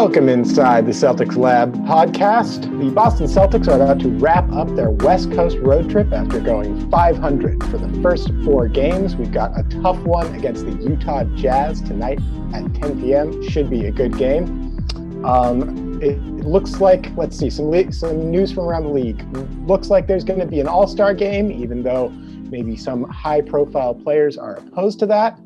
Welcome 0.00 0.30
inside 0.30 0.86
the 0.86 0.92
Celtics 0.92 1.36
Lab 1.36 1.74
podcast. 1.84 2.62
The 2.80 2.90
Boston 2.90 3.26
Celtics 3.26 3.68
are 3.68 3.74
about 3.74 3.98
to 4.00 4.08
wrap 4.08 4.50
up 4.50 4.74
their 4.74 4.90
West 4.90 5.30
Coast 5.32 5.58
road 5.58 5.90
trip 5.90 6.10
after 6.10 6.40
going 6.40 6.90
500 6.90 7.62
for 7.64 7.76
the 7.76 8.00
first 8.00 8.32
four 8.42 8.66
games. 8.66 9.14
We've 9.14 9.30
got 9.30 9.52
a 9.60 9.62
tough 9.82 9.98
one 9.98 10.34
against 10.34 10.64
the 10.64 10.72
Utah 10.72 11.24
Jazz 11.36 11.82
tonight 11.82 12.18
at 12.54 12.74
10 12.76 13.02
p.m. 13.02 13.46
Should 13.50 13.68
be 13.68 13.84
a 13.88 13.92
good 13.92 14.16
game. 14.16 14.74
Um, 15.22 16.00
it, 16.02 16.18
looks 16.46 16.80
like, 16.80 17.14
let's 17.14 17.36
see, 17.36 17.50
some 17.50 17.66
le- 17.66 17.92
some 17.92 18.30
news 18.30 18.52
from 18.52 18.64
around 18.64 18.84
the 18.84 18.88
league. 18.88 19.22
Looks 19.68 19.90
like 19.90 20.06
there's 20.06 20.24
going 20.24 20.40
to 20.40 20.46
be 20.46 20.60
an 20.60 20.66
All 20.66 20.88
Star 20.88 21.12
game, 21.12 21.52
even 21.52 21.82
though 21.82 22.08
maybe 22.08 22.74
some 22.74 23.04
high 23.04 23.42
profile 23.42 23.94
players 23.94 24.38
are 24.38 24.54
opposed 24.54 24.98
to 25.00 25.06
that. 25.08 25.38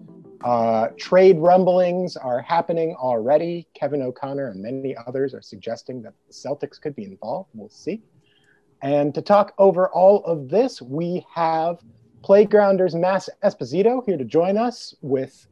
Uh, 0.45 0.89
trade 0.99 1.39
rumblings 1.39 2.19
are 2.19 2.43
happening 2.43 2.95
already. 2.97 3.67
Kevin 3.73 4.03
O'Connor 4.03 4.49
and 4.49 4.63
many 4.63 4.95
others 5.07 5.33
are 5.33 5.41
suggesting 5.41 6.03
that 6.03 6.13
the 6.27 6.35
Celtics 6.35 6.79
could 6.79 6.95
be 6.95 7.05
involved. 7.05 7.49
We'll 7.55 7.71
see. 7.71 8.03
And 8.83 9.15
to 9.15 9.23
talk 9.23 9.55
over 9.57 9.89
all 9.89 10.23
of 10.25 10.51
this, 10.51 10.83
we 10.83 11.27
have 11.35 11.79
Playgrounders 12.23 12.95
Matt 12.95 13.27
Esposito 13.43 14.03
here 14.05 14.19
to 14.19 14.25
join 14.25 14.59
us 14.59 14.95
with 15.01 15.47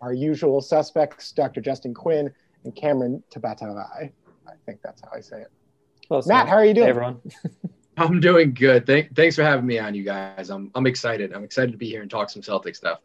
our 0.00 0.14
usual 0.14 0.62
suspects, 0.62 1.32
Dr. 1.32 1.60
Justin 1.60 1.92
Quinn 1.92 2.32
and 2.64 2.74
Cameron 2.74 3.22
Tabatarai. 3.30 4.10
I 4.46 4.52
think 4.64 4.80
that's 4.82 5.02
how 5.02 5.10
I 5.14 5.20
say 5.20 5.42
it. 5.42 5.52
Close 6.08 6.26
Matt, 6.26 6.48
how 6.48 6.56
are 6.56 6.64
you 6.64 6.72
doing? 6.72 6.86
Hey, 6.86 6.90
everyone. 6.90 7.20
I'm 7.98 8.20
doing 8.20 8.54
good. 8.54 8.86
Thank, 8.86 9.14
thanks 9.14 9.36
for 9.36 9.42
having 9.42 9.66
me 9.66 9.78
on, 9.78 9.94
you 9.94 10.02
guys. 10.02 10.48
I'm 10.48 10.70
I'm 10.74 10.86
excited. 10.86 11.34
I'm 11.34 11.44
excited 11.44 11.72
to 11.72 11.78
be 11.78 11.90
here 11.90 12.00
and 12.00 12.10
talk 12.10 12.30
some 12.30 12.42
Celtic 12.42 12.74
stuff. 12.74 13.00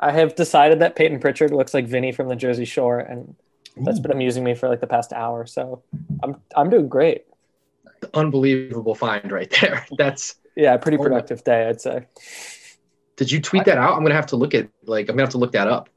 I 0.00 0.12
have 0.12 0.34
decided 0.34 0.80
that 0.80 0.96
Payton 0.96 1.20
Pritchard 1.20 1.52
looks 1.52 1.74
like 1.74 1.86
Vinny 1.86 2.12
from 2.12 2.28
the 2.28 2.36
Jersey 2.36 2.64
Shore, 2.64 2.98
and 2.98 3.34
that's 3.76 4.00
been 4.00 4.10
amusing 4.10 4.44
me 4.44 4.54
for 4.54 4.68
like 4.68 4.80
the 4.80 4.86
past 4.86 5.12
hour. 5.12 5.46
So 5.46 5.82
I'm 6.22 6.36
I'm 6.56 6.70
doing 6.70 6.88
great. 6.88 7.24
Unbelievable 8.12 8.94
find 8.94 9.30
right 9.30 9.50
there. 9.60 9.86
That's. 9.98 10.36
Yeah, 10.56 10.76
pretty 10.76 10.98
productive 10.98 11.42
day, 11.42 11.68
I'd 11.68 11.80
say. 11.80 12.06
Did 13.16 13.30
you 13.32 13.40
tweet 13.40 13.64
that 13.64 13.78
out? 13.78 13.96
I'm 13.96 14.02
gonna 14.02 14.14
have 14.14 14.26
to 14.26 14.36
look 14.36 14.54
at 14.54 14.68
like 14.84 15.08
I'm 15.08 15.16
gonna 15.16 15.22
have 15.22 15.30
to 15.30 15.38
look 15.38 15.52
that 15.52 15.66
up. 15.66 15.88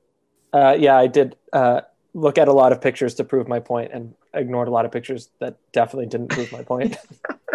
Uh, 0.53 0.75
yeah, 0.79 0.97
I 0.97 1.07
did 1.07 1.35
uh, 1.53 1.81
look 2.13 2.37
at 2.37 2.47
a 2.47 2.53
lot 2.53 2.71
of 2.71 2.81
pictures 2.81 3.15
to 3.15 3.23
prove 3.23 3.47
my 3.47 3.59
point, 3.59 3.91
and 3.93 4.15
ignored 4.33 4.67
a 4.67 4.71
lot 4.71 4.85
of 4.85 4.91
pictures 4.91 5.29
that 5.39 5.57
definitely 5.73 6.07
didn't 6.07 6.29
prove 6.29 6.51
my 6.51 6.63
point. 6.63 6.97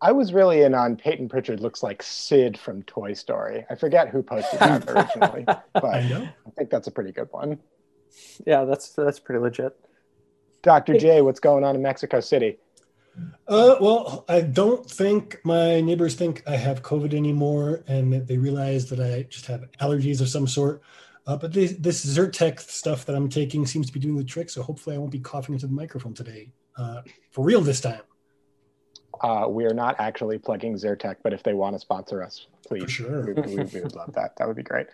I 0.00 0.12
was 0.12 0.32
really 0.32 0.62
in 0.62 0.74
on 0.74 0.96
Payton 0.96 1.28
Pritchard 1.28 1.60
looks 1.60 1.82
like 1.82 2.02
Sid 2.02 2.58
from 2.58 2.82
Toy 2.84 3.14
Story. 3.14 3.64
I 3.68 3.74
forget 3.74 4.08
who 4.08 4.22
posted 4.22 4.60
that 4.60 4.88
originally, 4.88 5.44
but 5.44 5.84
I 5.84 6.32
think 6.56 6.70
that's 6.70 6.86
a 6.86 6.90
pretty 6.90 7.12
good 7.12 7.28
one. 7.30 7.58
yeah, 8.46 8.64
that's 8.64 8.90
that's 8.90 9.18
pretty 9.18 9.40
legit. 9.40 9.76
Dr. 10.62 10.98
J, 10.98 11.20
what's 11.22 11.40
going 11.40 11.64
on 11.64 11.76
in 11.76 11.82
Mexico 11.82 12.20
City? 12.20 12.58
Uh, 13.46 13.76
well, 13.80 14.24
I 14.28 14.42
don't 14.42 14.88
think 14.88 15.40
my 15.44 15.80
neighbors 15.80 16.14
think 16.14 16.42
I 16.46 16.56
have 16.56 16.82
COVID 16.82 17.14
anymore, 17.14 17.82
and 17.86 18.12
that 18.12 18.26
they 18.26 18.38
realize 18.38 18.88
that 18.90 19.00
I 19.00 19.22
just 19.22 19.46
have 19.46 19.64
allergies 19.80 20.20
of 20.20 20.28
some 20.28 20.46
sort. 20.46 20.82
Uh, 21.26 21.36
but 21.36 21.52
this, 21.52 21.72
this 21.72 22.04
Zyrtec 22.04 22.60
stuff 22.60 23.04
that 23.06 23.14
I'm 23.14 23.28
taking 23.28 23.66
seems 23.66 23.86
to 23.88 23.92
be 23.92 24.00
doing 24.00 24.16
the 24.16 24.24
trick, 24.24 24.48
so 24.50 24.62
hopefully 24.62 24.96
I 24.96 24.98
won't 24.98 25.10
be 25.10 25.18
coughing 25.18 25.54
into 25.54 25.66
the 25.66 25.72
microphone 25.72 26.14
today. 26.14 26.50
Uh, 26.76 27.02
for 27.30 27.44
real 27.44 27.60
this 27.60 27.80
time. 27.80 28.00
Uh, 29.20 29.46
we 29.48 29.64
are 29.64 29.74
not 29.74 29.96
actually 29.98 30.38
plugging 30.38 30.74
Zyrtec, 30.74 31.16
but 31.22 31.32
if 31.32 31.42
they 31.42 31.54
want 31.54 31.74
to 31.74 31.80
sponsor 31.80 32.22
us, 32.22 32.46
please. 32.66 32.82
For 32.84 32.88
sure. 32.88 33.24
We, 33.26 33.32
we, 33.34 33.64
we 33.64 33.80
would 33.80 33.94
love 33.94 34.12
that. 34.14 34.36
That 34.36 34.46
would 34.46 34.56
be 34.56 34.62
great. 34.62 34.86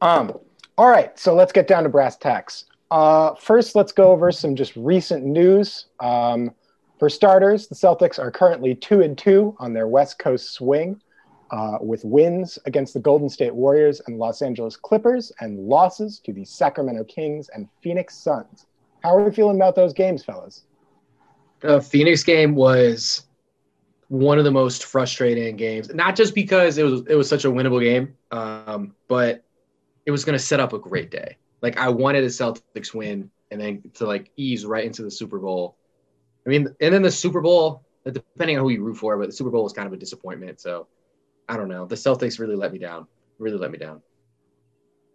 Um, 0.00 0.38
all 0.76 0.88
right, 0.88 1.18
so 1.18 1.34
let's 1.34 1.52
get 1.52 1.66
down 1.66 1.82
to 1.82 1.88
brass 1.88 2.16
tacks. 2.16 2.64
Uh, 2.90 3.34
first, 3.34 3.74
let's 3.74 3.92
go 3.92 4.10
over 4.10 4.32
some 4.32 4.56
just 4.56 4.74
recent 4.76 5.24
news. 5.24 5.86
Um, 6.00 6.52
for 6.98 7.08
starters, 7.08 7.68
the 7.68 7.74
Celtics 7.74 8.18
are 8.18 8.30
currently 8.30 8.74
two 8.74 9.02
and 9.02 9.16
two 9.16 9.54
on 9.58 9.72
their 9.72 9.88
West 9.88 10.18
Coast 10.18 10.52
swing, 10.52 11.00
uh, 11.50 11.78
with 11.80 12.04
wins 12.04 12.58
against 12.66 12.94
the 12.94 13.00
Golden 13.00 13.28
State 13.28 13.54
Warriors 13.54 14.00
and 14.06 14.18
Los 14.18 14.42
Angeles 14.42 14.76
Clippers, 14.76 15.32
and 15.40 15.58
losses 15.58 16.20
to 16.20 16.32
the 16.32 16.44
Sacramento 16.44 17.04
Kings 17.04 17.48
and 17.54 17.68
Phoenix 17.82 18.16
Suns. 18.16 18.66
How 19.02 19.16
are 19.16 19.22
we 19.22 19.30
feeling 19.32 19.56
about 19.56 19.76
those 19.76 19.92
games, 19.92 20.24
fellas? 20.24 20.64
The 21.60 21.80
Phoenix 21.80 22.22
game 22.22 22.54
was 22.54 23.22
one 24.08 24.38
of 24.38 24.44
the 24.44 24.50
most 24.50 24.84
frustrating 24.84 25.56
games. 25.56 25.92
Not 25.94 26.16
just 26.16 26.34
because 26.34 26.78
it 26.78 26.82
was 26.82 27.02
it 27.06 27.14
was 27.14 27.28
such 27.28 27.44
a 27.44 27.48
winnable 27.48 27.82
game, 27.82 28.16
um, 28.30 28.94
but 29.06 29.44
it 30.06 30.10
was 30.10 30.24
going 30.24 30.36
to 30.36 30.44
set 30.44 30.60
up 30.60 30.72
a 30.72 30.78
great 30.78 31.10
day. 31.10 31.36
Like 31.62 31.78
I 31.78 31.88
wanted 31.88 32.24
a 32.24 32.28
Celtics 32.28 32.94
win 32.94 33.30
and 33.50 33.60
then 33.60 33.82
to 33.94 34.06
like 34.06 34.30
ease 34.36 34.64
right 34.64 34.84
into 34.84 35.02
the 35.02 35.10
Super 35.10 35.38
Bowl. 35.38 35.76
I 36.46 36.50
mean, 36.50 36.68
and 36.80 36.94
then 36.94 37.02
the 37.02 37.10
Super 37.10 37.40
Bowl, 37.40 37.84
depending 38.04 38.56
on 38.56 38.64
who 38.64 38.70
you 38.70 38.82
root 38.82 38.96
for, 38.96 39.16
but 39.18 39.26
the 39.26 39.32
Super 39.32 39.50
Bowl 39.50 39.64
was 39.64 39.72
kind 39.72 39.86
of 39.86 39.92
a 39.92 39.96
disappointment. 39.96 40.60
So 40.60 40.86
I 41.48 41.56
don't 41.56 41.68
know. 41.68 41.86
The 41.86 41.94
Celtics 41.94 42.38
really 42.38 42.56
let 42.56 42.72
me 42.72 42.78
down. 42.78 43.06
Really 43.38 43.58
let 43.58 43.70
me 43.70 43.78
down. 43.78 44.02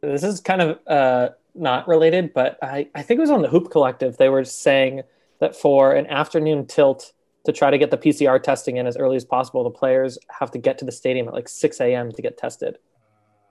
This 0.02 0.24
is 0.24 0.42
kind 0.42 0.62
of 0.62 0.80
uh, 0.86 1.30
not 1.56 1.88
related, 1.88 2.34
but 2.34 2.60
I, 2.62 2.90
I 2.94 3.02
think 3.02 3.20
it 3.20 3.22
was 3.22 3.30
on 3.30 3.42
the 3.42 3.48
Hoop 3.48 3.72
Collective. 3.72 4.18
They 4.18 4.30
were 4.30 4.44
saying 4.44 5.04
that 5.40 5.56
for 5.56 5.94
an 5.94 6.08
afternoon 6.08 6.68
tilt 6.68 7.14
to 7.46 7.52
try 7.52 7.70
to 7.72 7.78
get 7.78 7.92
the 7.92 7.98
PCR 7.98 8.42
testing 8.42 8.78
in 8.78 8.88
as 8.88 8.98
early 8.98 9.18
as 9.18 9.26
possible, 9.26 9.64
the 9.64 9.70
players 9.70 10.18
have 10.40 10.52
to 10.52 10.58
get 10.58 10.78
to 10.80 10.86
the 10.86 10.92
stadium 10.92 11.28
at 11.28 11.34
like 11.34 11.50
6 11.50 11.82
a.m. 11.82 12.12
to 12.12 12.22
get 12.22 12.38
tested. 12.38 12.78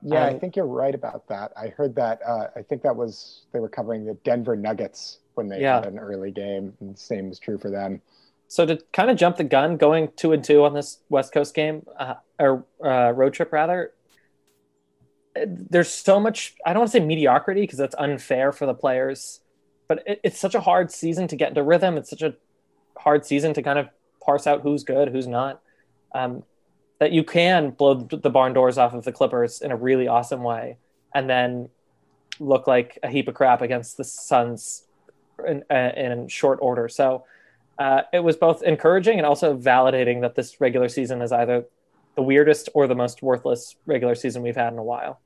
Yeah, 0.02 0.24
I 0.24 0.30
Um, 0.30 0.40
think 0.40 0.56
you're 0.56 0.66
right 0.66 0.94
about 0.94 1.28
that. 1.28 1.52
I 1.56 1.68
heard 1.68 1.94
that. 1.96 2.20
Uh, 2.26 2.48
I 2.56 2.62
think 2.62 2.82
that 2.82 2.96
was 2.96 3.42
they 3.52 3.60
were 3.60 3.68
covering 3.68 4.04
the 4.04 4.14
Denver 4.24 4.56
Nuggets 4.56 5.20
when 5.34 5.48
they 5.48 5.60
Yeah. 5.60 5.76
had 5.76 5.86
an 5.86 5.98
early 5.98 6.30
game, 6.32 6.76
and 6.80 6.94
the 6.94 6.98
same 7.00 7.28
was 7.28 7.38
true 7.38 7.58
for 7.58 7.70
them. 7.70 8.02
So 8.48 8.66
to 8.66 8.78
kind 8.92 9.10
of 9.10 9.16
jump 9.16 9.36
the 9.36 9.44
gun, 9.44 9.76
going 9.76 10.10
two 10.16 10.32
and 10.32 10.42
two 10.44 10.64
on 10.64 10.74
this 10.74 10.98
West 11.08 11.32
Coast 11.32 11.54
game 11.54 11.86
uh, 11.98 12.14
or 12.38 12.66
uh, 12.84 13.12
road 13.12 13.32
trip 13.34 13.52
rather, 13.52 13.92
there's 15.46 15.88
so 15.92 16.20
much. 16.20 16.54
I 16.66 16.72
don't 16.72 16.80
want 16.80 16.92
to 16.92 16.98
say 16.98 17.04
mediocrity 17.04 17.62
because 17.62 17.78
that's 17.78 17.94
unfair 17.96 18.52
for 18.52 18.66
the 18.66 18.74
players, 18.74 19.40
but 19.88 20.02
it, 20.06 20.20
it's 20.24 20.38
such 20.38 20.54
a 20.54 20.60
hard 20.60 20.90
season 20.90 21.28
to 21.28 21.36
get 21.36 21.50
into 21.50 21.62
rhythm. 21.62 21.96
It's 21.96 22.10
such 22.10 22.22
a 22.22 22.34
hard 23.02 23.26
season 23.26 23.54
to 23.54 23.62
kind 23.62 23.78
of 23.78 23.88
parse 24.24 24.46
out 24.46 24.62
who's 24.62 24.84
good, 24.84 25.08
who's 25.08 25.26
not. 25.26 25.60
Um, 26.14 26.44
that 26.98 27.12
you 27.12 27.24
can 27.24 27.70
blow 27.70 27.94
the 27.94 28.30
barn 28.30 28.52
doors 28.52 28.78
off 28.78 28.94
of 28.94 29.04
the 29.04 29.12
Clippers 29.12 29.60
in 29.60 29.72
a 29.72 29.76
really 29.76 30.06
awesome 30.06 30.42
way, 30.42 30.76
and 31.14 31.28
then 31.28 31.68
look 32.38 32.66
like 32.66 32.98
a 33.02 33.08
heap 33.08 33.28
of 33.28 33.34
crap 33.34 33.60
against 33.60 33.96
the 33.96 34.04
Suns 34.04 34.84
in, 35.46 35.64
uh, 35.70 35.90
in 35.96 36.28
short 36.28 36.58
order. 36.62 36.88
So 36.88 37.24
uh, 37.78 38.02
it 38.12 38.20
was 38.20 38.36
both 38.36 38.62
encouraging 38.62 39.18
and 39.18 39.26
also 39.26 39.56
validating 39.56 40.20
that 40.20 40.34
this 40.36 40.60
regular 40.60 40.88
season 40.88 41.22
is 41.22 41.32
either 41.32 41.64
the 42.14 42.22
weirdest 42.22 42.68
or 42.74 42.86
the 42.86 42.94
most 42.94 43.22
worthless 43.22 43.74
regular 43.86 44.14
season 44.14 44.42
we've 44.42 44.56
had 44.56 44.72
in 44.72 44.78
a 44.78 44.84
while. 44.84 45.20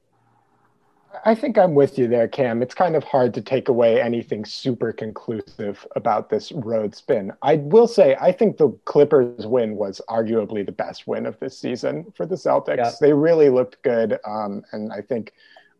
I 1.24 1.34
think 1.34 1.58
I'm 1.58 1.74
with 1.74 1.98
you 1.98 2.08
there, 2.08 2.28
Cam. 2.28 2.62
It's 2.62 2.74
kind 2.74 2.96
of 2.96 3.04
hard 3.04 3.34
to 3.34 3.40
take 3.40 3.68
away 3.68 4.00
anything 4.00 4.44
super 4.44 4.92
conclusive 4.92 5.86
about 5.96 6.30
this 6.30 6.52
road 6.52 6.94
spin. 6.94 7.32
I 7.42 7.56
will 7.56 7.88
say, 7.88 8.16
I 8.20 8.32
think 8.32 8.56
the 8.56 8.70
Clippers 8.84 9.46
win 9.46 9.76
was 9.76 10.00
arguably 10.08 10.64
the 10.64 10.72
best 10.72 11.06
win 11.06 11.26
of 11.26 11.38
this 11.40 11.58
season 11.58 12.12
for 12.16 12.26
the 12.26 12.34
Celtics. 12.34 12.76
Yeah. 12.76 12.92
They 13.00 13.12
really 13.12 13.48
looked 13.48 13.82
good. 13.82 14.18
Um, 14.24 14.62
and 14.72 14.92
I 14.92 15.00
think 15.00 15.32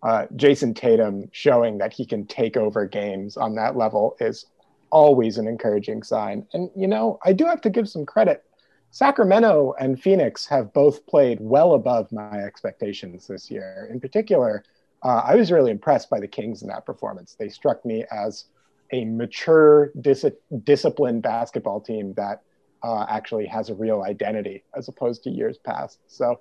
uh, 0.03 0.27
Jayson 0.37 0.75
Tatum 0.75 1.29
showing 1.33 1.79
that 1.79 1.93
he 1.93 2.05
can 2.05 2.27
take 2.27 2.57
over 2.57 2.87
games 2.87 3.37
on 3.37 3.55
that 3.57 3.77
level 3.77 4.17
is 4.21 4.47
always 4.91 5.39
an 5.39 5.49
encouraging 5.49 6.03
sign. 6.03 6.47
And, 6.53 6.71
you 6.77 6.87
know, 6.87 7.19
I 7.25 7.33
do 7.33 7.45
have 7.47 7.61
to 7.63 7.71
give 7.71 7.89
some 7.89 8.07
credit. 8.07 8.45
Sacramento 8.91 9.75
and 9.79 10.01
Phoenix 10.01 10.47
have 10.47 10.73
both 10.73 11.05
played 11.07 11.39
well 11.41 11.75
above 11.75 12.11
my 12.13 12.39
expectations 12.39 13.27
this 13.27 13.51
year. 13.51 13.89
In 13.91 14.01
particular, 14.01 14.65
uh, 15.07 15.23
I 15.25 15.37
was 15.37 15.53
really 15.53 15.71
impressed 15.71 16.11
by 16.11 16.19
the 16.19 16.27
Kings 16.27 16.63
in 16.63 16.69
that 16.69 16.85
performance. 16.85 17.37
They 17.39 17.49
struck 17.49 17.85
me 17.85 18.05
as 18.11 18.47
a 18.93 19.05
mature, 19.05 19.93
dis- 20.01 20.27
disciplined 20.65 21.23
basketball 21.23 21.81
team 21.81 22.13
that 22.15 22.43
uh, 22.83 23.07
actually 23.09 23.47
has 23.47 23.71
a 23.71 23.75
real 23.75 24.03
identity 24.03 24.65
as 24.77 24.89
opposed 24.89 25.23
to 25.23 25.31
years 25.31 25.59
past. 25.59 26.01
So 26.09 26.41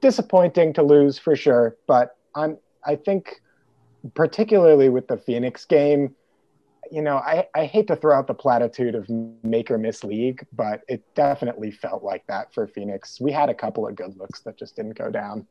disappointing 0.00 0.72
to 0.74 0.82
lose 0.82 1.18
for 1.18 1.36
sure, 1.36 1.76
but 1.86 2.16
I'm 2.34 2.56
I 2.86 2.96
think 2.96 3.42
particularly 4.14 4.88
with 4.88 5.08
the 5.08 5.18
Phoenix 5.18 5.66
game, 5.66 6.14
you 6.90 7.02
know, 7.02 7.16
I, 7.16 7.48
I 7.54 7.66
hate 7.66 7.88
to 7.88 7.96
throw 7.96 8.16
out 8.16 8.28
the 8.28 8.34
platitude 8.34 8.94
of 8.94 9.06
make 9.42 9.70
or 9.70 9.76
miss 9.76 10.04
league, 10.04 10.46
but 10.54 10.80
it 10.88 11.02
definitely 11.14 11.70
felt 11.70 12.02
like 12.02 12.24
that 12.28 12.54
for 12.54 12.66
Phoenix. 12.66 13.20
We 13.20 13.32
had 13.32 13.50
a 13.50 13.54
couple 13.54 13.86
of 13.86 13.94
good 13.94 14.16
looks 14.16 14.40
that 14.42 14.56
just 14.58 14.76
didn't 14.76 14.96
go 14.96 15.10
down. 15.10 15.46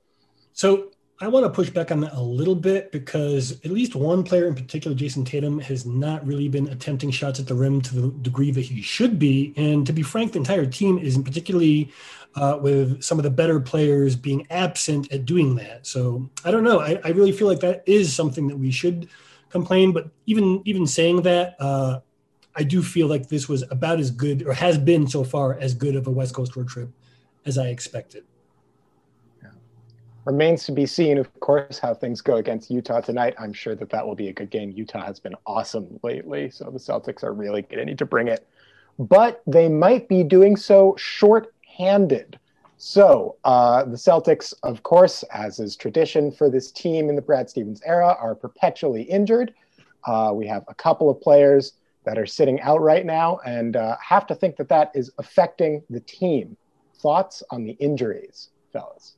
So 0.53 0.91
I 1.21 1.29
want 1.29 1.45
to 1.45 1.49
push 1.49 1.69
back 1.69 1.91
on 1.91 2.01
that 2.01 2.13
a 2.13 2.21
little 2.21 2.55
bit 2.55 2.91
because 2.91 3.53
at 3.63 3.71
least 3.71 3.95
one 3.95 4.21
player 4.23 4.47
in 4.47 4.55
particular, 4.55 4.95
Jayson 4.95 5.23
Tatum, 5.25 5.59
has 5.59 5.85
not 5.85 6.25
really 6.27 6.49
been 6.49 6.67
attempting 6.67 7.09
shots 7.09 7.39
at 7.39 7.47
the 7.47 7.55
rim 7.55 7.79
to 7.83 7.95
the 7.95 8.07
degree 8.21 8.51
that 8.51 8.65
he 8.65 8.81
should 8.81 9.17
be. 9.17 9.53
And 9.55 9.87
to 9.87 9.93
be 9.93 10.01
frank, 10.01 10.33
the 10.33 10.39
entire 10.39 10.65
team 10.65 10.97
isn't 10.97 11.23
particularly 11.23 11.93
uh, 12.35 12.59
with 12.61 13.01
some 13.01 13.17
of 13.17 13.23
the 13.23 13.29
better 13.29 13.61
players 13.61 14.17
being 14.17 14.45
absent 14.49 15.09
at 15.13 15.25
doing 15.25 15.55
that. 15.55 15.87
So 15.87 16.29
I 16.43 16.51
don't 16.51 16.65
know. 16.65 16.81
I, 16.81 16.99
I, 17.05 17.09
really 17.11 17.31
feel 17.31 17.47
like 17.47 17.61
that 17.61 17.83
is 17.85 18.13
something 18.13 18.47
that 18.47 18.57
we 18.57 18.71
should 18.71 19.07
complain. 19.49 19.93
But 19.93 20.09
even 20.25 20.61
even 20.65 20.85
saying 20.85 21.21
that, 21.21 21.55
uh, 21.59 22.01
I 22.57 22.63
do 22.63 22.83
feel 22.83 23.07
like 23.07 23.29
this 23.29 23.47
was 23.47 23.63
about 23.71 24.01
as 24.01 24.11
good 24.11 24.45
or 24.45 24.51
has 24.51 24.77
been 24.77 25.07
so 25.07 25.23
far 25.23 25.57
as 25.57 25.73
good 25.73 25.95
of 25.95 26.07
a 26.07 26.11
West 26.11 26.35
Coast 26.35 26.57
road 26.57 26.67
trip 26.67 26.89
as 27.45 27.57
I 27.57 27.67
expected. 27.67 28.25
Remains 30.25 30.65
to 30.65 30.71
be 30.71 30.87
seen, 30.87 31.19
of 31.19 31.31
course, 31.39 31.77
how 31.77 31.93
things 31.93 32.19
go 32.19 32.37
against 32.37 32.71
Utah 32.71 32.99
tonight. 32.99 33.35
I'm 33.37 33.53
sure 33.53 33.75
that 33.75 33.91
that 33.91 34.07
will 34.07 34.15
be 34.15 34.29
a 34.29 34.33
good 34.33 34.49
game. 34.49 34.71
Utah 34.71 35.05
has 35.05 35.19
been 35.19 35.35
awesome 35.45 35.99
lately, 36.01 36.49
so 36.49 36.71
the 36.71 36.79
Celtics 36.79 37.23
are 37.23 37.31
really 37.31 37.61
going 37.61 37.77
to 37.77 37.85
need 37.85 37.99
to 37.99 38.07
bring 38.07 38.27
it. 38.27 38.47
But 38.97 39.43
they 39.45 39.69
might 39.69 40.09
be 40.09 40.23
doing 40.23 40.55
so 40.55 40.95
short-handed. 40.97 42.39
So 42.77 43.35
uh, 43.43 43.83
the 43.83 43.97
Celtics, 43.97 44.51
of 44.63 44.81
course, 44.81 45.21
as 45.31 45.59
is 45.59 45.75
tradition 45.75 46.31
for 46.31 46.49
this 46.49 46.71
team 46.71 47.07
in 47.07 47.15
the 47.15 47.21
Brad 47.21 47.47
Stevens 47.47 47.83
era, 47.85 48.17
are 48.19 48.33
perpetually 48.33 49.03
injured. 49.03 49.53
Uh, 50.05 50.31
we 50.33 50.47
have 50.47 50.63
a 50.67 50.73
couple 50.73 51.07
of 51.07 51.21
players 51.21 51.73
that 52.03 52.17
are 52.17 52.25
sitting 52.25 52.59
out 52.61 52.81
right 52.81 53.05
now, 53.05 53.39
and 53.45 53.75
uh, 53.75 53.95
have 54.03 54.25
to 54.25 54.33
think 54.33 54.55
that 54.55 54.69
that 54.69 54.91
is 54.95 55.11
affecting 55.19 55.83
the 55.91 55.99
team. 55.99 56.57
Thoughts 56.95 57.43
on 57.51 57.63
the 57.63 57.73
injuries, 57.73 58.49
fellas? 58.73 59.17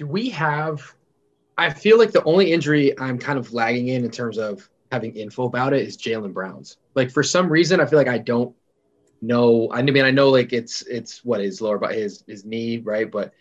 Do 0.00 0.06
we 0.06 0.30
have? 0.30 0.94
I 1.58 1.68
feel 1.68 1.98
like 1.98 2.10
the 2.10 2.24
only 2.24 2.54
injury 2.54 2.98
I'm 2.98 3.18
kind 3.18 3.38
of 3.38 3.52
lagging 3.52 3.88
in 3.88 4.02
in 4.02 4.10
terms 4.10 4.38
of 4.38 4.66
having 4.90 5.14
info 5.14 5.44
about 5.44 5.74
it 5.74 5.86
is 5.86 5.98
Jaylen 5.98 6.32
Brown's. 6.32 6.78
Like 6.94 7.10
for 7.10 7.22
some 7.22 7.50
reason, 7.50 7.80
I 7.80 7.84
feel 7.84 7.98
like 7.98 8.08
I 8.08 8.16
don't 8.16 8.56
know. 9.20 9.70
I 9.70 9.82
mean, 9.82 10.02
I 10.02 10.10
know 10.10 10.30
like 10.30 10.54
it's 10.54 10.80
it's 10.86 11.22
what 11.22 11.42
his 11.42 11.60
lower 11.60 11.76
but 11.76 11.94
his 11.94 12.24
his 12.26 12.46
knee, 12.46 12.78
right? 12.78 13.10
But 13.10 13.34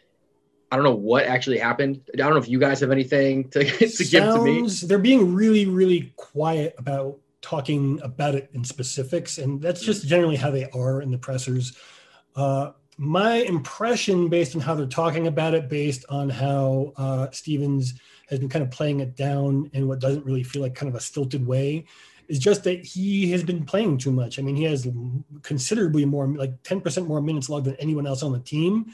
I 0.70 0.76
don't 0.76 0.84
know 0.84 0.96
what 0.96 1.28
actually 1.28 1.60
happened. 1.60 2.02
I 2.14 2.18
don't 2.18 2.32
know 2.32 2.42
if 2.42 2.50
you 2.50 2.60
guys 2.60 2.82
have 2.82 2.92
anything 2.92 3.48
to, 3.52 3.64
to 3.80 3.88
Sounds, 3.88 4.10
give 4.10 4.34
to 4.34 4.44
me. 4.44 4.70
They're 4.86 5.00
being 5.00 5.34
really, 5.34 5.66
really 5.66 6.12
quiet 6.18 6.76
about 6.78 7.20
talking 7.42 8.02
about 8.04 8.36
it 8.36 8.50
in 8.54 8.66
specifics, 8.66 9.38
and 9.38 9.62
that's 9.62 9.80
just 9.80 10.06
generally 10.06 10.36
how 10.36 10.52
they 10.52 10.70
are 10.72 11.02
in 11.02 11.10
the 11.10 11.18
pressers. 11.18 11.78
Uh, 12.36 12.72
my 13.00 13.36
impression, 13.36 14.28
based 14.28 14.56
on 14.56 14.62
how 14.62 14.76
they're 14.76 14.86
talking 14.86 15.28
about 15.28 15.54
it, 15.54 15.70
based 15.70 16.04
on 16.10 16.30
how 16.30 16.92
uh, 16.98 17.32
Stevens 17.32 17.94
has 18.28 18.40
been 18.40 18.50
kind 18.50 18.62
of 18.62 18.72
playing 18.72 19.00
it 19.00 19.16
down 19.16 19.70
in 19.72 19.88
what 19.88 20.02
doesn't 20.02 20.26
really 20.26 20.44
feel 20.44 20.62
like 20.62 20.76
kind 20.76 20.90
of 20.90 20.96
a 20.96 21.00
stilted 21.00 21.48
way, 21.48 21.86
is 22.28 22.40
just 22.40 22.66
that 22.66 22.86
he 22.86 23.32
has 23.32 23.42
been 23.42 23.64
playing 23.64 24.00
too 24.00 24.12
much. 24.12 24.38
I 24.38 24.42
mean, 24.42 24.58
he 24.58 24.66
has 24.66 24.86
considerably 25.44 26.04
more, 26.04 26.28
like 26.28 26.62
10% 26.64 27.08
more 27.08 27.22
minutes 27.22 27.50
logged 27.50 27.68
than 27.68 27.78
anyone 27.78 28.06
else 28.06 28.22
on 28.22 28.34
the 28.34 28.40
team. 28.40 28.94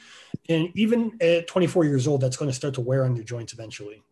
And 0.49 0.69
even 0.75 1.17
at 1.19 1.47
24 1.47 1.85
years 1.85 2.07
old, 2.07 2.21
that's 2.21 2.37
going 2.37 2.51
to 2.51 2.55
start 2.55 2.75
to 2.75 2.81
wear 2.81 3.05
on 3.05 3.15
your 3.15 3.25
joints 3.25 3.53
eventually. 3.53 4.03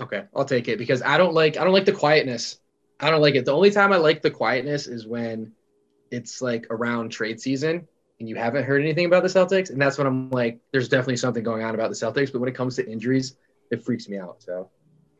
Okay, 0.00 0.24
I'll 0.34 0.44
take 0.44 0.66
it 0.66 0.78
because 0.78 1.00
I 1.00 1.16
don't 1.16 1.34
like 1.34 1.56
I 1.56 1.62
don't 1.62 1.74
like 1.74 1.84
the 1.84 1.92
quietness. 1.92 2.58
I 2.98 3.10
don't 3.10 3.20
like 3.20 3.36
it. 3.36 3.44
The 3.44 3.54
only 3.54 3.70
time 3.70 3.92
I 3.92 3.98
like 3.98 4.20
the 4.20 4.30
quietness 4.32 4.88
is 4.88 5.06
when 5.06 5.52
it's 6.10 6.42
like 6.42 6.66
around 6.70 7.10
trade 7.10 7.40
season 7.40 7.86
and 8.20 8.28
you 8.28 8.36
haven't 8.36 8.64
heard 8.64 8.82
anything 8.82 9.06
about 9.06 9.22
the 9.22 9.28
Celtics, 9.28 9.70
and 9.70 9.80
that's 9.80 9.98
when 9.98 10.06
I'm 10.06 10.30
like, 10.30 10.60
there's 10.72 10.88
definitely 10.88 11.16
something 11.16 11.42
going 11.42 11.64
on 11.64 11.74
about 11.74 11.88
the 11.88 11.96
Celtics. 11.96 12.30
But 12.30 12.40
when 12.40 12.48
it 12.48 12.54
comes 12.54 12.76
to 12.76 12.86
injuries, 12.88 13.34
it 13.70 13.82
freaks 13.82 14.08
me 14.08 14.18
out. 14.18 14.42
So 14.42 14.70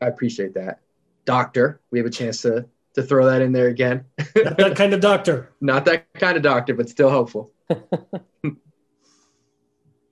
I 0.01 0.07
appreciate 0.07 0.55
that. 0.55 0.81
Doctor, 1.25 1.81
we 1.91 1.99
have 1.99 2.07
a 2.07 2.11
chance 2.11 2.43
to 2.43 2.67
to 2.95 3.03
throw 3.03 3.27
that 3.27 3.41
in 3.41 3.53
there 3.53 3.69
again. 3.69 4.05
Not 4.37 4.57
that 4.59 4.77
kind 4.77 4.93
of 4.93 5.01
doctor. 5.01 5.51
Not 5.61 5.85
that 5.87 6.13
kind 6.15 6.37
of 6.37 6.43
doctor, 6.43 6.75
but 6.75 6.89
still 6.89 7.11
hopeful. 7.11 7.53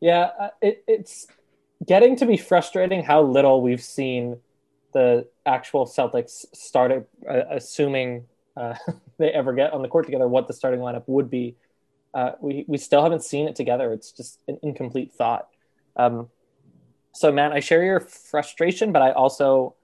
yeah, 0.01 0.31
uh, 0.41 0.51
it, 0.63 0.85
it's 0.87 1.27
getting 1.85 2.17
to 2.17 2.27
be 2.27 2.37
frustrating 2.37 3.03
how 3.03 3.23
little 3.23 3.63
we've 3.63 3.83
seen 3.83 4.39
the 4.93 5.27
actual 5.45 5.87
Celtics 5.87 6.47
start, 6.55 6.93
uh, 7.29 7.43
assuming 7.51 8.27
uh, 8.57 8.75
they 9.19 9.31
ever 9.31 9.53
get 9.53 9.73
on 9.73 9.83
the 9.83 9.89
court 9.89 10.07
together 10.07 10.29
what 10.29 10.47
the 10.47 10.55
starting 10.55 10.81
lineup 10.81 11.03
would 11.07 11.29
be 11.29 11.57
uh, 12.19 12.33
we 12.41 12.65
we 12.67 12.77
still 12.79 13.01
haven't 13.05 13.23
seen 13.23 13.47
it 13.47 13.55
together. 13.55 13.93
It's 13.93 14.11
just 14.11 14.41
an 14.49 14.59
incomplete 14.61 15.13
thought. 15.13 15.47
Um, 15.95 16.29
so, 17.15 17.31
Matt, 17.31 17.53
I 17.53 17.61
share 17.61 17.85
your 17.85 18.01
frustration, 18.01 18.91
but 18.91 19.03
I 19.03 19.13
also 19.13 19.77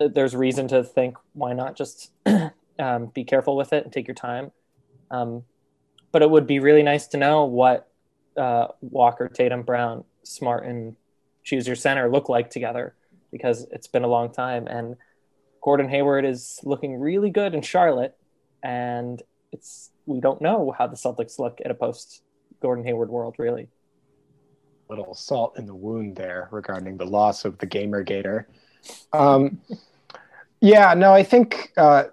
there's 0.00 0.34
reason 0.34 0.66
to 0.68 0.82
think 0.82 1.16
why 1.32 1.52
not 1.52 1.76
just 1.76 2.10
um, 2.80 3.06
be 3.14 3.22
careful 3.22 3.56
with 3.56 3.72
it 3.72 3.84
and 3.84 3.92
take 3.92 4.08
your 4.08 4.16
time. 4.16 4.50
Um, 5.12 5.44
but 6.10 6.22
it 6.22 6.30
would 6.30 6.46
be 6.46 6.58
really 6.58 6.82
nice 6.82 7.06
to 7.08 7.18
know 7.18 7.44
what 7.44 7.88
uh, 8.36 8.68
Walker, 8.80 9.28
Tatum, 9.28 9.62
Brown, 9.62 10.02
Smart, 10.24 10.66
and 10.66 10.96
choose 11.44 11.68
your 11.68 11.76
center 11.76 12.10
look 12.10 12.28
like 12.28 12.50
together 12.50 12.94
because 13.30 13.64
it's 13.70 13.86
been 13.86 14.02
a 14.02 14.08
long 14.08 14.32
time 14.32 14.66
and 14.66 14.96
Gordon 15.62 15.88
Hayward 15.88 16.24
is 16.24 16.58
looking 16.64 16.98
really 16.98 17.30
good 17.30 17.54
in 17.54 17.62
Charlotte 17.62 18.16
and 18.64 19.22
it's 19.52 19.90
we 20.06 20.20
don't 20.20 20.40
know 20.40 20.74
how 20.76 20.86
the 20.86 20.96
Celtics 20.96 21.38
look 21.38 21.60
at 21.64 21.70
a 21.70 21.74
post 21.74 22.22
Gordon 22.60 22.84
Hayward 22.84 23.10
world, 23.10 23.36
really. 23.38 23.68
A 24.88 24.92
little 24.92 25.14
salt 25.14 25.58
in 25.58 25.66
the 25.66 25.74
wound 25.74 26.16
there 26.16 26.48
regarding 26.50 26.96
the 26.96 27.04
loss 27.04 27.44
of 27.44 27.58
the 27.58 27.66
Gamer 27.66 28.02
Gator. 28.02 28.48
Um, 29.12 29.60
yeah, 30.60 30.94
no, 30.94 31.12
I 31.12 31.22
think, 31.22 31.72
uh, 31.76 32.04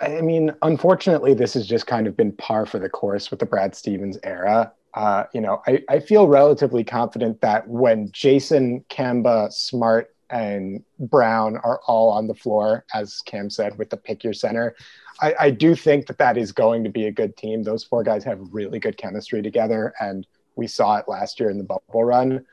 I 0.00 0.20
mean, 0.20 0.52
unfortunately, 0.62 1.34
this 1.34 1.54
has 1.54 1.66
just 1.66 1.86
kind 1.86 2.06
of 2.06 2.16
been 2.16 2.32
par 2.32 2.64
for 2.64 2.78
the 2.78 2.88
course 2.88 3.30
with 3.30 3.40
the 3.40 3.46
Brad 3.46 3.74
Stevens 3.74 4.18
era. 4.22 4.72
Uh, 4.94 5.24
you 5.34 5.40
know, 5.40 5.62
I, 5.66 5.82
I 5.88 6.00
feel 6.00 6.28
relatively 6.28 6.84
confident 6.84 7.40
that 7.40 7.68
when 7.68 8.08
Jayson, 8.10 8.84
Kemba, 8.88 9.52
Smart, 9.52 10.14
and 10.30 10.82
Brown 10.98 11.58
are 11.58 11.80
all 11.86 12.08
on 12.08 12.26
the 12.26 12.34
floor, 12.34 12.84
as 12.94 13.20
Cam 13.20 13.50
said, 13.50 13.76
with 13.78 13.90
the 13.90 13.98
pick 13.98 14.24
your 14.24 14.32
center, 14.32 14.74
I, 15.22 15.34
I 15.38 15.50
do 15.50 15.74
think 15.74 16.06
that 16.08 16.18
that 16.18 16.36
is 16.36 16.52
going 16.52 16.82
to 16.84 16.90
be 16.90 17.06
a 17.06 17.12
good 17.12 17.36
team. 17.36 17.62
Those 17.62 17.84
four 17.84 18.02
guys 18.02 18.24
have 18.24 18.40
really 18.50 18.78
good 18.80 18.96
chemistry 18.96 19.40
together, 19.40 19.94
and 20.00 20.26
we 20.56 20.66
saw 20.66 20.96
it 20.96 21.08
last 21.08 21.38
year 21.40 21.48
in 21.48 21.58
the 21.58 21.64
bubble 21.64 22.04
run. 22.04 22.44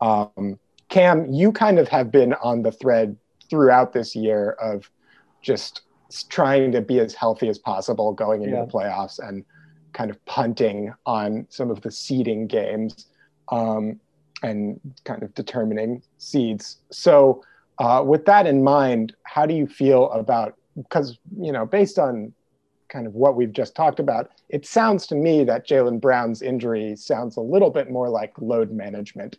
Um, 0.00 0.58
Cam, 0.88 1.30
you 1.32 1.52
kind 1.52 1.78
of 1.78 1.88
have 1.88 2.10
been 2.10 2.32
on 2.34 2.62
the 2.62 2.72
thread 2.72 3.16
throughout 3.50 3.92
this 3.92 4.16
year 4.16 4.52
of 4.52 4.90
just 5.42 5.82
trying 6.28 6.72
to 6.72 6.80
be 6.80 6.98
as 6.98 7.14
healthy 7.14 7.48
as 7.48 7.58
possible 7.58 8.12
going 8.12 8.42
into 8.42 8.56
Yeah. 8.56 8.64
the 8.64 8.70
playoffs 8.70 9.18
and 9.18 9.44
kind 9.92 10.10
of 10.10 10.24
punting 10.24 10.92
on 11.06 11.46
some 11.50 11.70
of 11.70 11.80
the 11.82 11.90
seeding 11.90 12.46
games 12.46 13.06
um, 13.50 14.00
and 14.42 14.80
kind 15.04 15.22
of 15.22 15.34
determining 15.34 16.02
seeds. 16.18 16.78
So, 16.90 17.42
uh, 17.78 18.02
with 18.06 18.24
that 18.26 18.46
in 18.46 18.62
mind, 18.62 19.14
how 19.24 19.46
do 19.46 19.54
you 19.54 19.66
feel 19.66 20.10
about 20.12 20.56
because 20.76 21.18
you 21.40 21.52
know 21.52 21.66
based 21.66 21.98
on 21.98 22.32
kind 22.88 23.06
of 23.06 23.14
what 23.14 23.34
we've 23.34 23.52
just 23.52 23.74
talked 23.74 23.98
about, 23.98 24.30
it 24.48 24.66
sounds 24.66 25.06
to 25.08 25.14
me 25.14 25.42
that 25.44 25.66
Jaylen 25.66 26.00
Brown's 26.00 26.42
injury 26.42 26.94
sounds 26.96 27.36
a 27.36 27.40
little 27.40 27.70
bit 27.70 27.90
more 27.90 28.08
like 28.08 28.32
load 28.38 28.70
management. 28.70 29.38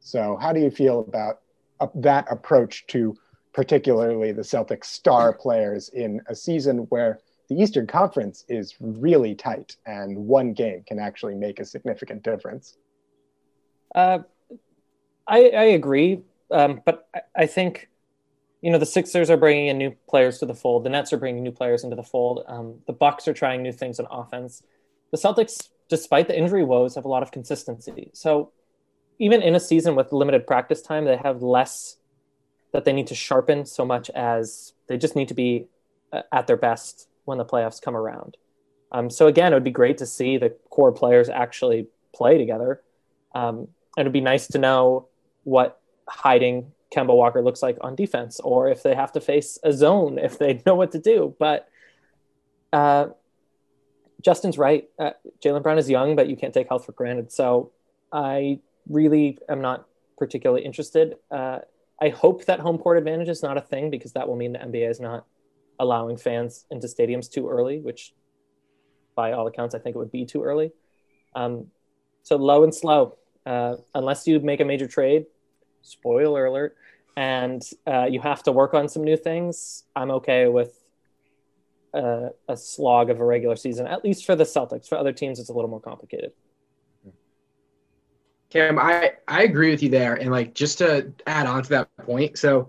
So, 0.00 0.38
how 0.40 0.52
do 0.52 0.60
you 0.60 0.70
feel 0.70 1.00
about 1.00 1.40
that 1.96 2.26
approach 2.30 2.86
to 2.88 3.16
particularly 3.52 4.32
the 4.32 4.42
Celtics 4.42 4.86
star 4.86 5.32
players 5.32 5.88
in 5.90 6.20
a 6.28 6.34
season 6.34 6.78
where 6.88 7.20
the 7.48 7.56
Eastern 7.56 7.86
Conference 7.86 8.44
is 8.48 8.74
really 8.80 9.34
tight 9.34 9.76
and 9.86 10.16
one 10.16 10.52
game 10.52 10.82
can 10.86 10.98
actually 10.98 11.34
make 11.34 11.60
a 11.60 11.64
significant 11.64 12.22
difference? 12.22 12.76
Uh, 13.94 14.20
I, 15.26 15.50
I 15.50 15.64
agree, 15.64 16.22
um, 16.50 16.80
but 16.84 17.08
I, 17.14 17.20
I 17.36 17.46
think 17.46 17.88
you 18.64 18.70
know 18.70 18.78
the 18.78 18.86
Sixers 18.86 19.28
are 19.28 19.36
bringing 19.36 19.66
in 19.66 19.76
new 19.76 19.94
players 20.08 20.38
to 20.38 20.46
the 20.46 20.54
fold. 20.54 20.84
The 20.84 20.88
Nets 20.88 21.12
are 21.12 21.18
bringing 21.18 21.42
new 21.42 21.52
players 21.52 21.84
into 21.84 21.96
the 21.96 22.02
fold. 22.02 22.44
Um, 22.46 22.76
the 22.86 22.94
Bucks 22.94 23.28
are 23.28 23.34
trying 23.34 23.62
new 23.62 23.72
things 23.72 24.00
on 24.00 24.06
offense. 24.10 24.62
The 25.10 25.18
Celtics, 25.18 25.68
despite 25.90 26.28
the 26.28 26.38
injury 26.38 26.64
woes, 26.64 26.94
have 26.94 27.04
a 27.04 27.08
lot 27.08 27.22
of 27.22 27.30
consistency. 27.30 28.08
So 28.14 28.52
even 29.18 29.42
in 29.42 29.54
a 29.54 29.60
season 29.60 29.96
with 29.96 30.12
limited 30.12 30.46
practice 30.46 30.80
time, 30.80 31.04
they 31.04 31.18
have 31.18 31.42
less 31.42 31.98
that 32.72 32.86
they 32.86 32.94
need 32.94 33.08
to 33.08 33.14
sharpen 33.14 33.66
so 33.66 33.84
much 33.84 34.08
as 34.14 34.72
they 34.86 34.96
just 34.96 35.14
need 35.14 35.28
to 35.28 35.34
be 35.34 35.66
uh, 36.10 36.22
at 36.32 36.46
their 36.46 36.56
best 36.56 37.06
when 37.26 37.36
the 37.36 37.44
playoffs 37.44 37.82
come 37.82 37.94
around. 37.94 38.38
Um, 38.92 39.10
so 39.10 39.26
again, 39.26 39.52
it 39.52 39.56
would 39.56 39.62
be 39.62 39.72
great 39.72 39.98
to 39.98 40.06
see 40.06 40.38
the 40.38 40.56
core 40.70 40.90
players 40.90 41.28
actually 41.28 41.88
play 42.14 42.38
together. 42.38 42.80
Um, 43.34 43.68
it'd 43.98 44.10
be 44.10 44.22
nice 44.22 44.46
to 44.48 44.58
know 44.58 45.08
what 45.42 45.82
hiding 46.08 46.72
Kemba 46.94 47.14
Walker 47.14 47.42
looks 47.42 47.62
like 47.62 47.76
on 47.80 47.94
defense, 47.94 48.40
or 48.40 48.68
if 48.68 48.82
they 48.82 48.94
have 48.94 49.12
to 49.12 49.20
face 49.20 49.58
a 49.62 49.72
zone, 49.72 50.18
if 50.18 50.38
they 50.38 50.62
know 50.66 50.74
what 50.74 50.92
to 50.92 50.98
do. 50.98 51.34
But 51.38 51.68
uh, 52.72 53.08
Justin's 54.22 54.58
right. 54.58 54.88
Uh, 54.98 55.10
Jaylen 55.44 55.62
Brown 55.62 55.78
is 55.78 55.90
young, 55.90 56.16
but 56.16 56.28
you 56.28 56.36
can't 56.36 56.54
take 56.54 56.68
health 56.68 56.86
for 56.86 56.92
granted. 56.92 57.32
So 57.32 57.72
I 58.12 58.60
really 58.88 59.38
am 59.48 59.60
not 59.60 59.86
particularly 60.16 60.64
interested. 60.64 61.16
Uh, 61.30 61.60
I 62.00 62.08
hope 62.08 62.46
that 62.46 62.60
home 62.60 62.78
court 62.78 62.98
advantage 62.98 63.28
is 63.28 63.42
not 63.42 63.56
a 63.56 63.60
thing 63.60 63.90
because 63.90 64.12
that 64.12 64.28
will 64.28 64.36
mean 64.36 64.52
the 64.52 64.58
NBA 64.58 64.90
is 64.90 65.00
not 65.00 65.26
allowing 65.78 66.16
fans 66.16 66.66
into 66.70 66.86
stadiums 66.86 67.30
too 67.30 67.48
early, 67.48 67.80
which 67.80 68.14
by 69.14 69.32
all 69.32 69.46
accounts, 69.46 69.74
I 69.74 69.78
think 69.78 69.96
it 69.96 69.98
would 69.98 70.12
be 70.12 70.24
too 70.24 70.42
early. 70.42 70.72
Um, 71.34 71.66
so 72.22 72.36
low 72.36 72.64
and 72.64 72.74
slow, 72.74 73.16
uh, 73.46 73.76
unless 73.94 74.26
you 74.26 74.40
make 74.40 74.60
a 74.60 74.64
major 74.64 74.86
trade, 74.86 75.26
spoiler 75.84 76.46
alert, 76.46 76.76
and 77.16 77.62
uh, 77.86 78.06
you 78.10 78.20
have 78.20 78.42
to 78.42 78.52
work 78.52 78.74
on 78.74 78.88
some 78.88 79.04
new 79.04 79.16
things, 79.16 79.84
I'm 79.94 80.10
okay 80.10 80.48
with 80.48 80.78
a, 81.92 82.30
a 82.48 82.56
slog 82.56 83.10
of 83.10 83.20
a 83.20 83.24
regular 83.24 83.56
season, 83.56 83.86
at 83.86 84.04
least 84.04 84.26
for 84.26 84.34
the 84.34 84.44
Celtics. 84.44 84.88
For 84.88 84.98
other 84.98 85.12
teams, 85.12 85.38
it's 85.38 85.48
a 85.48 85.52
little 85.52 85.70
more 85.70 85.80
complicated. 85.80 86.32
Cam, 88.50 88.78
I, 88.78 89.12
I 89.26 89.42
agree 89.42 89.70
with 89.70 89.82
you 89.82 89.88
there. 89.88 90.14
And 90.14 90.30
like 90.30 90.54
just 90.54 90.78
to 90.78 91.12
add 91.26 91.46
on 91.46 91.62
to 91.62 91.68
that 91.70 91.88
point, 92.04 92.38
so 92.38 92.68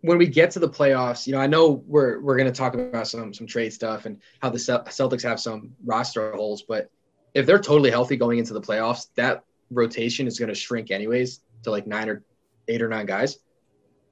when 0.00 0.18
we 0.18 0.26
get 0.26 0.50
to 0.52 0.58
the 0.58 0.68
playoffs, 0.68 1.26
you 1.26 1.32
know, 1.32 1.40
I 1.40 1.46
know 1.46 1.82
we're 1.86 2.20
we're 2.20 2.36
gonna 2.36 2.52
talk 2.52 2.74
about 2.74 3.06
some 3.06 3.32
some 3.32 3.46
trade 3.46 3.72
stuff 3.72 4.04
and 4.04 4.20
how 4.40 4.50
the 4.50 4.58
Celtics 4.58 5.22
have 5.22 5.38
some 5.38 5.74
roster 5.84 6.32
holes, 6.32 6.62
but 6.62 6.90
if 7.34 7.46
they're 7.46 7.60
totally 7.60 7.90
healthy 7.90 8.16
going 8.16 8.38
into 8.38 8.52
the 8.52 8.60
playoffs, 8.60 9.06
that 9.14 9.44
rotation 9.70 10.26
is 10.26 10.38
gonna 10.40 10.54
shrink 10.54 10.90
anyways 10.90 11.40
to 11.62 11.70
like 11.70 11.86
nine 11.86 12.08
or 12.08 12.24
eight 12.68 12.82
or 12.82 12.88
nine 12.88 13.06
guys. 13.06 13.38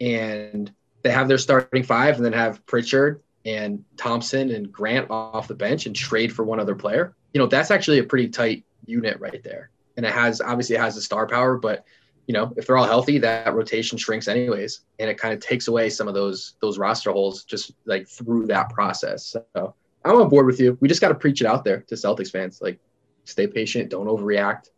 And 0.00 0.72
they 1.02 1.10
have 1.10 1.28
their 1.28 1.38
starting 1.38 1.82
five 1.82 2.16
and 2.16 2.24
then 2.24 2.32
have 2.32 2.64
Pritchard 2.66 3.22
and 3.44 3.84
Thompson 3.96 4.50
and 4.50 4.70
Grant 4.70 5.10
off 5.10 5.48
the 5.48 5.54
bench 5.54 5.86
and 5.86 5.96
trade 5.96 6.32
for 6.32 6.44
one 6.44 6.60
other 6.60 6.74
player. 6.74 7.14
You 7.32 7.40
know, 7.40 7.46
that's 7.46 7.70
actually 7.70 7.98
a 7.98 8.04
pretty 8.04 8.28
tight 8.28 8.64
unit 8.86 9.20
right 9.20 9.42
there 9.42 9.70
and 10.00 10.06
it 10.06 10.12
has 10.12 10.40
obviously 10.40 10.76
it 10.76 10.80
has 10.80 10.94
the 10.94 11.00
star 11.02 11.26
power, 11.26 11.58
but 11.58 11.84
you 12.26 12.32
know 12.32 12.52
if 12.56 12.66
they're 12.66 12.78
all 12.78 12.86
healthy, 12.86 13.18
that 13.18 13.52
rotation 13.54 13.98
shrinks 13.98 14.28
anyways, 14.28 14.80
and 14.98 15.10
it 15.10 15.18
kind 15.18 15.34
of 15.34 15.40
takes 15.40 15.68
away 15.68 15.90
some 15.90 16.08
of 16.08 16.14
those 16.14 16.54
those 16.62 16.78
roster 16.78 17.12
holes 17.12 17.44
just 17.44 17.72
like 17.84 18.08
through 18.08 18.46
that 18.46 18.70
process. 18.70 19.26
So 19.26 19.74
I'm 20.04 20.16
on 20.16 20.30
board 20.30 20.46
with 20.46 20.58
you. 20.58 20.78
We 20.80 20.88
just 20.88 21.02
got 21.02 21.08
to 21.08 21.14
preach 21.14 21.42
it 21.42 21.46
out 21.46 21.64
there 21.64 21.82
to 21.82 21.94
Celtics 21.94 22.30
fans, 22.30 22.62
like 22.62 22.78
stay 23.24 23.46
patient, 23.46 23.90
don't 23.90 24.06
overreact, 24.06 24.70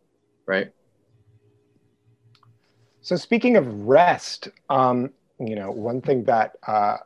right? 0.45 0.71
So 3.03 3.17
speaking 3.17 3.57
of 3.57 3.67
rest, 3.81 4.47
um, 4.69 5.11
you 5.37 5.55
know, 5.55 5.69
one 5.69 5.99
thing 5.99 6.23
that 6.23 6.55
uh, 6.65 6.97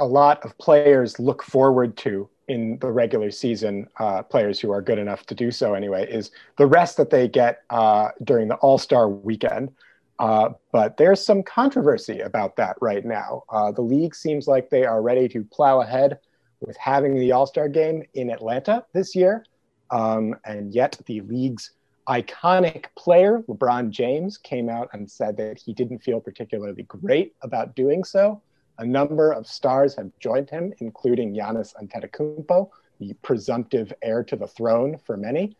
a 0.00 0.04
lot 0.04 0.44
of 0.44 0.58
players 0.58 1.20
look 1.20 1.44
forward 1.44 1.96
to 1.98 2.28
in 2.48 2.78
the 2.80 2.90
regular 2.90 3.30
season, 3.30 3.86
uh, 4.00 4.24
players 4.24 4.58
who 4.58 4.72
are 4.72 4.82
good 4.82 4.98
enough 4.98 5.24
to 5.26 5.36
do 5.36 5.52
so 5.52 5.74
anyway, 5.74 6.04
is 6.10 6.32
the 6.58 6.66
rest 6.66 6.96
that 6.96 7.10
they 7.10 7.28
get 7.28 7.62
uh, 7.70 8.08
during 8.24 8.48
the 8.48 8.56
All 8.56 8.76
Star 8.76 9.08
weekend. 9.08 9.70
Uh, 10.18 10.48
but 10.72 10.96
there's 10.96 11.24
some 11.24 11.44
controversy 11.44 12.20
about 12.20 12.56
that 12.56 12.76
right 12.80 13.04
now. 13.04 13.44
Uh, 13.48 13.70
the 13.70 13.82
league 13.82 14.16
seems 14.16 14.48
like 14.48 14.68
they 14.68 14.84
are 14.84 15.00
ready 15.00 15.28
to 15.28 15.44
plow 15.44 15.80
ahead 15.80 16.18
with 16.60 16.76
having 16.76 17.14
the 17.14 17.30
All 17.30 17.46
Star 17.46 17.68
game 17.68 18.02
in 18.14 18.30
Atlanta 18.30 18.84
this 18.94 19.14
year. 19.14 19.44
Um, 19.92 20.34
and 20.44 20.74
yet, 20.74 21.00
the 21.06 21.20
league's 21.20 21.70
iconic 22.08 22.86
player, 22.96 23.42
LeBron 23.48 23.90
James, 23.90 24.38
came 24.38 24.68
out 24.68 24.88
and 24.92 25.10
said 25.10 25.36
that 25.38 25.58
he 25.58 25.72
didn't 25.72 25.98
feel 25.98 26.20
particularly 26.20 26.84
great 26.84 27.34
about 27.42 27.74
doing 27.74 28.04
so. 28.04 28.40
A 28.78 28.86
number 28.86 29.32
of 29.32 29.46
stars 29.46 29.94
have 29.96 30.10
joined 30.20 30.50
him, 30.50 30.72
including 30.78 31.34
Giannis 31.34 31.74
Antetokounmpo, 31.82 32.68
the 33.00 33.14
presumptive 33.22 33.92
heir 34.02 34.22
to 34.24 34.36
the 34.36 34.46
throne 34.46 34.98
for 35.04 35.16
many. 35.16 35.56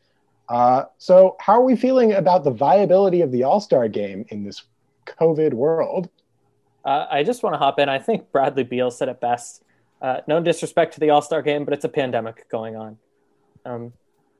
Uh, 0.49 0.85
so, 0.99 1.37
how 1.41 1.55
are 1.55 1.65
we 1.65 1.75
feeling 1.75 2.12
about 2.12 2.45
the 2.45 2.50
viability 2.50 3.21
of 3.23 3.33
the 3.33 3.43
All 3.43 3.61
Star 3.61 3.88
game 3.88 4.25
in 4.29 4.45
this 4.45 4.62
COVID 5.07 5.55
world? 5.55 6.09
Uh, 6.85 7.07
I 7.11 7.25
just 7.25 7.43
want 7.43 7.55
to 7.55 7.59
hop 7.59 7.81
in. 7.81 7.88
I 7.88 7.99
think 7.99 8.31
Bradley 8.31 8.62
Beal 8.62 8.91
said 8.91 9.09
it 9.09 9.21
best. 9.21 9.65
Uh, 10.00 10.21
no 10.29 10.41
disrespect 10.41 10.95
to 10.95 11.00
the 11.00 11.11
All 11.11 11.23
Star 11.23 11.43
game, 11.43 11.65
but 11.65 11.75
it's 11.75 11.85
a 11.85 11.88
pandemic 11.88 12.49
going 12.49 12.76
on. 12.76 12.99
Um, 13.65 13.93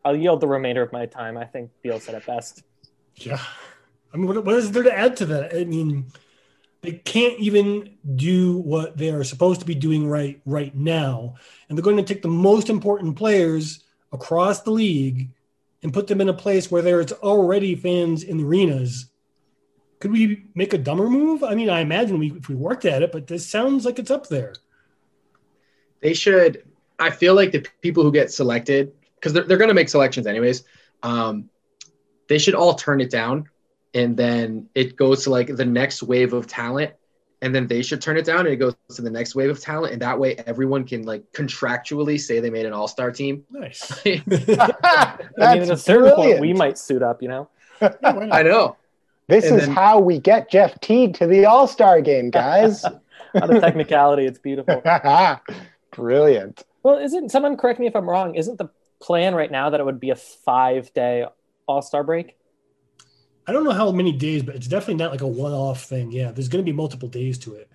I'll 0.07 0.15
yield 0.15 0.41
the 0.41 0.47
remainder 0.47 0.83
of 0.83 0.93
my 0.93 1.07
time. 1.07 1.37
I 1.37 1.47
think 1.47 1.73
Beal 1.83 1.99
said 1.99 2.15
it 2.15 2.25
best. 2.25 2.63
Yeah. 3.17 3.41
I 4.15 4.17
mean, 4.17 4.29
what, 4.29 4.45
what 4.45 4.55
is 4.55 4.71
there 4.71 4.85
to 4.85 4.97
add 4.97 5.17
to 5.17 5.27
that? 5.27 5.53
I 5.53 5.65
mean, 5.65 6.07
they 6.83 6.93
can't 6.93 7.37
even 7.41 7.97
do 8.15 8.59
what 8.59 8.97
they 8.97 9.11
are 9.11 9.25
supposed 9.25 9.59
to 9.61 9.67
be 9.67 9.75
doing 9.75 10.07
right 10.07 10.41
right 10.47 10.73
now, 10.77 11.35
and 11.69 11.77
they're 11.77 11.83
going 11.83 11.97
to 11.97 12.05
take 12.05 12.23
the 12.23 12.29
most 12.29 12.71
important 12.71 13.17
players 13.17 13.83
across 14.13 14.61
the 14.61 14.71
league 14.71 15.31
and 15.83 15.93
put 15.93 16.07
them 16.07 16.21
in 16.21 16.29
a 16.29 16.35
place 16.35 16.71
where 16.71 16.83
there's 16.83 17.11
already 17.11 17.75
fans 17.75 18.23
in 18.23 18.37
the 18.37 18.45
arenas. 18.45 19.07
Could 19.99 20.13
we 20.13 20.45
make 20.55 20.73
a 20.73 20.79
dumber 20.79 21.11
move? 21.11 21.43
I 21.43 21.57
mean, 21.57 21.69
I 21.69 21.81
imagine 21.81 22.21
we 22.21 22.31
if 22.31 22.49
we 22.49 22.55
worked 22.55 22.85
at 22.85 23.03
it, 23.03 23.11
but 23.11 23.27
this 23.27 23.45
sounds 23.45 23.85
like 23.85 23.99
it's 23.99 24.13
up 24.13 24.29
there. 24.29 24.55
They 26.01 26.15
should. 26.15 26.63
I 26.97 27.11
feel 27.11 27.35
like 27.35 27.51
the 27.51 27.67
people 27.83 28.05
who 28.05 28.13
get 28.13 28.31
selected, 28.31 28.93
because 29.26 29.35
they're, 29.35 29.42
they're 29.42 29.56
going 29.59 29.66
to 29.66 29.75
make 29.75 29.88
selections 29.88 30.25
anyways, 30.28 30.62
um, 31.02 31.50
they 32.28 32.38
should 32.38 32.54
all 32.54 32.75
turn 32.75 33.00
it 33.00 33.11
down. 33.11 33.49
And 33.92 34.16
then 34.16 34.68
it 34.73 34.95
goes 34.95 35.25
to 35.25 35.30
like 35.30 35.56
the 35.56 35.64
next 35.64 36.00
wave 36.00 36.33
of 36.33 36.47
talent. 36.47 36.92
And 37.42 37.52
then 37.52 37.66
they 37.66 37.83
should 37.83 38.00
turn 38.00 38.16
it 38.16 38.25
down 38.25 38.40
and 38.40 38.49
it 38.50 38.56
goes 38.56 38.76
to 38.95 39.02
the 39.02 39.11
next 39.11 39.35
wave 39.35 39.50
of 39.50 39.61
talent. 39.61 39.92
And 39.92 40.00
that 40.02 40.16
way 40.21 40.37
everyone 40.47 40.85
can 40.85 41.02
like 41.02 41.25
contractually 41.33 42.21
say 42.21 42.38
they 42.38 42.50
made 42.50 42.66
an 42.66 42.73
all 42.73 42.87
star 42.87 43.11
team. 43.11 43.45
Nice. 43.50 44.00
I 44.06 44.23
mean, 44.28 44.28
at 45.40 45.71
a 45.71 45.76
certain 45.76 46.14
point, 46.14 46.38
we 46.38 46.52
might 46.52 46.78
suit 46.78 47.02
up, 47.02 47.21
you 47.21 47.28
know? 47.28 47.49
I 47.80 48.45
know. 48.45 48.76
This 49.26 49.47
And 49.47 49.56
is 49.61 49.66
then- 49.66 49.75
how 49.75 49.99
we 49.99 50.21
get 50.21 50.49
Jeff 50.49 50.78
Teague 50.80 51.14
to 51.14 51.26
the 51.26 51.47
All 51.47 51.66
Star 51.66 52.00
game, 52.00 52.30
guys. 52.30 52.85
On 53.35 53.50
a 53.56 53.61
technicality, 53.61 54.25
it's 54.25 54.38
beautiful. 54.38 54.83
Brilliant. 55.90 56.64
Well, 56.85 56.99
isn't 56.99 57.30
someone 57.30 57.56
correct 57.56 57.80
me 57.80 57.88
if 57.88 57.97
I'm 57.97 58.09
wrong? 58.09 58.37
Isn't 58.37 58.59
the 58.59 58.68
plan 59.00 59.35
right 59.35 59.50
now 59.50 59.71
that 59.71 59.81
it 59.81 59.85
would 59.85 60.00
be 60.00 60.11
a 60.11 60.17
five 60.17 60.93
day 60.95 61.26
All 61.67 61.83
Star 61.83 62.05
break? 62.05 62.37
I 63.47 63.53
don't 63.53 63.65
know 63.65 63.73
how 63.73 63.93
many 63.93 64.12
days, 64.12 64.43
but 64.43 64.57
it's 64.57 64.67
definitely 64.67 64.97
not 64.97 65.12
like 65.12 65.21
a 65.21 65.26
one 65.26 65.53
off 65.53 65.85
thing. 65.85 66.11
Yeah, 66.11 66.33
there's 66.33 66.49
going 66.49 66.65
to 66.65 66.69
be 66.69 66.76
multiple 66.76 67.09
days 67.09 67.38
to 67.38 67.55
it, 67.55 67.71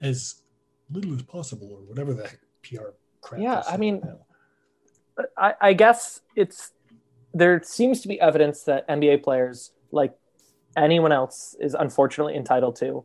as 0.00 0.36
little 0.90 1.14
as 1.14 1.22
possible, 1.22 1.68
or 1.72 1.78
whatever 1.78 2.14
the 2.14 2.30
PR 2.62 2.90
crap. 3.20 3.40
Yeah, 3.40 3.60
is. 3.60 3.66
I 3.68 3.76
mean, 3.76 4.02
I, 5.36 5.54
I 5.60 5.72
guess 5.72 6.20
it's 6.36 6.72
there 7.34 7.60
seems 7.62 8.00
to 8.02 8.08
be 8.08 8.20
evidence 8.20 8.62
that 8.62 8.88
NBA 8.88 9.22
players, 9.22 9.72
like 9.90 10.14
anyone 10.76 11.12
else, 11.12 11.56
is 11.58 11.74
unfortunately 11.74 12.36
entitled 12.36 12.76
to, 12.76 13.04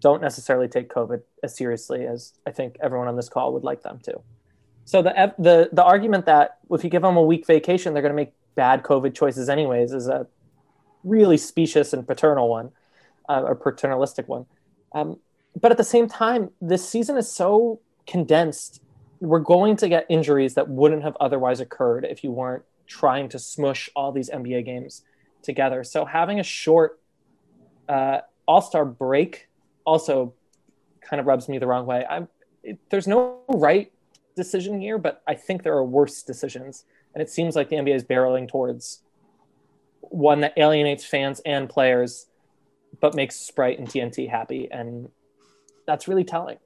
don't 0.00 0.22
necessarily 0.22 0.68
take 0.68 0.88
COVID 0.88 1.22
as 1.42 1.56
seriously 1.56 2.06
as 2.06 2.32
I 2.46 2.50
think 2.50 2.76
everyone 2.80 3.08
on 3.08 3.16
this 3.16 3.28
call 3.28 3.52
would 3.52 3.64
like 3.64 3.82
them 3.82 4.00
to. 4.04 4.20
So 4.88 5.02
the 5.02 5.34
the 5.38 5.68
the 5.70 5.84
argument 5.84 6.24
that 6.24 6.60
if 6.70 6.82
you 6.82 6.88
give 6.88 7.02
them 7.02 7.18
a 7.18 7.22
week 7.22 7.46
vacation, 7.46 7.92
they're 7.92 8.00
going 8.00 8.16
to 8.16 8.16
make 8.16 8.32
bad 8.54 8.82
COVID 8.82 9.14
choices 9.14 9.50
anyways 9.50 9.92
is 9.92 10.08
a 10.08 10.26
really 11.04 11.36
specious 11.36 11.92
and 11.92 12.06
paternal 12.06 12.48
one, 12.48 12.70
uh, 13.28 13.42
or 13.42 13.54
paternalistic 13.54 14.28
one. 14.28 14.46
Um, 14.92 15.18
but 15.60 15.72
at 15.72 15.76
the 15.76 15.84
same 15.84 16.08
time, 16.08 16.52
this 16.62 16.88
season 16.88 17.18
is 17.18 17.30
so 17.30 17.80
condensed. 18.06 18.80
We're 19.20 19.40
going 19.40 19.76
to 19.76 19.90
get 19.90 20.06
injuries 20.08 20.54
that 20.54 20.70
wouldn't 20.70 21.02
have 21.02 21.18
otherwise 21.20 21.60
occurred 21.60 22.06
if 22.06 22.24
you 22.24 22.32
weren't 22.32 22.62
trying 22.86 23.28
to 23.28 23.38
smush 23.38 23.90
all 23.94 24.10
these 24.10 24.30
NBA 24.30 24.64
games 24.64 25.02
together. 25.42 25.84
So 25.84 26.06
having 26.06 26.40
a 26.40 26.42
short 26.42 26.98
uh, 27.90 28.20
All 28.46 28.62
Star 28.62 28.86
break 28.86 29.50
also 29.84 30.32
kind 31.02 31.20
of 31.20 31.26
rubs 31.26 31.46
me 31.46 31.58
the 31.58 31.66
wrong 31.66 31.84
way. 31.84 32.06
I'm, 32.08 32.26
it, 32.62 32.78
there's 32.88 33.06
no 33.06 33.40
right 33.48 33.92
decision 34.38 34.80
here, 34.80 34.96
but 34.96 35.22
I 35.26 35.34
think 35.34 35.62
there 35.62 35.74
are 35.74 35.84
worse 35.84 36.22
decisions. 36.22 36.84
And 37.14 37.20
it 37.20 37.28
seems 37.28 37.56
like 37.56 37.68
the 37.68 37.76
NBA 37.76 37.94
is 37.94 38.04
barreling 38.04 38.48
towards 38.48 39.02
one 40.00 40.40
that 40.40 40.54
alienates 40.56 41.04
fans 41.04 41.40
and 41.44 41.68
players, 41.68 42.26
but 43.00 43.14
makes 43.14 43.36
Sprite 43.36 43.78
and 43.78 43.88
TNT 43.88 44.30
happy. 44.30 44.68
And 44.70 45.10
that's 45.86 46.08
really 46.08 46.24
telling. 46.24 46.58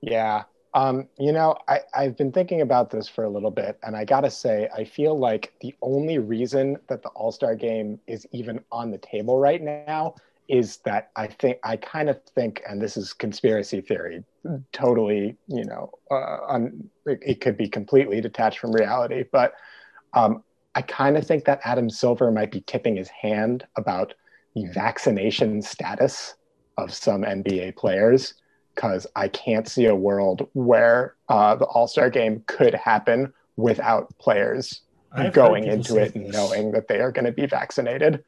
Yeah. 0.00 0.44
Um, 0.72 1.08
you 1.18 1.32
know, 1.32 1.56
I, 1.68 1.80
I've 1.92 2.16
been 2.16 2.30
thinking 2.30 2.60
about 2.60 2.90
this 2.90 3.08
for 3.08 3.24
a 3.24 3.28
little 3.28 3.50
bit, 3.50 3.76
and 3.82 3.96
I 3.96 4.04
gotta 4.04 4.30
say, 4.30 4.68
I 4.72 4.84
feel 4.84 5.18
like 5.18 5.52
the 5.60 5.74
only 5.82 6.18
reason 6.18 6.76
that 6.86 7.02
the 7.02 7.08
All 7.08 7.32
Star 7.32 7.56
game 7.56 7.98
is 8.06 8.24
even 8.30 8.62
on 8.70 8.92
the 8.92 8.98
table 8.98 9.38
right 9.38 9.60
now 9.60 10.14
is 10.50 10.78
that 10.78 11.10
I 11.16 11.28
think 11.28 11.58
I 11.64 11.76
kind 11.76 12.08
of 12.08 12.22
think, 12.34 12.62
and 12.68 12.80
this 12.80 12.96
is 12.96 13.12
conspiracy 13.12 13.80
theory, 13.80 14.24
totally, 14.72 15.36
you 15.46 15.64
know, 15.64 15.92
uh, 16.10 16.38
un, 16.48 16.90
it, 17.06 17.20
it, 17.24 17.40
could 17.40 17.56
be 17.56 17.68
completely 17.68 18.20
detached 18.20 18.58
from 18.58 18.72
reality, 18.72 19.24
but 19.30 19.54
um, 20.14 20.42
I 20.74 20.82
kind 20.82 21.16
of 21.16 21.26
think 21.26 21.44
that 21.44 21.60
Adam 21.64 21.88
Silver 21.88 22.30
might 22.30 22.50
be 22.50 22.62
tipping 22.62 22.96
his 22.96 23.08
hand 23.08 23.66
about 23.76 24.14
the 24.54 24.66
vaccination 24.66 25.62
status 25.62 26.34
of 26.76 26.92
some 26.92 27.22
NBA 27.22 27.76
players, 27.76 28.34
because 28.74 29.06
I 29.14 29.28
can't 29.28 29.68
see 29.68 29.86
a 29.86 29.94
world 29.94 30.48
where 30.54 31.14
uh, 31.28 31.54
the 31.56 31.66
All 31.66 31.86
Star 31.86 32.10
game 32.10 32.42
could 32.46 32.74
happen 32.74 33.32
without 33.56 34.16
players 34.18 34.82
I've 35.12 35.32
going 35.32 35.64
into 35.64 35.96
it 35.96 36.14
and 36.14 36.28
knowing 36.28 36.72
that 36.72 36.88
they 36.88 37.00
are 37.00 37.12
going 37.12 37.24
to 37.24 37.32
be 37.32 37.46
vaccinated. 37.46 38.24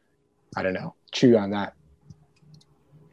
I 0.57 0.63
don't 0.63 0.75
know. 0.75 0.95
Chew 1.13 1.37
on 1.37 1.51
that. 1.51 1.75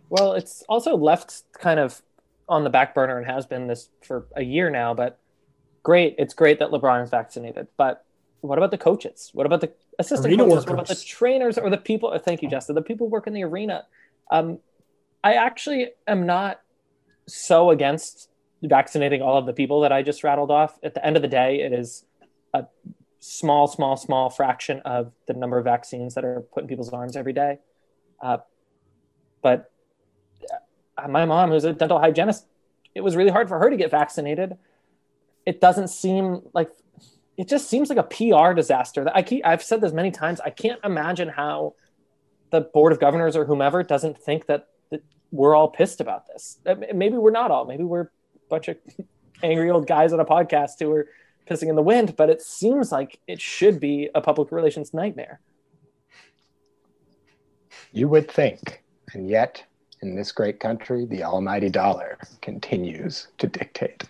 Well, 0.09 0.33
it's 0.33 0.63
also 0.67 0.97
left 0.97 1.43
kind 1.53 1.79
of 1.79 2.01
on 2.47 2.63
the 2.63 2.69
back 2.69 2.95
burner 2.95 3.17
and 3.17 3.27
has 3.27 3.45
been 3.45 3.67
this 3.67 3.89
for 4.01 4.27
a 4.35 4.43
year 4.43 4.69
now. 4.69 4.93
But 4.93 5.19
great, 5.83 6.15
it's 6.17 6.33
great 6.33 6.59
that 6.59 6.71
LeBron 6.71 7.03
is 7.03 7.09
vaccinated. 7.09 7.67
But 7.77 8.05
what 8.41 8.57
about 8.57 8.71
the 8.71 8.77
coaches? 8.77 9.29
What 9.33 9.45
about 9.45 9.61
the 9.61 9.71
assistant 9.99 10.31
arena 10.31 10.43
coaches? 10.43 10.53
Workers. 10.53 10.67
What 10.67 10.73
about 10.73 10.87
the 10.87 10.95
trainers 10.95 11.57
or 11.57 11.69
the 11.69 11.77
people? 11.77 12.17
Thank 12.19 12.41
you, 12.41 12.49
Justin. 12.49 12.75
The 12.75 12.81
people 12.81 13.07
who 13.07 13.11
work 13.11 13.27
in 13.27 13.33
the 13.33 13.43
arena. 13.43 13.85
Um, 14.31 14.59
I 15.23 15.33
actually 15.33 15.89
am 16.07 16.25
not 16.25 16.61
so 17.27 17.69
against 17.69 18.29
vaccinating 18.61 19.21
all 19.21 19.37
of 19.37 19.45
the 19.45 19.53
people 19.53 19.81
that 19.81 19.91
I 19.91 20.01
just 20.01 20.23
rattled 20.23 20.51
off. 20.51 20.79
At 20.83 20.93
the 20.93 21.05
end 21.05 21.15
of 21.15 21.21
the 21.21 21.27
day, 21.27 21.61
it 21.61 21.73
is 21.73 22.05
a 22.53 22.65
small, 23.19 23.67
small, 23.67 23.97
small 23.97 24.29
fraction 24.29 24.79
of 24.85 25.11
the 25.27 25.33
number 25.33 25.57
of 25.57 25.65
vaccines 25.65 26.15
that 26.15 26.23
are 26.23 26.41
put 26.53 26.63
in 26.63 26.69
people's 26.69 26.89
arms 26.89 27.15
every 27.15 27.33
day. 27.33 27.59
Uh, 28.21 28.37
but 29.41 29.68
my 31.07 31.25
mom, 31.25 31.51
who's 31.51 31.63
a 31.63 31.73
dental 31.73 31.99
hygienist, 31.99 32.45
it 32.95 33.01
was 33.01 33.15
really 33.15 33.31
hard 33.31 33.47
for 33.47 33.59
her 33.59 33.69
to 33.69 33.77
get 33.77 33.91
vaccinated. 33.91 34.57
It 35.45 35.61
doesn't 35.61 35.89
seem 35.89 36.41
like 36.53 36.69
it 37.37 37.47
just 37.47 37.69
seems 37.69 37.89
like 37.89 37.97
a 37.97 38.03
PR 38.03 38.53
disaster. 38.53 39.09
I 39.13 39.21
keep 39.21 39.45
I've 39.45 39.63
said 39.63 39.81
this 39.81 39.93
many 39.93 40.11
times. 40.11 40.41
I 40.41 40.49
can't 40.49 40.79
imagine 40.83 41.29
how 41.29 41.75
the 42.51 42.61
board 42.61 42.91
of 42.91 42.99
governors 42.99 43.35
or 43.35 43.45
whomever 43.45 43.83
doesn't 43.83 44.17
think 44.17 44.47
that, 44.47 44.67
that 44.89 45.03
we're 45.31 45.55
all 45.55 45.69
pissed 45.69 46.01
about 46.01 46.27
this. 46.27 46.59
Uh, 46.65 46.75
maybe 46.93 47.15
we're 47.15 47.31
not 47.31 47.51
all. 47.51 47.65
Maybe 47.65 47.83
we're 47.83 48.01
a 48.01 48.09
bunch 48.49 48.67
of 48.67 48.77
angry 49.43 49.69
old 49.69 49.87
guys 49.87 50.13
on 50.13 50.19
a 50.19 50.25
podcast 50.25 50.79
who 50.79 50.91
are 50.91 51.07
pissing 51.49 51.69
in 51.69 51.75
the 51.75 51.81
wind. 51.81 52.15
But 52.17 52.29
it 52.29 52.41
seems 52.41 52.91
like 52.91 53.19
it 53.27 53.39
should 53.39 53.79
be 53.79 54.09
a 54.13 54.21
public 54.21 54.51
relations 54.51 54.93
nightmare. 54.93 55.39
You 57.91 58.07
would 58.09 58.29
think, 58.29 58.83
and 59.13 59.29
yet 59.29 59.63
in 60.01 60.15
this 60.15 60.31
great 60.31 60.59
country, 60.59 61.05
the 61.05 61.23
almighty 61.23 61.69
dollar 61.69 62.17
continues 62.41 63.27
to 63.37 63.47
dictate. 63.47 64.03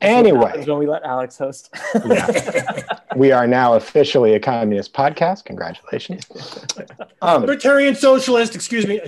Anyway, 0.00 0.64
when 0.66 0.78
we 0.78 0.86
let 0.86 1.04
Alex 1.04 1.38
host, 1.38 1.72
yeah. 2.04 2.82
we 3.16 3.30
are 3.30 3.46
now 3.46 3.74
officially 3.74 4.34
a 4.34 4.40
communist 4.40 4.92
podcast. 4.92 5.44
Congratulations, 5.44 6.26
um, 7.22 7.42
libertarian 7.42 7.94
socialist. 7.94 8.56
Excuse 8.56 8.84
me. 8.86 8.98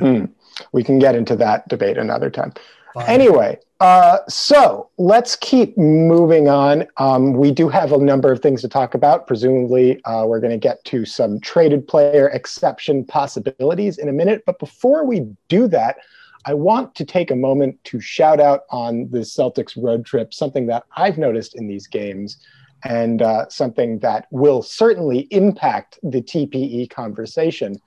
mm, 0.00 0.30
we 0.72 0.82
can 0.82 0.98
get 0.98 1.14
into 1.14 1.36
that 1.36 1.68
debate 1.68 1.98
another 1.98 2.30
time. 2.30 2.54
Fine. 2.96 3.10
Anyway, 3.10 3.58
uh, 3.80 4.20
so 4.26 4.88
let's 4.96 5.36
keep 5.36 5.76
moving 5.76 6.48
on. 6.48 6.86
Um, 6.96 7.34
we 7.34 7.50
do 7.50 7.68
have 7.68 7.92
a 7.92 7.98
number 7.98 8.32
of 8.32 8.40
things 8.40 8.62
to 8.62 8.68
talk 8.68 8.94
about. 8.94 9.26
Presumably, 9.26 10.02
uh, 10.04 10.24
we're 10.24 10.40
going 10.40 10.52
to 10.52 10.56
get 10.58 10.82
to 10.86 11.04
some 11.04 11.38
traded 11.40 11.86
player 11.86 12.28
exception 12.30 13.04
possibilities 13.04 13.98
in 13.98 14.08
a 14.08 14.12
minute. 14.12 14.44
But 14.46 14.58
before 14.58 15.04
we 15.04 15.26
do 15.48 15.68
that, 15.68 15.98
I 16.46 16.54
want 16.54 16.94
to 16.94 17.04
take 17.04 17.30
a 17.30 17.36
moment 17.36 17.84
to 17.84 18.00
shout 18.00 18.40
out 18.40 18.62
on 18.70 19.10
the 19.10 19.18
Celtics 19.18 19.76
road 19.76 20.06
trip 20.06 20.32
something 20.32 20.64
that 20.68 20.84
I've 20.96 21.18
noticed 21.18 21.54
in 21.54 21.68
these 21.68 21.86
games 21.86 22.38
and 22.84 23.20
uh, 23.20 23.46
something 23.50 23.98
that 23.98 24.26
will 24.30 24.62
certainly 24.62 25.28
impact 25.32 25.98
the 26.02 26.22
TPE 26.22 26.88
conversation, 26.88 27.78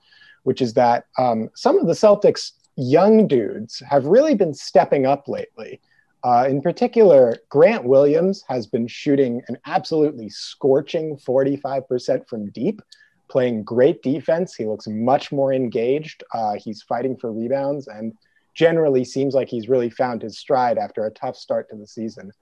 which 0.44 0.62
is 0.62 0.72
that 0.74 1.06
um, 1.18 1.50
some 1.56 1.80
of 1.80 1.88
the 1.88 1.94
Celtics 1.94 2.52
young 2.80 3.26
dudes 3.26 3.80
have 3.88 4.06
really 4.06 4.34
been 4.34 4.54
stepping 4.54 5.06
up 5.06 5.28
lately. 5.28 5.80
Uh, 6.22 6.46
in 6.48 6.60
particular, 6.60 7.36
Grant 7.48 7.84
Williams 7.84 8.44
has 8.48 8.66
been 8.66 8.86
shooting 8.86 9.42
an 9.48 9.56
absolutely 9.66 10.28
scorching 10.28 11.16
45% 11.16 12.28
from 12.28 12.50
deep, 12.50 12.82
playing 13.28 13.64
great 13.64 14.02
defense. 14.02 14.54
He 14.54 14.66
looks 14.66 14.86
much 14.86 15.32
more 15.32 15.52
engaged. 15.52 16.22
Uh, 16.34 16.54
he's 16.54 16.82
fighting 16.82 17.16
for 17.16 17.32
rebounds 17.32 17.86
and 17.88 18.12
generally 18.54 19.04
seems 19.04 19.34
like 19.34 19.48
he's 19.48 19.68
really 19.68 19.90
found 19.90 20.22
his 20.22 20.38
stride 20.38 20.76
after 20.76 21.06
a 21.06 21.10
tough 21.10 21.36
start 21.36 21.70
to 21.70 21.76
the 21.76 21.86
season. 21.86 22.32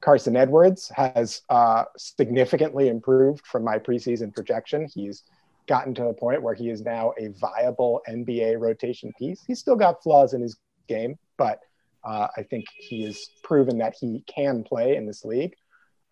Carsen 0.00 0.36
Edwards 0.36 0.90
has 0.94 1.42
uh, 1.50 1.84
significantly 1.96 2.88
improved 2.88 3.44
from 3.46 3.64
my 3.64 3.78
preseason 3.78 4.32
projection. 4.32 4.88
He's 4.94 5.24
gotten 5.68 5.94
to 5.94 6.06
a 6.06 6.14
point 6.14 6.42
where 6.42 6.54
he 6.54 6.70
is 6.70 6.82
now 6.82 7.12
a 7.18 7.28
viable 7.28 8.02
NBA 8.08 8.58
rotation 8.58 9.12
piece. 9.18 9.44
He's 9.46 9.58
still 9.58 9.76
got 9.76 10.02
flaws 10.02 10.34
in 10.34 10.40
his 10.40 10.56
game, 10.88 11.18
but 11.36 11.60
uh, 12.04 12.28
I 12.36 12.42
think 12.42 12.66
he 12.76 13.04
has 13.04 13.28
proven 13.44 13.78
that 13.78 13.94
he 13.98 14.24
can 14.26 14.64
play 14.64 14.96
in 14.96 15.06
this 15.06 15.24
league. 15.24 15.54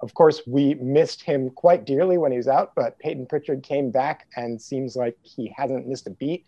Of 0.01 0.13
course, 0.13 0.43
we 0.47 0.75
missed 0.75 1.23
him 1.23 1.51
quite 1.51 1.87
dearly 1.87 2.19
when 2.19 2.31
he 2.31 2.37
was 2.37 2.49
out, 2.49 2.73
but 2.77 2.99
Payton 2.99 3.27
Pritchard 3.27 3.63
came 3.63 3.91
back 3.91 4.27
and 4.37 4.61
seems 4.61 4.95
like 4.95 5.17
he 5.23 5.53
hasn't 5.57 5.87
missed 5.87 6.07
a 6.07 6.11
beat. 6.11 6.45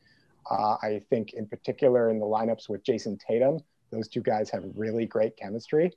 Uh, 0.50 0.76
I 0.82 1.02
think, 1.08 1.32
in 1.32 1.46
particular, 1.46 2.10
in 2.10 2.18
the 2.18 2.26
lineups 2.26 2.68
with 2.68 2.84
Jayson 2.84 3.18
Tatum, 3.18 3.60
those 3.90 4.08
two 4.08 4.20
guys 4.20 4.50
have 4.50 4.64
really 4.74 5.06
great 5.06 5.36
chemistry. 5.36 5.92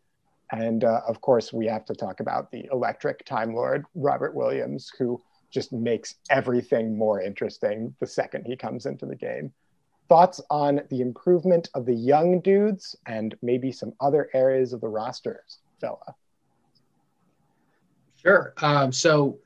And 0.52 0.84
uh, 0.84 1.02
of 1.08 1.22
course, 1.22 1.52
we 1.52 1.66
have 1.68 1.86
to 1.86 1.94
talk 1.94 2.20
about 2.20 2.52
the 2.52 2.68
electric 2.72 3.26
Time 3.26 3.54
Lord, 3.54 3.86
Robert 3.96 4.36
Williams, 4.36 4.92
who 4.98 5.22
just 5.52 5.72
makes 5.72 6.16
everything 6.30 6.98
more 6.98 7.22
interesting 7.22 7.94
the 8.00 8.08
second 8.08 8.46
he 8.46 8.56
comes 8.56 8.86
into 8.86 9.06
the 9.06 9.16
game. 9.16 9.54
Thoughts 10.10 10.42
on 10.50 10.82
the 10.90 11.02
improvement 11.02 11.70
of 11.74 11.86
the 11.86 11.94
young 11.94 12.42
dudes 12.42 12.96
and 13.06 13.36
maybe 13.42 13.72
some 13.72 13.94
other 14.02 14.30
areas 14.34 14.74
of 14.74 14.82
the 14.82 14.88
rosters, 14.88 15.60
fella? 15.80 16.16
Sure. 18.22 18.54
Um, 18.62 18.92
so, 18.92 19.40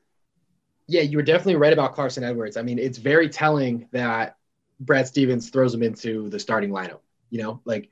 yeah, 0.86 1.02
you 1.02 1.18
were 1.18 1.22
definitely 1.22 1.56
right 1.56 1.72
about 1.72 1.94
Carsen 1.94 2.24
Edwards. 2.24 2.56
I 2.56 2.62
mean, 2.62 2.78
it's 2.78 2.98
very 2.98 3.28
telling 3.28 3.88
that 3.92 4.36
Brad 4.80 5.06
Stevens 5.06 5.50
throws 5.50 5.72
him 5.74 5.82
into 5.82 6.28
the 6.30 6.38
starting 6.38 6.70
lineup. 6.70 7.00
You 7.30 7.42
know, 7.42 7.60
like 7.64 7.90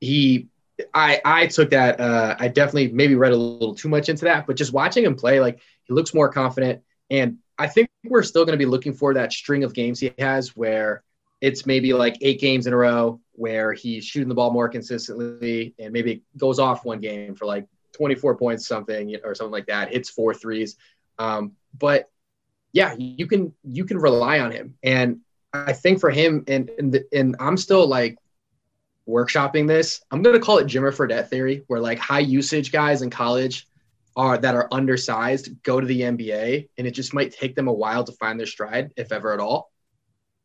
he, 0.00 0.48
I, 0.92 1.20
I 1.24 1.46
took 1.46 1.70
that. 1.70 2.00
Uh, 2.00 2.34
I 2.38 2.48
definitely 2.48 2.88
maybe 2.88 3.14
read 3.14 3.32
a 3.32 3.36
little 3.36 3.74
too 3.74 3.88
much 3.88 4.08
into 4.08 4.24
that, 4.24 4.46
but 4.46 4.56
just 4.56 4.72
watching 4.72 5.04
him 5.04 5.14
play, 5.14 5.40
like 5.40 5.60
he 5.84 5.94
looks 5.94 6.14
more 6.14 6.28
confident. 6.28 6.82
And 7.10 7.38
I 7.58 7.66
think 7.66 7.88
we're 8.04 8.22
still 8.22 8.44
going 8.44 8.58
to 8.58 8.62
be 8.62 8.70
looking 8.70 8.92
for 8.92 9.14
that 9.14 9.32
string 9.32 9.64
of 9.64 9.74
games 9.74 10.00
he 10.00 10.12
has 10.18 10.56
where 10.56 11.02
it's 11.40 11.66
maybe 11.66 11.92
like 11.92 12.16
eight 12.20 12.40
games 12.40 12.66
in 12.66 12.72
a 12.72 12.76
row 12.76 13.20
where 13.32 13.72
he's 13.72 14.04
shooting 14.04 14.28
the 14.28 14.34
ball 14.34 14.50
more 14.50 14.68
consistently 14.68 15.74
and 15.78 15.92
maybe 15.92 16.12
it 16.12 16.22
goes 16.36 16.58
off 16.58 16.84
one 16.84 17.00
game 17.00 17.34
for 17.34 17.44
like 17.46 17.66
24 17.92 18.36
points 18.36 18.66
something 18.66 19.16
or 19.24 19.34
something 19.34 19.52
like 19.52 19.66
that 19.66 19.92
hits 19.92 20.10
four 20.10 20.34
threes 20.34 20.76
um, 21.18 21.52
but 21.78 22.10
yeah 22.72 22.94
you 22.98 23.26
can 23.26 23.52
you 23.62 23.84
can 23.84 23.98
rely 23.98 24.40
on 24.40 24.50
him 24.50 24.74
and 24.82 25.20
i 25.52 25.72
think 25.72 26.00
for 26.00 26.10
him 26.10 26.44
and 26.48 26.70
and, 26.70 26.98
and 27.12 27.36
i'm 27.38 27.56
still 27.56 27.86
like 27.86 28.18
workshopping 29.08 29.66
this. 29.66 30.02
I'm 30.10 30.22
gonna 30.22 30.40
call 30.40 30.58
it 30.58 30.66
Jimmer 30.66 30.94
Fredette 30.94 31.28
theory, 31.28 31.64
where 31.66 31.80
like 31.80 31.98
high 31.98 32.20
usage 32.20 32.72
guys 32.72 33.02
in 33.02 33.10
college 33.10 33.66
are 34.16 34.38
that 34.38 34.54
are 34.54 34.68
undersized 34.70 35.62
go 35.62 35.80
to 35.80 35.86
the 35.86 36.02
NBA, 36.02 36.68
and 36.78 36.86
it 36.86 36.92
just 36.92 37.14
might 37.14 37.32
take 37.32 37.56
them 37.56 37.68
a 37.68 37.72
while 37.72 38.04
to 38.04 38.12
find 38.12 38.38
their 38.38 38.46
stride, 38.46 38.92
if 38.96 39.12
ever 39.12 39.32
at 39.32 39.40
all. 39.40 39.70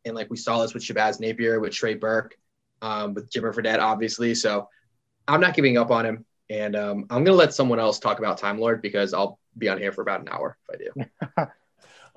And 0.04 0.14
like 0.14 0.30
we 0.30 0.36
saw 0.36 0.62
this 0.62 0.74
with 0.74 0.82
Shabazz 0.82 1.20
Napier, 1.20 1.60
with 1.60 1.72
Trey 1.72 1.94
Burke, 1.94 2.36
um, 2.82 3.14
with 3.14 3.30
Jimmer 3.30 3.54
Fredette, 3.54 3.80
obviously. 3.80 4.34
So 4.34 4.68
I'm 5.28 5.40
not 5.40 5.54
giving 5.54 5.78
up 5.78 5.90
on 5.90 6.04
him, 6.04 6.24
and 6.48 6.74
um, 6.74 7.06
I'm 7.10 7.22
gonna 7.22 7.36
let 7.36 7.54
someone 7.54 7.78
else 7.78 7.98
talk 7.98 8.18
about 8.18 8.38
Time 8.38 8.58
Lord 8.58 8.82
because 8.82 9.14
I'll 9.14 9.38
be 9.56 9.68
on 9.68 9.78
here 9.78 9.92
for 9.92 10.02
about 10.02 10.20
an 10.20 10.28
hour 10.28 10.56
if 10.68 10.80
I 11.36 11.44
do. 11.44 11.46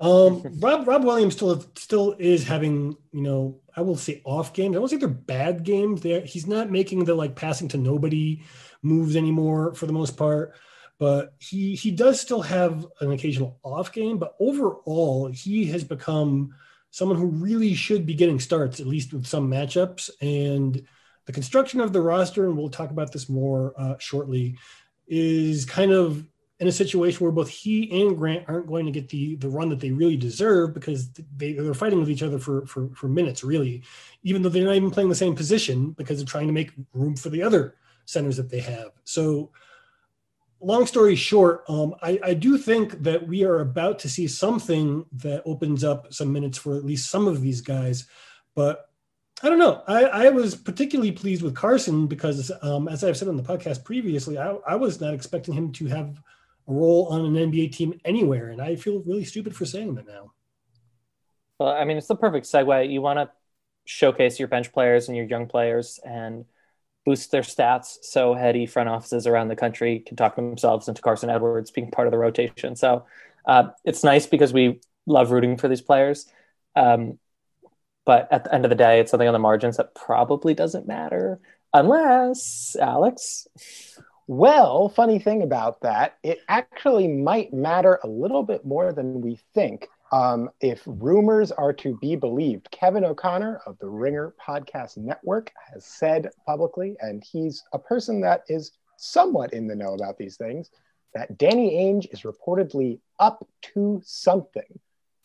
um, 0.00 0.58
Rob 0.58 0.88
Rob 0.88 1.04
Williams 1.04 1.34
still 1.34 1.64
still 1.76 2.16
is 2.18 2.44
having 2.44 2.96
you 3.12 3.22
know 3.22 3.60
I 3.76 3.82
will 3.82 3.96
say 3.96 4.22
off 4.24 4.52
games. 4.52 4.74
I 4.74 4.80
won't 4.80 4.90
say 4.90 4.96
they're 4.96 5.08
bad 5.08 5.62
games. 5.62 6.00
There 6.00 6.22
he's 6.22 6.48
not 6.48 6.70
making 6.70 7.04
the 7.04 7.14
like 7.14 7.36
passing 7.36 7.68
to 7.68 7.76
nobody 7.76 8.42
moves 8.82 9.14
anymore 9.14 9.74
for 9.74 9.86
the 9.86 9.92
most 9.92 10.16
part 10.16 10.54
but 10.98 11.34
he 11.38 11.74
he 11.74 11.90
does 11.90 12.20
still 12.20 12.42
have 12.42 12.86
an 13.00 13.12
occasional 13.12 13.58
off 13.62 13.92
game. 13.92 14.18
But 14.18 14.34
overall, 14.38 15.26
he 15.26 15.66
has 15.66 15.84
become 15.84 16.54
someone 16.90 17.18
who 17.18 17.26
really 17.26 17.74
should 17.74 18.06
be 18.06 18.14
getting 18.14 18.38
starts 18.38 18.78
at 18.78 18.86
least 18.86 19.12
with 19.12 19.26
some 19.26 19.50
matchups. 19.50 20.10
And 20.20 20.86
the 21.26 21.32
construction 21.32 21.80
of 21.80 21.92
the 21.92 22.00
roster, 22.00 22.46
and 22.46 22.56
we'll 22.56 22.68
talk 22.68 22.90
about 22.90 23.12
this 23.12 23.28
more 23.28 23.74
uh, 23.76 23.96
shortly, 23.98 24.56
is 25.08 25.64
kind 25.64 25.90
of 25.90 26.24
in 26.60 26.68
a 26.68 26.72
situation 26.72 27.24
where 27.24 27.32
both 27.32 27.48
he 27.48 28.00
and 28.00 28.16
Grant 28.16 28.44
aren't 28.46 28.68
going 28.68 28.86
to 28.86 28.92
get 28.92 29.08
the 29.08 29.34
the 29.36 29.48
run 29.48 29.70
that 29.70 29.80
they 29.80 29.90
really 29.90 30.16
deserve 30.16 30.72
because 30.72 31.10
they, 31.36 31.54
they're 31.54 31.74
fighting 31.74 31.98
with 31.98 32.10
each 32.10 32.22
other 32.22 32.38
for, 32.38 32.64
for 32.66 32.88
for 32.94 33.08
minutes, 33.08 33.42
really, 33.42 33.82
even 34.22 34.42
though 34.42 34.48
they're 34.48 34.64
not 34.64 34.76
even 34.76 34.92
playing 34.92 35.08
the 35.08 35.14
same 35.14 35.34
position 35.34 35.90
because 35.90 36.18
they're 36.18 36.26
trying 36.26 36.46
to 36.46 36.52
make 36.52 36.72
room 36.92 37.16
for 37.16 37.30
the 37.30 37.42
other 37.42 37.74
centers 38.04 38.36
that 38.36 38.50
they 38.50 38.60
have. 38.60 38.90
So 39.02 39.50
long 40.64 40.86
story 40.86 41.14
short, 41.14 41.64
um, 41.68 41.94
I, 42.02 42.18
I, 42.22 42.34
do 42.34 42.56
think 42.56 43.02
that 43.02 43.26
we 43.26 43.44
are 43.44 43.60
about 43.60 43.98
to 44.00 44.08
see 44.08 44.26
something 44.26 45.04
that 45.12 45.42
opens 45.44 45.84
up 45.84 46.12
some 46.12 46.32
minutes 46.32 46.58
for 46.58 46.76
at 46.76 46.84
least 46.84 47.10
some 47.10 47.26
of 47.26 47.40
these 47.40 47.60
guys. 47.60 48.06
But 48.54 48.88
I 49.42 49.48
don't 49.48 49.58
know. 49.58 49.82
I, 49.86 50.04
I 50.04 50.30
was 50.30 50.54
particularly 50.54 51.12
pleased 51.12 51.42
with 51.42 51.54
Carsen 51.54 52.06
because, 52.06 52.50
um, 52.62 52.88
as 52.88 53.04
I've 53.04 53.16
said 53.16 53.28
on 53.28 53.36
the 53.36 53.42
podcast 53.42 53.84
previously, 53.84 54.38
I, 54.38 54.56
I, 54.66 54.76
was 54.76 55.00
not 55.00 55.12
expecting 55.12 55.54
him 55.54 55.72
to 55.72 55.86
have 55.86 56.20
a 56.68 56.72
role 56.72 57.06
on 57.06 57.24
an 57.24 57.34
NBA 57.34 57.72
team 57.72 58.00
anywhere. 58.04 58.48
And 58.48 58.62
I 58.62 58.76
feel 58.76 59.02
really 59.02 59.24
stupid 59.24 59.54
for 59.54 59.66
saying 59.66 59.96
that 59.96 60.06
now. 60.06 60.32
Well, 61.58 61.68
I 61.68 61.84
mean, 61.84 61.96
it's 61.96 62.06
the 62.06 62.16
perfect 62.16 62.46
segue. 62.46 62.90
You 62.90 63.02
want 63.02 63.18
to 63.18 63.30
showcase 63.84 64.38
your 64.38 64.48
bench 64.48 64.72
players 64.72 65.08
and 65.08 65.16
your 65.16 65.26
young 65.26 65.46
players. 65.46 66.00
And 66.04 66.46
boost 67.04 67.30
their 67.30 67.42
stats 67.42 67.98
so 68.02 68.34
heady 68.34 68.66
front 68.66 68.88
offices 68.88 69.26
around 69.26 69.48
the 69.48 69.56
country 69.56 70.00
can 70.00 70.16
talk 70.16 70.36
themselves 70.36 70.88
into 70.88 71.02
Carsen 71.02 71.30
Edwards 71.30 71.70
being 71.70 71.90
part 71.90 72.06
of 72.06 72.12
the 72.12 72.18
rotation. 72.18 72.76
So 72.76 73.04
uh, 73.46 73.68
it's 73.84 74.04
nice 74.04 74.26
because 74.26 74.52
we 74.52 74.80
love 75.06 75.30
rooting 75.30 75.56
for 75.56 75.68
these 75.68 75.82
players. 75.82 76.26
Um, 76.74 77.18
but 78.06 78.28
at 78.30 78.44
the 78.44 78.54
end 78.54 78.64
of 78.64 78.68
the 78.68 78.74
day, 78.74 79.00
it's 79.00 79.10
something 79.10 79.28
on 79.28 79.32
the 79.34 79.38
margins 79.38 79.76
that 79.76 79.94
probably 79.94 80.54
doesn't 80.54 80.86
matter 80.86 81.40
unless, 81.72 82.76
Alex. 82.80 83.46
Well, 84.26 84.88
funny 84.88 85.18
thing 85.18 85.42
about 85.42 85.82
that, 85.82 86.16
it 86.22 86.38
actually 86.48 87.08
might 87.08 87.52
matter 87.52 88.00
a 88.02 88.08
little 88.08 88.42
bit 88.42 88.64
more 88.64 88.92
than 88.92 89.20
we 89.20 89.38
think. 89.54 89.88
Um, 90.14 90.48
if 90.60 90.80
rumors 90.86 91.50
are 91.50 91.72
to 91.72 91.98
be 92.00 92.14
believed, 92.14 92.70
Kevin 92.70 93.04
O'Connor 93.04 93.62
of 93.66 93.76
the 93.80 93.88
Ringer 93.88 94.32
Podcast 94.40 94.96
Network 94.96 95.50
has 95.72 95.84
said 95.84 96.30
publicly, 96.46 96.94
and 97.00 97.24
he's 97.24 97.64
a 97.72 97.80
person 97.80 98.20
that 98.20 98.44
is 98.46 98.70
somewhat 98.96 99.52
in 99.52 99.66
the 99.66 99.74
know 99.74 99.92
about 99.94 100.16
these 100.16 100.36
things, 100.36 100.70
that 101.14 101.36
Danny 101.36 101.72
Ainge 101.72 102.06
is 102.12 102.22
reportedly 102.22 103.00
up 103.18 103.44
to 103.62 104.00
something. 104.04 104.78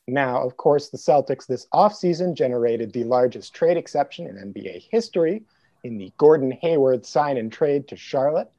Now, 0.08 0.42
of 0.42 0.58
course, 0.58 0.90
the 0.90 0.98
Celtics 0.98 1.46
this 1.46 1.68
offseason 1.72 2.34
generated 2.34 2.92
the 2.92 3.04
largest 3.04 3.54
trade 3.54 3.78
exception 3.78 4.26
in 4.26 4.52
NBA 4.52 4.88
history 4.90 5.44
in 5.84 6.00
the 6.00 6.12
Gordon 6.18 6.50
Hayward 6.64 7.06
sign 7.06 7.38
and 7.38 7.52
trade 7.52 7.88
to 7.90 7.96
Charlotte. 7.96 8.50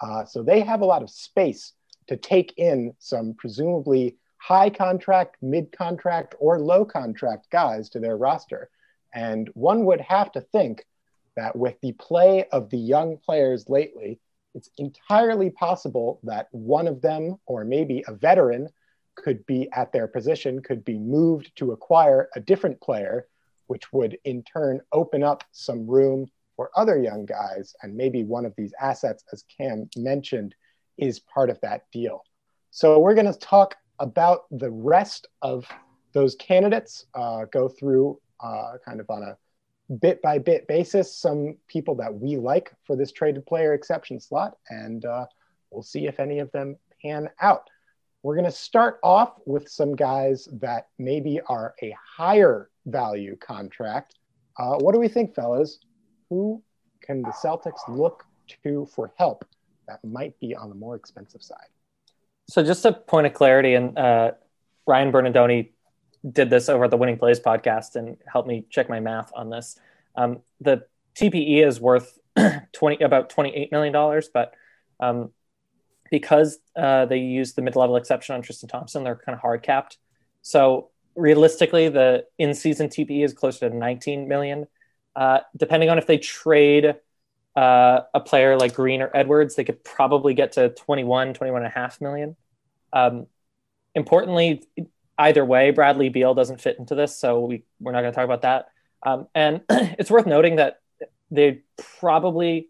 Uh, 0.00 0.24
so 0.24 0.44
they 0.44 0.60
have 0.60 0.82
a 0.82 0.86
lot 0.86 1.02
of 1.02 1.10
space 1.10 1.72
to 2.06 2.16
take 2.16 2.54
in 2.58 2.94
some 3.00 3.34
presumably 3.34 4.14
high 4.40 4.70
contract, 4.70 5.36
mid 5.42 5.70
contract, 5.70 6.34
or 6.38 6.58
low 6.58 6.84
contract 6.84 7.50
guys 7.50 7.90
to 7.90 8.00
their 8.00 8.16
roster. 8.16 8.70
And 9.12 9.50
one 9.54 9.84
would 9.84 10.00
have 10.00 10.32
to 10.32 10.40
think 10.40 10.86
that 11.36 11.54
with 11.56 11.80
the 11.82 11.92
play 11.92 12.46
of 12.50 12.70
the 12.70 12.78
young 12.78 13.18
players 13.18 13.68
lately, 13.68 14.18
it's 14.54 14.70
entirely 14.78 15.50
possible 15.50 16.20
that 16.24 16.48
one 16.52 16.88
of 16.88 17.02
them, 17.02 17.36
or 17.46 17.64
maybe 17.64 18.02
a 18.08 18.14
veteran, 18.14 18.68
could 19.14 19.44
be 19.46 19.68
at 19.72 19.92
their 19.92 20.08
position, 20.08 20.62
could 20.62 20.84
be 20.84 20.98
moved 20.98 21.52
to 21.56 21.72
acquire 21.72 22.30
a 22.34 22.40
different 22.40 22.80
player, 22.80 23.28
which 23.66 23.92
would 23.92 24.18
in 24.24 24.42
turn 24.42 24.80
open 24.92 25.22
up 25.22 25.44
some 25.52 25.86
room 25.86 26.26
for 26.56 26.70
other 26.74 26.98
young 26.98 27.26
guys. 27.26 27.74
And 27.82 27.94
maybe 27.94 28.24
one 28.24 28.46
of 28.46 28.54
these 28.56 28.72
assets, 28.80 29.22
as 29.32 29.44
Cam 29.56 29.88
mentioned, 29.96 30.54
is 30.96 31.20
part 31.20 31.50
of 31.50 31.60
that 31.60 31.82
deal. 31.92 32.24
So 32.70 32.98
we're 32.98 33.14
going 33.14 33.32
to 33.32 33.38
talk 33.38 33.76
about 34.00 34.46
the 34.50 34.70
rest 34.70 35.28
of 35.42 35.66
those 36.12 36.34
candidates, 36.34 37.06
uh, 37.14 37.44
go 37.52 37.68
through 37.68 38.18
uh, 38.40 38.72
kind 38.84 39.00
of 39.00 39.08
on 39.10 39.22
a 39.22 39.36
bit 40.00 40.22
by 40.22 40.38
bit 40.38 40.66
basis 40.66 41.14
some 41.14 41.56
people 41.68 41.94
that 41.96 42.12
we 42.12 42.36
like 42.36 42.72
for 42.86 42.96
this 42.96 43.12
traded 43.12 43.44
player 43.46 43.74
exception 43.74 44.18
slot, 44.18 44.56
and 44.70 45.04
uh, 45.04 45.26
we'll 45.70 45.82
see 45.82 46.06
if 46.06 46.18
any 46.18 46.38
of 46.38 46.50
them 46.52 46.76
pan 47.02 47.28
out. 47.40 47.68
We're 48.22 48.34
going 48.34 48.44
to 48.44 48.50
start 48.50 48.98
off 49.02 49.34
with 49.46 49.68
some 49.68 49.96
guys 49.96 50.48
that 50.60 50.88
maybe 50.98 51.40
are 51.46 51.74
a 51.82 51.94
higher 52.16 52.70
value 52.86 53.36
contract. 53.36 54.16
Uh, 54.58 54.76
what 54.76 54.92
do 54.92 55.00
we 55.00 55.08
think, 55.08 55.34
fellas? 55.34 55.78
Who 56.28 56.62
can 57.00 57.22
the 57.22 57.30
Celtics 57.30 57.80
look 57.88 58.24
to 58.62 58.86
for 58.94 59.12
help 59.16 59.44
that 59.88 60.04
might 60.04 60.38
be 60.38 60.54
on 60.54 60.68
the 60.68 60.74
more 60.74 60.96
expensive 60.96 61.42
side? 61.42 61.68
So 62.50 62.64
just 62.64 62.84
a 62.84 62.92
point 62.92 63.28
of 63.28 63.32
clarity, 63.32 63.74
and 63.74 63.96
uh, 63.96 64.32
Ryan 64.84 65.12
Bernardoni 65.12 65.70
did 66.28 66.50
this 66.50 66.68
over 66.68 66.84
at 66.84 66.90
the 66.90 66.96
Winning 66.96 67.16
Plays 67.16 67.38
podcast 67.38 67.94
and 67.94 68.16
helped 68.26 68.48
me 68.48 68.64
check 68.70 68.88
my 68.88 68.98
math 68.98 69.30
on 69.36 69.50
this. 69.50 69.78
Um, 70.16 70.40
the 70.60 70.84
TPE 71.14 71.64
is 71.64 71.80
worth 71.80 72.18
twenty 72.72 73.04
about 73.04 73.30
twenty 73.30 73.54
eight 73.54 73.70
million 73.70 73.92
dollars, 73.92 74.28
but 74.34 74.52
um, 74.98 75.30
because 76.10 76.58
uh, 76.74 77.06
they 77.06 77.18
use 77.18 77.52
the 77.52 77.62
mid 77.62 77.76
level 77.76 77.94
exception 77.94 78.34
on 78.34 78.42
Tristan 78.42 78.68
Thompson, 78.68 79.04
they're 79.04 79.14
kind 79.14 79.34
of 79.36 79.40
hard 79.40 79.62
capped. 79.62 79.98
So 80.42 80.90
realistically, 81.14 81.88
the 81.88 82.24
in 82.36 82.54
season 82.54 82.88
TPE 82.88 83.24
is 83.24 83.32
closer 83.32 83.70
to 83.70 83.76
nineteen 83.76 84.26
million. 84.26 84.66
Uh, 85.14 85.38
depending 85.56 85.88
on 85.88 85.98
if 85.98 86.08
they 86.08 86.18
trade 86.18 86.96
uh, 87.56 88.00
a 88.14 88.20
player 88.20 88.56
like 88.56 88.74
Green 88.74 89.02
or 89.02 89.10
Edwards, 89.14 89.54
they 89.54 89.64
could 89.64 89.82
probably 89.84 90.34
get 90.34 90.52
to 90.52 90.70
21, 90.70 91.34
21 91.34 91.62
and 91.62 91.66
a 91.66 91.70
half 91.70 92.00
million. 92.00 92.36
Um, 92.92 93.26
importantly, 93.94 94.62
either 95.18 95.44
way, 95.44 95.70
Bradley 95.70 96.08
Beal 96.08 96.34
doesn't 96.34 96.60
fit 96.60 96.78
into 96.78 96.94
this, 96.94 97.18
so 97.18 97.40
we, 97.40 97.64
we're 97.80 97.92
not 97.92 98.02
going 98.02 98.12
to 98.12 98.16
talk 98.16 98.24
about 98.24 98.42
that. 98.42 98.66
Um, 99.04 99.28
and 99.34 99.62
it's 99.70 100.10
worth 100.10 100.26
noting 100.26 100.56
that 100.56 100.80
they 101.30 101.60
probably 101.98 102.68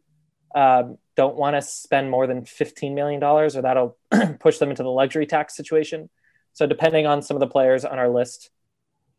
um, 0.55 0.99
don't 1.17 1.37
want 1.37 1.57
to 1.57 1.63
spend 1.63 2.11
more 2.11 2.27
than 2.27 2.43
$15 2.43 2.95
million, 2.95 3.23
or 3.23 3.49
that'll 3.51 3.97
push 4.41 4.59
them 4.59 4.71
into 4.71 4.83
the 4.83 4.91
luxury 4.91 5.27
tax 5.27 5.57
situation. 5.57 6.09
So, 6.53 6.67
depending 6.67 7.07
on 7.07 7.23
some 7.23 7.37
of 7.37 7.41
the 7.41 7.47
players 7.47 7.85
on 7.85 7.99
our 7.99 8.09
list, 8.09 8.51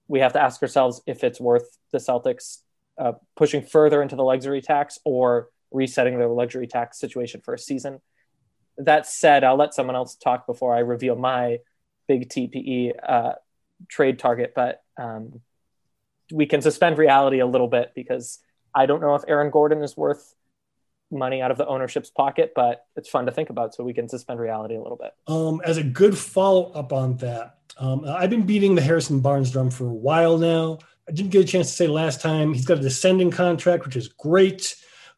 we 0.07 0.19
have 0.19 0.33
to 0.33 0.41
ask 0.41 0.61
ourselves 0.61 1.01
if 1.07 1.23
it's 1.23 1.39
worth 1.39 1.77
the 1.91 1.99
Celtics 1.99 2.57
uh, 2.97 3.13
pushing 3.35 3.61
further 3.61 4.01
into 4.01 4.15
the 4.15 4.23
luxury 4.23 4.61
tax 4.61 4.99
or 5.05 5.49
resetting 5.71 6.19
the 6.19 6.27
luxury 6.27 6.67
tax 6.67 6.99
situation 6.99 7.41
for 7.41 7.53
a 7.53 7.59
season. 7.59 8.01
That 8.77 9.05
said, 9.05 9.43
I'll 9.43 9.57
let 9.57 9.73
someone 9.73 9.95
else 9.95 10.15
talk 10.15 10.45
before 10.47 10.75
I 10.75 10.79
reveal 10.79 11.15
my 11.15 11.59
big 12.07 12.29
TPE 12.29 12.93
uh, 13.07 13.33
trade 13.89 14.19
target, 14.19 14.53
but 14.55 14.81
um, 14.97 15.41
we 16.31 16.45
can 16.45 16.61
suspend 16.61 16.97
reality 16.97 17.39
a 17.39 17.45
little 17.45 17.67
bit 17.67 17.91
because 17.95 18.39
I 18.73 18.85
don't 18.85 19.01
know 19.01 19.15
if 19.15 19.23
Aaron 19.27 19.51
Gordon 19.51 19.83
is 19.83 19.95
worth 19.95 20.33
money 21.11 21.41
out 21.41 21.51
of 21.51 21.57
the 21.57 21.67
ownership's 21.67 22.09
pocket, 22.09 22.53
but 22.55 22.85
it's 22.95 23.09
fun 23.09 23.25
to 23.25 23.31
think 23.31 23.49
about. 23.49 23.75
So 23.75 23.83
we 23.83 23.93
can 23.93 24.07
suspend 24.07 24.39
reality 24.39 24.75
a 24.75 24.81
little 24.81 24.97
bit. 24.97 25.11
Um, 25.27 25.61
as 25.65 25.77
a 25.77 25.83
good 25.83 26.17
follow 26.17 26.71
up 26.71 26.93
on 26.93 27.17
that, 27.17 27.57
um, 27.77 28.05
I've 28.05 28.29
been 28.29 28.45
beating 28.45 28.75
the 28.75 28.81
Harrison 28.81 29.19
Barnes 29.19 29.51
drum 29.51 29.69
for 29.69 29.85
a 29.85 29.93
while 29.93 30.37
now. 30.37 30.79
I 31.11 31.13
didn't 31.13 31.31
get 31.31 31.43
a 31.43 31.47
chance 31.47 31.67
to 31.67 31.75
say 31.75 31.87
last 31.87 32.21
time 32.21 32.53
he's 32.53 32.65
got 32.65 32.77
a 32.77 32.81
descending 32.81 33.31
contract, 33.31 33.83
which 33.85 33.97
is 33.97 34.07
great. 34.07 34.77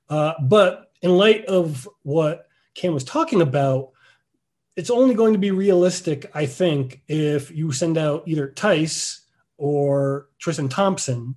Uh, 0.10 0.34
but 0.42 0.92
in 1.04 1.12
light 1.12 1.46
of 1.46 1.88
what 2.02 2.48
Cam 2.74 2.96
was 2.96 3.04
talking 3.04 3.42
about, 3.42 3.92
it's 4.76 4.90
only 4.90 5.14
going 5.14 5.34
to 5.34 5.40
be 5.40 5.52
realistic, 5.52 6.32
I 6.34 6.48
think, 6.48 7.04
if 7.08 7.52
you 7.52 7.72
send 7.72 7.96
out 8.00 8.24
either 8.26 8.48
Theis 8.48 9.20
or 9.58 10.30
Tristan 10.40 10.68
Thompson. 10.68 11.36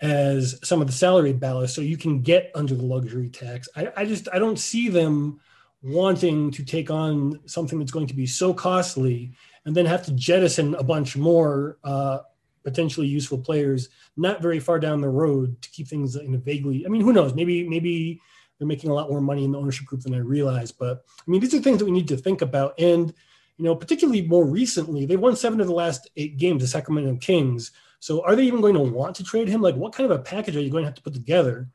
as 0.00 0.58
some 0.62 0.80
of 0.80 0.86
the 0.86 0.92
salary 0.92 1.32
ballast 1.32 1.74
so 1.74 1.80
you 1.80 1.96
can 1.96 2.22
get 2.22 2.50
under 2.54 2.74
the 2.74 2.84
luxury 2.84 3.28
tax. 3.28 3.68
I, 3.76 3.92
I 3.96 4.06
just 4.06 4.28
I 4.32 4.38
don't 4.38 4.58
see 4.58 4.88
them 4.88 5.40
wanting 5.82 6.50
to 6.52 6.64
take 6.64 6.90
on 6.90 7.40
something 7.46 7.78
that's 7.78 7.90
going 7.90 8.06
to 8.06 8.14
be 8.14 8.26
so 8.26 8.52
costly 8.54 9.32
and 9.64 9.74
then 9.74 9.86
have 9.86 10.04
to 10.06 10.12
jettison 10.12 10.74
a 10.74 10.82
bunch 10.82 11.16
more 11.16 11.78
uh, 11.84 12.18
potentially 12.64 13.06
useful 13.06 13.38
players 13.38 13.88
not 14.16 14.42
very 14.42 14.60
far 14.60 14.78
down 14.78 15.00
the 15.00 15.08
road 15.08 15.60
to 15.62 15.70
keep 15.70 15.88
things 15.88 16.16
in 16.16 16.34
a 16.34 16.38
vaguely. 16.38 16.84
I 16.84 16.88
mean, 16.88 17.02
who 17.02 17.12
knows? 17.12 17.34
Maybe 17.34 17.68
maybe 17.68 18.20
they're 18.58 18.68
making 18.68 18.90
a 18.90 18.94
lot 18.94 19.10
more 19.10 19.20
money 19.20 19.44
in 19.44 19.52
the 19.52 19.58
ownership 19.58 19.86
group 19.86 20.02
than 20.02 20.14
I 20.14 20.18
realize. 20.18 20.70
But 20.70 21.04
I 21.26 21.30
mean, 21.30 21.40
these 21.40 21.54
are 21.54 21.60
things 21.60 21.78
that 21.78 21.86
we 21.86 21.90
need 21.90 22.08
to 22.08 22.16
think 22.16 22.42
about. 22.42 22.78
And 22.78 23.12
you 23.56 23.64
know, 23.64 23.76
particularly 23.76 24.22
more 24.22 24.46
recently, 24.46 25.04
they 25.04 25.16
won 25.16 25.36
seven 25.36 25.60
of 25.60 25.66
the 25.66 25.74
last 25.74 26.08
eight 26.16 26.38
games, 26.38 26.62
the 26.62 26.68
Sacramento 26.68 27.16
Kings. 27.16 27.72
So 27.98 28.24
are 28.24 28.34
they 28.34 28.44
even 28.44 28.62
going 28.62 28.74
to 28.74 28.80
want 28.80 29.16
to 29.16 29.24
trade 29.24 29.48
him? 29.48 29.60
Like, 29.60 29.76
what 29.76 29.92
kind 29.92 30.10
of 30.10 30.18
a 30.18 30.22
package 30.22 30.56
are 30.56 30.62
you 30.62 30.70
going 30.70 30.82
to 30.82 30.88
have 30.88 30.94
to 30.94 31.02
put 31.02 31.12
together 31.12 31.68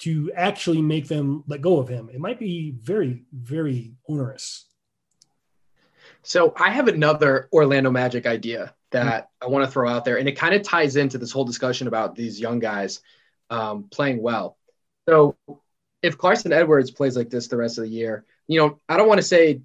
to 0.00 0.30
actually 0.36 0.80
make 0.80 1.08
them 1.08 1.42
let 1.48 1.60
go 1.60 1.78
of 1.78 1.88
him? 1.88 2.08
It 2.12 2.20
might 2.20 2.38
be 2.38 2.76
very, 2.80 3.24
very 3.32 3.94
onerous. 4.08 4.66
So 6.22 6.54
I 6.56 6.70
have 6.70 6.86
another 6.86 7.48
Orlando 7.52 7.90
Magic 7.90 8.26
idea 8.26 8.74
that 8.92 9.30
I 9.40 9.46
want 9.46 9.64
to 9.64 9.70
throw 9.70 9.88
out 9.88 10.04
there, 10.04 10.18
and 10.18 10.28
it 10.28 10.32
kind 10.32 10.54
of 10.54 10.62
ties 10.62 10.96
into 10.96 11.18
this 11.18 11.32
whole 11.32 11.44
discussion 11.44 11.88
about 11.88 12.14
these 12.14 12.40
young 12.40 12.58
guys 12.58 13.00
um, 13.50 13.84
playing 13.90 14.22
well. 14.22 14.56
So 15.08 15.36
if 16.02 16.18
Carsen 16.18 16.52
Edwards 16.52 16.90
plays 16.90 17.16
like 17.16 17.30
this 17.30 17.48
the 17.48 17.56
rest 17.56 17.78
of 17.78 17.84
the 17.84 17.90
year, 17.90 18.24
you 18.46 18.58
know, 18.58 18.80
I 18.88 18.96
don't 18.96 19.08
want 19.08 19.18
to 19.18 19.26
say 19.26 19.62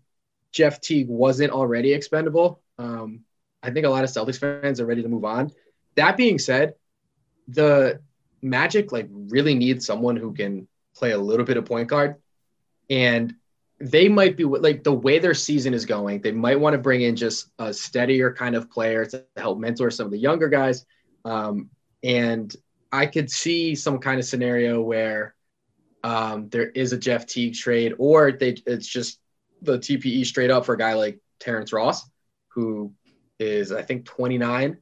Jeff 0.52 0.82
Teague 0.82 1.08
wasn't 1.08 1.52
already 1.52 1.94
expendable. 1.94 2.62
Um, 2.78 3.22
I 3.62 3.72
think 3.72 3.86
a 3.86 3.90
lot 3.90 4.04
of 4.04 4.10
Celtics 4.10 4.40
fans 4.40 4.80
are 4.80 4.86
ready 4.86 5.04
to 5.04 5.10
move 5.10 5.26
on. 5.26 5.52
That 5.96 6.18
being 6.18 6.40
said, 6.40 6.76
the 7.48 8.02
Magic 8.42 8.92
like 8.92 9.10
really 9.12 9.56
needs 9.56 9.86
someone 9.86 10.16
who 10.16 10.34
can 10.34 10.68
play 10.96 11.12
a 11.12 11.18
little 11.18 11.46
bit 11.46 11.58
of 11.58 11.66
point 11.66 11.90
guard, 11.90 12.16
and 12.90 13.34
they 13.80 14.10
might 14.10 14.38
be 14.38 14.44
like 14.44 14.84
the 14.84 14.94
way 14.94 15.20
their 15.20 15.34
season 15.34 15.74
is 15.74 15.86
going. 15.86 16.22
They 16.22 16.32
might 16.32 16.60
want 16.60 16.74
to 16.74 16.80
bring 16.80 17.02
in 17.02 17.16
just 17.16 17.50
a 17.60 17.74
steadier 17.74 18.34
kind 18.34 18.56
of 18.56 18.70
player 18.70 19.06
to 19.06 19.26
help 19.36 19.60
mentor 19.60 19.92
some 19.92 20.06
of 20.06 20.12
the 20.12 20.18
younger 20.18 20.50
guys. 20.50 20.86
Um, 21.26 21.70
and 22.04 22.56
I 22.92 23.06
could 23.06 23.30
see 23.30 23.76
some 23.76 24.00
kind 24.00 24.20
of 24.20 24.26
scenario 24.26 24.82
where 24.82 25.36
um, 26.04 26.50
there 26.50 26.70
is 26.70 26.94
a 26.94 26.98
Jeff 26.98 27.26
Teague 27.26 27.56
trade, 27.56 27.94
or 27.98 28.32
they 28.32 28.56
it's 28.66 28.88
just 28.88 29.20
the 29.62 29.78
TPE 29.78 30.26
straight 30.26 30.52
up 30.52 30.66
for 30.66 30.74
a 30.74 30.78
guy 30.78 30.94
like 30.94 31.20
Terrence 31.40 31.74
Ross, 31.74 32.10
who 32.50 32.94
is 33.40 33.72
I 33.72 33.82
think 33.82 34.06
29, 34.06 34.78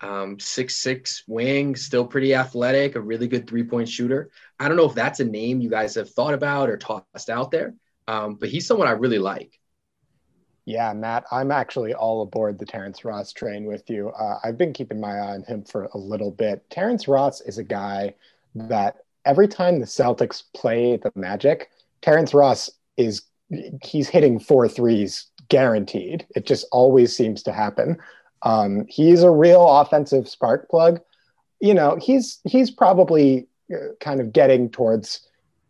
um, 0.00 0.40
six 0.40 0.76
six 0.76 1.22
wing, 1.26 1.76
still 1.76 2.06
pretty 2.06 2.34
athletic, 2.34 2.96
a 2.96 3.00
really 3.00 3.28
good 3.28 3.46
three 3.46 3.64
point 3.64 3.88
shooter. 3.88 4.30
I 4.58 4.68
don't 4.68 4.76
know 4.76 4.88
if 4.88 4.94
that's 4.94 5.20
a 5.20 5.24
name 5.24 5.60
you 5.60 5.70
guys 5.70 5.94
have 5.94 6.10
thought 6.10 6.34
about 6.34 6.70
or 6.70 6.76
tossed 6.76 7.30
out 7.30 7.50
there, 7.50 7.74
um, 8.08 8.34
but 8.34 8.48
he's 8.48 8.66
someone 8.66 8.88
I 8.88 8.92
really 8.92 9.18
like. 9.18 9.58
Yeah, 10.64 10.92
Matt, 10.92 11.24
I'm 11.32 11.50
actually 11.50 11.92
all 11.92 12.22
aboard 12.22 12.58
the 12.58 12.66
Terrence 12.66 13.04
Ross 13.04 13.32
train 13.32 13.64
with 13.64 13.90
you. 13.90 14.10
Uh, 14.10 14.38
I've 14.44 14.56
been 14.56 14.72
keeping 14.72 15.00
my 15.00 15.16
eye 15.16 15.34
on 15.34 15.42
him 15.42 15.64
for 15.64 15.86
a 15.92 15.98
little 15.98 16.30
bit. 16.30 16.68
Terrence 16.70 17.08
Ross 17.08 17.40
is 17.40 17.58
a 17.58 17.64
guy 17.64 18.14
that 18.54 18.98
every 19.24 19.48
time 19.48 19.80
the 19.80 19.86
Celtics 19.86 20.44
play 20.54 20.96
the 20.96 21.10
Magic, 21.16 21.70
Terrence 22.00 22.32
Ross 22.32 22.70
is 22.96 23.22
he's 23.82 24.08
hitting 24.08 24.38
four 24.38 24.68
threes 24.68 25.26
guaranteed. 25.48 26.26
It 26.34 26.46
just 26.46 26.66
always 26.72 27.14
seems 27.14 27.42
to 27.42 27.52
happen. 27.52 27.98
Um, 28.42 28.86
he's 28.88 29.22
a 29.22 29.30
real 29.30 29.66
offensive 29.68 30.28
spark 30.28 30.68
plug. 30.68 31.00
You 31.60 31.74
know, 31.74 31.96
he's 32.00 32.40
he's 32.44 32.70
probably 32.70 33.48
uh, 33.72 33.94
kind 34.00 34.20
of 34.20 34.32
getting 34.32 34.70
towards 34.70 35.26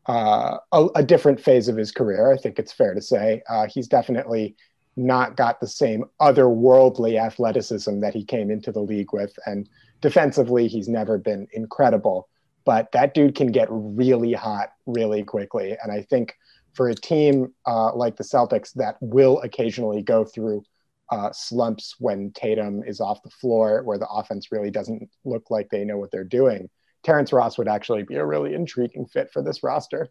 uh, 0.07 0.59
a, 0.73 0.87
a, 0.97 1.03
different 1.03 1.41
phase 1.41 1.69
of 1.69 1.77
his 1.77 1.93
career. 1.93 2.33
I 2.33 2.37
think 2.37 2.59
it's 2.59 2.73
fair 2.73 2.93
to 2.95 3.01
say 3.01 3.43
uh, 3.49 3.69
he's 3.73 3.87
definitely 3.87 4.57
not 4.97 5.37
got 5.37 5.61
the 5.61 5.67
same 5.67 6.05
otherworldly 6.21 7.21
athleticism 7.21 8.01
that 8.01 8.13
he 8.13 8.25
came 8.25 8.51
into 8.51 8.73
the 8.73 8.81
league 8.81 9.13
with, 9.13 9.33
and 9.47 9.69
defensively, 10.01 10.67
he's 10.67 10.89
never 10.89 11.19
been 11.19 11.47
incredible. 11.53 12.29
But 12.65 12.93
that 12.93 13.15
dude 13.15 13.35
can 13.35 13.49
get 13.49 13.69
really 13.71 14.33
hot 14.33 14.73
really 14.87 15.23
quickly, 15.23 15.77
and 15.83 15.93
I 15.93 16.03
think 16.03 16.35
for 16.75 16.89
a 16.89 16.95
team 16.95 17.53
uh, 17.67 17.95
like 17.95 18.17
the 18.17 18.25
Celtics 18.25 18.73
that 18.75 18.97
will 19.01 19.41
occasionally 19.43 20.03
go 20.03 20.25
through 20.25 20.65
uh, 21.11 21.31
slumps 21.33 21.97
when 21.99 22.33
Tatum 22.33 22.83
is 22.85 23.01
off 23.01 23.23
the 23.23 23.31
floor, 23.31 23.83
where 23.83 23.99
the 23.99 24.09
offense 24.09 24.51
really 24.51 24.71
doesn't 24.71 25.09
look 25.25 25.51
like 25.51 25.69
they 25.69 25.85
know 25.85 25.99
what 25.99 26.11
they're 26.11 26.25
doing. 26.25 26.71
Terrence 27.03 27.33
Ross 27.33 27.59
would 27.59 27.69
actually 27.69 28.03
be 28.03 28.17
a 28.17 28.25
really 28.25 28.55
intriguing 28.55 29.07
fit 29.07 29.33
for 29.33 29.43
this 29.43 29.63
roster. 29.63 30.09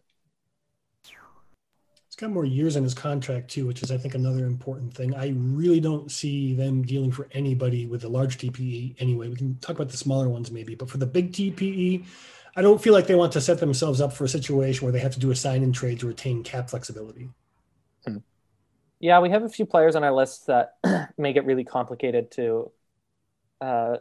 He's 1.04 2.16
got 2.16 2.30
more 2.30 2.44
years 2.44 2.76
in 2.76 2.84
his 2.84 2.92
contract 2.92 3.50
too, 3.50 3.66
which 3.66 3.82
is 3.82 3.90
I 3.90 3.96
think 3.96 4.14
another 4.14 4.44
important 4.44 4.92
thing. 4.92 5.14
I 5.14 5.32
really 5.34 5.80
don't 5.80 6.10
see 6.10 6.52
them 6.52 6.82
dealing 6.82 7.10
for 7.10 7.26
anybody 7.32 7.86
with 7.86 8.04
a 8.04 8.08
large 8.08 8.36
TPE 8.36 8.96
anyway. 8.98 9.28
We 9.28 9.36
can 9.36 9.56
talk 9.60 9.76
about 9.76 9.88
the 9.88 9.96
smaller 9.96 10.28
ones 10.28 10.50
maybe, 10.50 10.74
but 10.74 10.90
for 10.90 10.98
the 10.98 11.06
big 11.06 11.32
TPE, 11.32 12.04
I 12.54 12.60
don't 12.60 12.82
feel 12.82 12.92
like 12.92 13.06
they 13.06 13.14
want 13.14 13.32
to 13.32 13.40
set 13.40 13.60
themselves 13.60 14.02
up 14.02 14.12
for 14.12 14.24
a 14.24 14.28
situation 14.28 14.84
where 14.84 14.92
they 14.92 14.98
have 14.98 15.14
to 15.14 15.20
do 15.20 15.30
a 15.30 15.36
sign 15.36 15.62
in 15.62 15.72
trade 15.72 16.00
to 16.00 16.06
retain 16.06 16.42
cap 16.42 16.68
flexibility. 16.68 17.30
Hmm. 18.06 18.18
Yeah, 19.00 19.20
we 19.20 19.30
have 19.30 19.42
a 19.42 19.48
few 19.48 19.64
players 19.64 19.96
on 19.96 20.04
our 20.04 20.12
list 20.12 20.48
that 20.48 20.74
make 21.16 21.36
it 21.36 21.46
really 21.46 21.64
complicated 21.64 22.30
to 22.32 22.70
uh, 23.62 23.96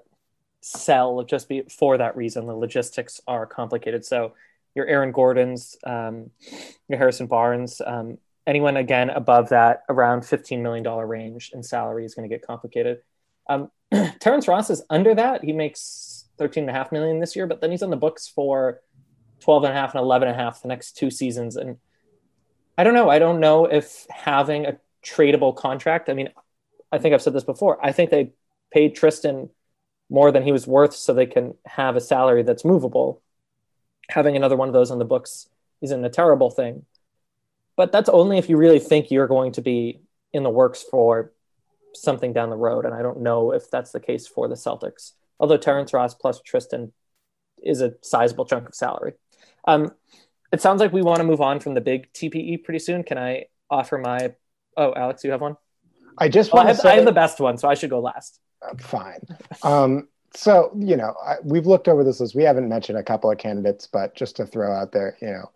sell 0.62 1.24
just 1.24 1.50
be 1.50 1.64
for 1.64 1.98
that 1.98 2.16
reason. 2.16 2.46
The 2.46 2.56
logistics 2.56 3.20
are 3.28 3.46
complicated. 3.46 4.06
So 4.06 4.34
your 4.76 4.86
Aaron 4.86 5.12
Gordons, 5.12 5.76
um, 5.86 6.32
your 6.88 6.98
Harrison 6.98 7.28
Barnes, 7.28 7.82
um, 7.86 8.18
anyone 8.48 8.78
again 8.78 9.10
above 9.10 9.50
that 9.50 9.84
around 9.90 10.22
$15 10.22 10.62
million 10.62 10.88
range 11.08 11.52
in 11.54 11.64
salary 11.64 12.06
is 12.06 12.16
going 12.16 12.30
to 12.30 12.34
get 12.34 12.46
complicated. 12.46 13.00
Um, 13.50 13.70
Terrence 14.20 14.48
Ross 14.48 14.70
is 14.70 14.84
under 14.90 15.14
that. 15.16 15.44
He 15.44 15.54
makes 15.54 16.26
13 16.38 16.64
and 16.64 16.70
a 16.70 16.74
half 16.74 16.92
million 16.92 17.20
this 17.20 17.36
year, 17.36 17.48
but 17.48 17.62
then 17.62 17.72
he's 17.72 17.84
on 17.84 17.90
the 17.90 17.98
books 17.98 18.28
for 18.28 18.82
12 19.42 19.66
and 19.66 19.74
a 19.74 19.76
half 19.76 19.94
and 19.94 20.02
11 20.02 20.28
and 20.28 20.40
a 20.40 20.44
half 20.44 20.62
the 20.62 20.68
next 20.68 20.94
two 20.98 21.12
seasons. 21.12 21.56
And 21.56 21.78
I 22.78 22.84
don't 22.84 22.94
know. 22.94 23.10
I 23.10 23.20
don't 23.20 23.40
know 23.40 23.66
if 23.66 24.06
having 24.10 24.66
a 24.66 24.78
tradable 25.04 25.56
contract, 25.56 26.10
I 26.10 26.14
mean, 26.14 26.30
I 26.92 26.98
think 26.98 27.14
I've 27.14 27.22
said 27.22 27.34
this 27.34 27.44
before. 27.44 27.84
I 27.84 27.92
think 27.92 28.10
they 28.10 28.34
paid 28.72 28.96
Tristan 28.96 29.50
more 30.12 30.32
than 30.32 30.44
he 30.44 30.52
was 30.52 30.68
worth 30.68 30.94
so 30.94 31.14
they 31.14 31.26
can 31.26 31.56
have 31.66 31.96
a 31.96 32.02
salary 32.02 32.44
that's 32.44 32.64
movable. 32.64 33.24
Having 34.10 34.36
another 34.36 34.56
one 34.56 34.68
of 34.68 34.74
those 34.74 34.92
on 34.92 35.00
the 35.00 35.06
books 35.06 35.50
isn't 35.82 36.06
a 36.06 36.10
terrible 36.10 36.52
thing. 36.52 36.86
But 37.76 37.92
that's 37.92 38.10
only 38.10 38.38
if 38.38 38.50
you 38.50 38.58
really 38.58 38.80
think 38.80 39.10
you're 39.10 39.28
going 39.28 39.54
to 39.54 39.62
be 39.62 40.02
in 40.34 40.44
the 40.44 40.50
works 40.52 40.84
for 40.84 41.32
something 41.96 42.34
down 42.34 42.52
the 42.52 42.56
road. 42.56 42.86
And 42.86 42.94
I 42.94 43.02
don't 43.02 43.22
know 43.22 43.52
if 43.52 43.72
that's 43.72 43.92
the 43.92 44.00
case 44.00 44.28
for 44.28 44.48
the 44.48 44.56
Celtics 44.56 45.14
although 45.42 45.58
Terrence 45.58 45.92
Ross 45.92 46.14
plus 46.14 46.40
Tristan 46.40 46.94
is 47.62 47.82
a 47.82 47.96
sizable 48.02 48.46
chunk 48.46 48.70
of 48.70 48.76
salary. 48.76 49.14
Um, 49.68 49.92
it 50.54 50.62
sounds 50.62 50.80
like 50.80 50.94
we 50.94 51.02
want 51.02 51.18
to 51.18 51.24
move 51.24 51.42
on 51.42 51.60
from 51.60 51.74
the 51.74 51.82
big 51.82 52.14
TPE 52.14 52.64
pretty 52.64 52.80
soon. 52.80 53.04
Can 53.04 53.18
I 53.18 53.46
offer 53.70 53.98
my? 53.98 54.36
Oh, 54.78 54.94
Alex, 54.94 55.24
you 55.24 55.32
have 55.32 55.42
one. 55.42 55.58
I 56.18 56.30
just 56.30 56.54
want 56.54 56.66
well, 56.66 56.68
I, 56.68 56.76
have, 56.76 56.82
say... 56.82 56.92
I 56.92 56.96
have 56.96 57.06
the 57.06 57.12
best 57.12 57.40
one, 57.40 57.58
so 57.58 57.68
I 57.68 57.74
should 57.74 57.90
go 57.90 58.00
last. 58.00 58.40
Fine. 58.80 59.22
Um, 59.64 60.08
so 60.34 60.72
you 60.78 60.96
know, 60.96 61.16
I, 61.26 61.36
we've 61.44 61.68
looked 61.68 61.88
over 61.88 62.04
this 62.04 62.20
list. 62.20 62.36
We 62.36 62.44
haven't 62.44 62.70
mentioned 62.70 62.98
a 62.98 63.04
couple 63.04 63.32
of 63.32 63.38
candidates, 63.38 63.88
but 63.88 64.16
just 64.16 64.36
to 64.38 64.46
throw 64.46 64.72
out 64.72 64.92
there, 64.92 65.18
you 65.22 65.30
know, 65.30 65.52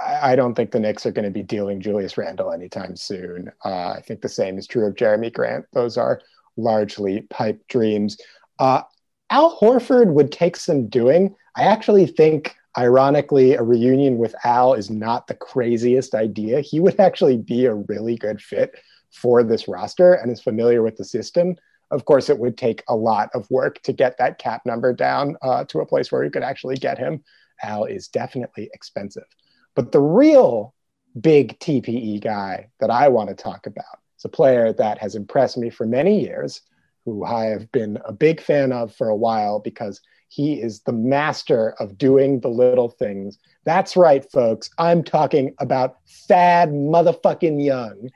I, 0.00 0.32
I 0.32 0.36
don't 0.36 0.54
think 0.54 0.70
the 0.70 0.80
Knicks 0.80 1.06
are 1.06 1.12
going 1.12 1.24
to 1.24 1.30
be 1.30 1.42
dealing 1.42 1.80
Julius 1.80 2.16
Randle 2.16 2.52
anytime 2.52 2.96
soon. 2.96 3.50
Uh, 3.64 3.90
I 3.90 4.02
think 4.06 4.20
the 4.20 4.28
same 4.28 4.58
is 4.58 4.66
true 4.66 4.86
of 4.86 4.94
Jerami 4.94 5.32
Grant. 5.32 5.66
Those 5.72 5.96
are 5.96 6.20
largely 6.56 7.22
pipe 7.22 7.66
dreams. 7.68 8.16
Uh, 8.58 8.82
Al 9.30 9.58
Horford 9.58 10.12
would 10.12 10.30
take 10.30 10.56
some 10.56 10.88
doing. 10.88 11.34
I 11.56 11.64
actually 11.64 12.06
think, 12.06 12.54
ironically, 12.78 13.54
a 13.54 13.62
reunion 13.62 14.18
with 14.18 14.34
Al 14.44 14.74
is 14.74 14.90
not 14.90 15.26
the 15.26 15.34
craziest 15.34 16.14
idea. 16.14 16.60
He 16.60 16.78
would 16.78 17.00
actually 17.00 17.38
be 17.38 17.64
a 17.64 17.74
really 17.74 18.16
good 18.16 18.40
fit 18.40 18.78
for 19.10 19.42
this 19.42 19.66
roster 19.66 20.14
and 20.14 20.30
is 20.30 20.40
familiar 20.40 20.82
with 20.82 20.96
the 20.96 21.04
system. 21.04 21.56
Of 21.90 22.04
course, 22.04 22.28
it 22.28 22.38
would 22.38 22.56
take 22.56 22.82
a 22.88 22.96
lot 22.96 23.30
of 23.34 23.50
work 23.50 23.80
to 23.82 23.92
get 23.92 24.18
that 24.18 24.38
cap 24.38 24.62
number 24.64 24.92
down 24.92 25.36
uh, 25.42 25.64
to 25.64 25.80
a 25.80 25.86
place 25.86 26.10
where 26.10 26.24
you 26.24 26.30
could 26.30 26.42
actually 26.42 26.76
get 26.76 26.98
him. 26.98 27.22
Al 27.62 27.84
is 27.84 28.08
definitely 28.08 28.70
expensive. 28.72 29.26
But 29.74 29.92
the 29.92 30.00
real 30.00 30.74
big 31.20 31.58
TPE 31.60 32.22
guy 32.22 32.68
that 32.80 32.90
I 32.90 33.08
want 33.08 33.28
to 33.28 33.34
talk 33.34 33.66
about 33.66 33.98
is 34.18 34.24
a 34.24 34.28
player 34.28 34.72
that 34.72 34.98
has 34.98 35.14
impressed 35.14 35.56
me 35.56 35.70
for 35.70 35.86
many 35.86 36.20
years 36.20 36.62
who 37.04 37.24
I 37.24 37.44
have 37.44 37.70
been 37.70 37.98
a 38.04 38.12
big 38.12 38.40
fan 38.40 38.72
of 38.72 38.94
for 38.94 39.08
a 39.08 39.16
while 39.16 39.60
because 39.60 40.00
he 40.28 40.54
is 40.60 40.80
the 40.80 40.92
master 40.92 41.74
of 41.78 41.98
doing 41.98 42.40
the 42.40 42.48
little 42.48 42.88
things. 42.88 43.38
That's 43.64 43.96
right, 43.96 44.28
folks. 44.32 44.70
I'm 44.78 45.04
talking 45.04 45.54
about 45.60 45.98
Thad 46.26 46.70
motherfucking 46.70 47.64
Young, 47.64 48.10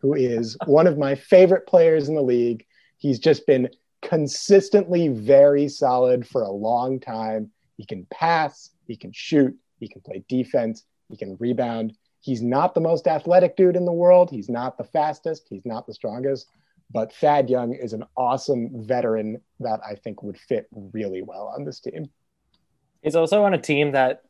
who 0.00 0.14
is 0.14 0.56
one 0.66 0.86
of 0.86 0.98
my 0.98 1.14
favorite 1.14 1.66
players 1.66 2.08
in 2.08 2.14
the 2.14 2.22
league. 2.22 2.64
He's 3.02 3.18
just 3.18 3.48
been 3.48 3.68
consistently 4.00 5.08
very 5.08 5.68
solid 5.68 6.24
for 6.24 6.42
a 6.42 6.50
long 6.52 7.00
time. 7.00 7.50
He 7.76 7.84
can 7.84 8.06
pass, 8.12 8.70
he 8.86 8.94
can 8.94 9.10
shoot, 9.12 9.56
he 9.80 9.88
can 9.88 10.02
play 10.02 10.24
defense, 10.28 10.84
he 11.08 11.16
can 11.16 11.36
rebound. 11.40 11.94
He's 12.20 12.42
not 12.42 12.74
the 12.74 12.80
most 12.80 13.08
athletic 13.08 13.56
dude 13.56 13.74
in 13.74 13.86
the 13.86 13.92
world. 13.92 14.30
He's 14.30 14.48
not 14.48 14.78
the 14.78 14.84
fastest. 14.84 15.48
He's 15.50 15.66
not 15.66 15.88
the 15.88 15.94
strongest. 15.94 16.46
But 16.92 17.12
Thad 17.12 17.50
Young 17.50 17.74
is 17.74 17.92
an 17.92 18.04
awesome 18.16 18.86
veteran 18.86 19.40
that 19.58 19.80
I 19.84 19.96
think 19.96 20.22
would 20.22 20.38
fit 20.38 20.68
really 20.72 21.22
well 21.22 21.52
on 21.56 21.64
this 21.64 21.80
team. 21.80 22.08
He's 23.02 23.16
also 23.16 23.42
on 23.42 23.52
a 23.52 23.58
team 23.58 23.90
that 23.92 24.22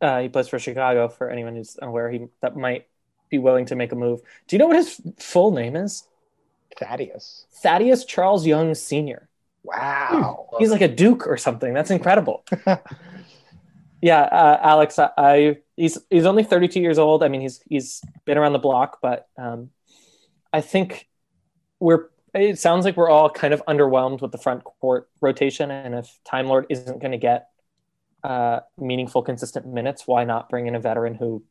uh, 0.00 0.20
he 0.20 0.30
plays 0.30 0.48
for 0.48 0.58
Chicago. 0.58 1.08
For 1.08 1.28
anyone 1.28 1.54
who's 1.54 1.76
aware, 1.82 2.10
he 2.10 2.28
that 2.40 2.56
might 2.56 2.86
be 3.28 3.36
willing 3.36 3.66
to 3.66 3.76
make 3.76 3.92
a 3.92 3.96
move. 3.96 4.22
Do 4.48 4.56
you 4.56 4.58
know 4.58 4.68
what 4.68 4.76
his 4.76 5.02
full 5.18 5.50
name 5.50 5.76
is? 5.76 6.04
Thaddeus. 6.78 7.46
Thaddeus 7.52 8.04
Charles 8.04 8.46
Young 8.46 8.74
Sr. 8.74 9.28
Wow. 9.62 10.48
He's 10.58 10.70
like 10.70 10.80
a 10.80 10.88
duke 10.88 11.26
or 11.26 11.36
something. 11.36 11.74
That's 11.74 11.90
incredible. 11.90 12.44
yeah, 14.02 14.22
uh, 14.22 14.58
Alex, 14.62 14.98
I, 14.98 15.10
I, 15.16 15.56
he's 15.76 15.98
he's 16.08 16.26
only 16.26 16.44
32 16.44 16.80
years 16.80 16.98
old. 16.98 17.22
I 17.22 17.28
mean, 17.28 17.40
he's 17.40 17.60
he's 17.68 18.02
been 18.24 18.38
around 18.38 18.52
the 18.52 18.58
block, 18.58 18.98
but 19.02 19.28
um, 19.36 19.70
I 20.52 20.60
think 20.60 21.08
we're. 21.78 22.06
It 22.32 22.60
sounds 22.60 22.84
like 22.84 22.96
we're 22.96 23.10
all 23.10 23.28
kind 23.28 23.52
of 23.52 23.60
underwhelmed 23.66 24.22
with 24.22 24.30
the 24.30 24.38
front 24.38 24.62
court 24.62 25.08
rotation, 25.20 25.72
and 25.72 25.96
if 25.96 26.20
Time 26.24 26.46
Lord 26.46 26.64
isn't 26.68 27.00
going 27.00 27.10
to 27.10 27.18
get 27.18 27.48
uh, 28.22 28.60
meaningful, 28.78 29.22
consistent 29.22 29.66
minutes, 29.66 30.06
why 30.06 30.22
not 30.22 30.48
bring 30.48 30.68
in 30.68 30.76
a 30.76 30.80
veteran 30.80 31.16
who 31.16 31.42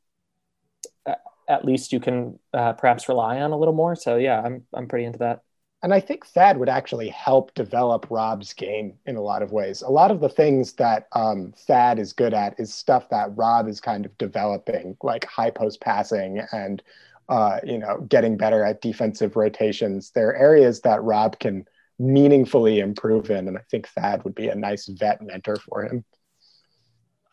uh, 1.06 1.16
at 1.50 1.66
least 1.66 1.92
you 1.92 2.00
can 2.00 2.40
uh, 2.54 2.74
perhaps 2.74 3.10
rely 3.10 3.42
on 3.42 3.52
a 3.52 3.58
little 3.58 3.74
more? 3.74 3.96
So 3.96 4.16
yeah, 4.16 4.42
I'm 4.42 4.66
I'm 4.74 4.88
pretty 4.88 5.06
into 5.06 5.20
that. 5.20 5.44
And 5.82 5.94
I 5.94 6.02
think 6.02 6.26
Thad 6.26 6.58
would 6.58 6.70
actually 6.70 7.08
help 7.10 7.54
develop 7.54 8.08
Rob's 8.10 8.54
game 8.54 8.96
in 9.06 9.16
a 9.16 9.22
lot 9.22 9.42
of 9.42 9.54
ways. 9.54 9.82
A 9.82 9.90
lot 9.90 10.12
of 10.12 10.20
the 10.20 10.28
things 10.28 10.74
that 10.74 11.08
um, 11.14 11.54
Thad 11.58 12.00
is 12.00 12.12
good 12.12 12.34
at 12.34 12.60
is 12.60 12.74
stuff 12.74 13.08
that 13.10 13.36
Rob 13.38 13.68
is 13.70 13.80
kind 13.80 14.06
of 14.06 14.18
developing, 14.18 14.98
like 15.04 15.26
high 15.26 15.52
post 15.52 15.80
passing 15.80 16.42
and 16.52 16.84
uh, 17.30 17.60
you 17.64 17.78
know 17.78 18.02
getting 18.10 18.38
better 18.38 18.64
at 18.64 18.82
defensive 18.82 19.36
rotations. 19.36 20.12
There 20.12 20.30
are 20.30 20.36
areas 20.36 20.82
that 20.82 21.04
Rob 21.04 21.40
can 21.40 21.66
meaningfully 21.98 22.80
improve 22.80 23.30
in, 23.30 23.48
and 23.48 23.58
I 23.58 23.62
think 23.72 23.88
Thad 23.88 24.24
would 24.24 24.36
be 24.36 24.50
a 24.50 24.56
nice 24.56 24.88
vet 24.88 25.22
mentor 25.22 25.58
for 25.58 25.84
him. 25.84 26.06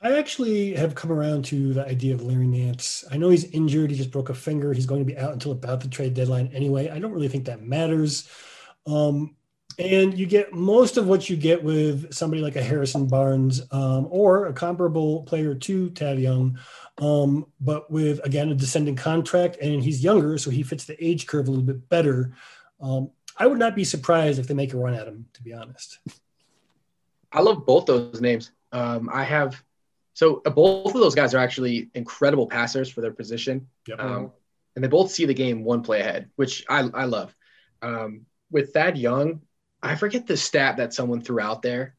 I 0.03 0.19
actually 0.19 0.75
have 0.75 0.95
come 0.95 1.11
around 1.11 1.47
to 1.47 1.73
the 1.73 1.87
idea 1.87 2.15
of 2.15 2.23
Larry 2.23 2.47
Nance. 2.47 3.05
I 3.11 3.17
know 3.17 3.31
he's 3.31 3.45
injured. 3.45 3.91
He 3.91 3.97
just 3.97 4.11
broke 4.11 4.29
a 4.29 4.35
finger. 4.35 4.73
He's 4.73 4.87
going 4.87 5.01
to 5.01 5.11
be 5.11 5.19
out 5.19 5.33
until 5.33 5.53
about 5.53 5.81
the 5.81 5.89
trade 5.89 6.15
deadline 6.15 6.51
anyway. 6.53 6.91
I 6.91 6.99
don't 6.99 7.13
really 7.13 7.29
think 7.29 7.47
that 7.47 7.63
matters. 7.63 8.29
Um, 8.87 9.37
and 9.79 10.17
you 10.17 10.27
get 10.27 10.53
most 10.53 10.97
of 10.97 11.07
what 11.07 11.29
you 11.29 11.37
get 11.37 11.63
with 11.63 12.13
somebody 12.13 12.41
like 12.43 12.57
a 12.57 12.63
Harrison 12.63 13.07
Barnes 13.07 13.63
um, 13.71 14.07
or 14.11 14.47
a 14.47 14.53
comparable 14.53 15.23
player 15.23 15.55
to 15.55 15.91
Thad 15.91 16.19
Young, 16.19 16.59
um, 16.99 17.47
but 17.61 17.91
with, 17.91 18.21
again, 18.25 18.51
a 18.51 18.55
descending 18.55 18.97
contract. 18.97 19.59
And 19.61 19.83
he's 19.83 20.05
younger, 20.05 20.39
so 20.39 20.51
he 20.51 20.63
fits 20.63 20.85
the 20.85 21.03
age 21.05 21.27
curve 21.27 21.49
a 21.49 21.51
little 21.51 21.65
bit 21.65 21.89
better. 21.89 22.33
Um, 22.81 23.11
I 23.39 23.47
would 23.47 23.59
not 23.59 23.75
be 23.75 23.85
surprised 23.85 24.39
if 24.39 24.47
they 24.47 24.55
make 24.55 24.73
a 24.73 24.79
run 24.79 24.95
at 24.95 25.07
him, 25.07 25.27
to 25.35 25.43
be 25.43 25.53
honest. 25.53 25.99
I 27.33 27.41
love 27.41 27.67
both 27.67 27.87
those 27.87 28.21
names. 28.21 28.53
Um, 28.73 29.11
I 29.13 29.25
have 29.25 29.63
so 30.17 30.41
uh, 30.47 30.51
both 30.51 30.95
of 30.95 31.01
those 31.01 31.15
guys 31.15 31.35
are 31.35 31.39
actually 31.39 31.91
incredible 31.95 32.47
passers 32.47 32.89
for 32.89 33.03
their 33.03 33.13
position. 33.13 33.69
Yep. 33.87 34.01
Um, 34.01 34.33
and 34.75 34.83
they 34.83 34.89
both 34.89 35.11
see 35.11 35.27
the 35.27 35.35
game 35.35 35.63
one 35.63 35.83
play 35.83 36.01
ahead, 36.01 36.31
which 36.37 36.65
I, 36.71 36.89
I 36.95 37.05
love. 37.05 37.37
Um, 37.83 38.25
with 38.51 38.73
Thad 38.73 38.97
Young, 38.97 39.43
I 39.83 39.95
forget 39.95 40.27
the 40.27 40.39
stat 40.39 40.79
that 40.79 40.95
someone 40.95 41.21
threw 41.21 41.39
out 41.39 41.61
there. 41.61 41.97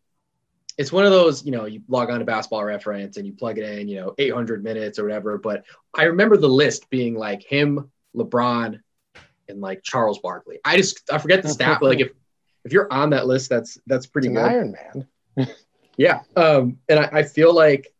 It's 0.79 0.91
one 0.91 1.05
of 1.05 1.11
those, 1.11 1.45
you 1.45 1.51
know, 1.51 1.65
you 1.65 1.83
log 1.87 2.09
on 2.09 2.17
to 2.17 2.25
basketball 2.25 2.63
reference 2.63 3.17
and 3.17 3.27
you 3.27 3.33
plug 3.33 3.59
it 3.59 3.77
in, 3.77 3.87
you 3.87 3.97
know, 3.97 4.15
800 4.17 4.63
minutes 4.63 4.97
or 4.97 5.03
whatever. 5.03 5.37
But 5.37 5.65
I 5.95 6.05
remember 6.05 6.37
the 6.37 6.49
list 6.49 6.89
being 6.89 7.13
like 7.13 7.43
him, 7.43 7.91
LeBron, 8.15 8.79
and 9.47 9.61
like 9.61 9.83
Charles 9.83 10.17
Barkley. 10.17 10.59
I 10.65 10.77
just, 10.77 11.07
I 11.13 11.19
forget 11.19 11.43
the 11.43 11.49
stat, 11.49 11.77
but 11.79 11.89
like 11.89 11.99
if, 11.99 12.09
if 12.65 12.73
you're 12.73 12.91
on 12.91 13.11
that 13.11 13.27
list, 13.27 13.47
that's, 13.47 13.77
that's 13.85 14.07
pretty 14.07 14.29
good. 14.29 14.39
Iron 14.39 14.75
Man. 15.37 15.47
yeah. 15.97 16.21
Um, 16.35 16.79
and 16.89 16.99
I, 16.99 17.09
I 17.13 17.23
feel 17.23 17.53
like 17.53 17.93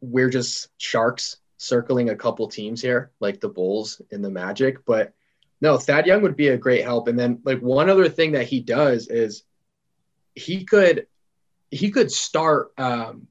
we're 0.00 0.30
just 0.30 0.68
sharks 0.78 1.38
circling 1.56 2.10
a 2.10 2.16
couple 2.16 2.48
teams 2.48 2.80
here, 2.80 3.10
like 3.20 3.40
the 3.40 3.48
Bulls 3.48 4.00
and 4.10 4.24
the 4.24 4.30
Magic. 4.30 4.84
But 4.84 5.12
no, 5.60 5.76
Thad 5.76 6.06
Young 6.06 6.22
would 6.22 6.36
be 6.36 6.48
a 6.48 6.56
great 6.56 6.84
help. 6.84 7.08
And 7.08 7.18
then 7.18 7.40
like 7.44 7.60
one 7.60 7.90
other 7.90 8.08
thing 8.08 8.32
that 8.32 8.46
he 8.46 8.60
does 8.60 9.08
is 9.08 9.42
he 10.34 10.64
could 10.64 11.06
he 11.70 11.90
could 11.90 12.10
start 12.10 12.72
um, 12.78 13.26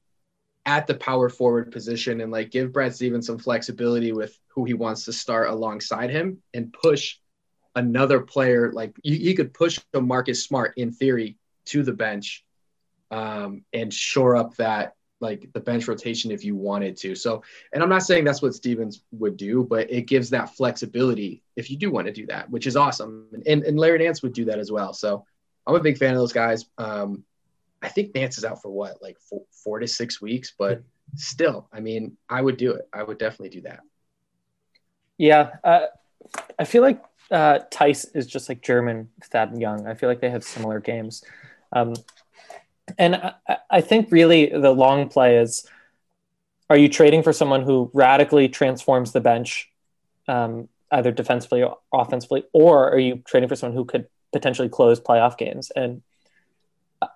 at 0.64 0.86
the 0.86 0.94
power 0.94 1.28
forward 1.28 1.72
position 1.72 2.20
and 2.20 2.30
like 2.30 2.50
give 2.50 2.72
Brad 2.72 2.94
Stevens 2.94 3.26
some 3.26 3.38
flexibility 3.38 4.12
with 4.12 4.38
who 4.48 4.64
he 4.64 4.74
wants 4.74 5.06
to 5.06 5.12
start 5.12 5.48
alongside 5.48 6.10
him 6.10 6.42
and 6.52 6.72
push 6.72 7.16
another 7.74 8.20
player 8.20 8.72
like 8.72 8.94
he 9.02 9.34
could 9.34 9.54
push 9.54 9.80
a 9.94 10.00
Marcus 10.00 10.44
Smart 10.44 10.74
in 10.76 10.92
theory 10.92 11.38
to 11.66 11.82
the 11.82 11.92
bench 11.92 12.44
um, 13.10 13.64
and 13.72 13.92
shore 13.92 14.36
up 14.36 14.56
that 14.56 14.94
like 15.20 15.50
the 15.52 15.60
bench 15.60 15.88
rotation 15.88 16.30
if 16.30 16.44
you 16.44 16.54
wanted 16.54 16.96
to. 16.98 17.14
So, 17.14 17.42
and 17.72 17.82
I'm 17.82 17.88
not 17.88 18.02
saying 18.02 18.24
that's 18.24 18.42
what 18.42 18.54
Stevens 18.54 19.02
would 19.12 19.36
do, 19.36 19.64
but 19.64 19.90
it 19.90 20.02
gives 20.02 20.30
that 20.30 20.54
flexibility 20.54 21.42
if 21.56 21.70
you 21.70 21.76
do 21.76 21.90
want 21.90 22.06
to 22.06 22.12
do 22.12 22.26
that, 22.26 22.48
which 22.50 22.66
is 22.66 22.76
awesome. 22.76 23.26
And, 23.46 23.64
and 23.64 23.78
Larry 23.78 23.98
Nance 23.98 24.22
would 24.22 24.32
do 24.32 24.44
that 24.46 24.58
as 24.58 24.70
well. 24.70 24.92
So 24.92 25.24
I'm 25.66 25.74
a 25.74 25.80
big 25.80 25.98
fan 25.98 26.12
of 26.12 26.18
those 26.18 26.32
guys. 26.32 26.66
Um, 26.78 27.24
I 27.82 27.88
think 27.88 28.14
Nance 28.14 28.38
is 28.38 28.44
out 28.44 28.62
for 28.62 28.70
what, 28.70 29.02
like 29.02 29.18
four, 29.20 29.42
four 29.50 29.78
to 29.80 29.86
six 29.86 30.20
weeks, 30.20 30.52
but 30.56 30.82
still, 31.14 31.68
I 31.72 31.80
mean, 31.80 32.16
I 32.28 32.40
would 32.40 32.56
do 32.56 32.72
it. 32.72 32.88
I 32.92 33.02
would 33.02 33.18
definitely 33.18 33.50
do 33.50 33.62
that. 33.62 33.80
Yeah. 35.16 35.50
Uh, 35.64 35.86
I 36.58 36.64
feel 36.64 36.82
like 36.82 37.02
uh, 37.30 37.60
Theis 37.70 38.06
is 38.14 38.26
just 38.26 38.48
like 38.48 38.62
German 38.62 39.08
Thad 39.24 39.58
Young. 39.58 39.86
I 39.86 39.94
feel 39.94 40.08
like 40.08 40.20
they 40.20 40.30
have 40.30 40.44
similar 40.44 40.80
games. 40.80 41.24
Um, 41.72 41.94
and 42.98 43.16
I, 43.16 43.56
I 43.70 43.80
think 43.80 44.10
really 44.10 44.46
the 44.46 44.72
long 44.72 45.08
play 45.08 45.38
is 45.38 45.66
are 46.70 46.76
you 46.76 46.88
trading 46.88 47.22
for 47.22 47.32
someone 47.32 47.62
who 47.62 47.90
radically 47.94 48.48
transforms 48.48 49.12
the 49.12 49.20
bench, 49.20 49.70
um, 50.26 50.68
either 50.90 51.12
defensively 51.12 51.62
or 51.62 51.78
offensively, 51.92 52.44
or 52.52 52.90
are 52.90 52.98
you 52.98 53.22
trading 53.26 53.48
for 53.48 53.56
someone 53.56 53.76
who 53.76 53.84
could 53.84 54.06
potentially 54.32 54.68
close 54.68 55.00
playoff 55.00 55.38
games? 55.38 55.70
And 55.74 56.02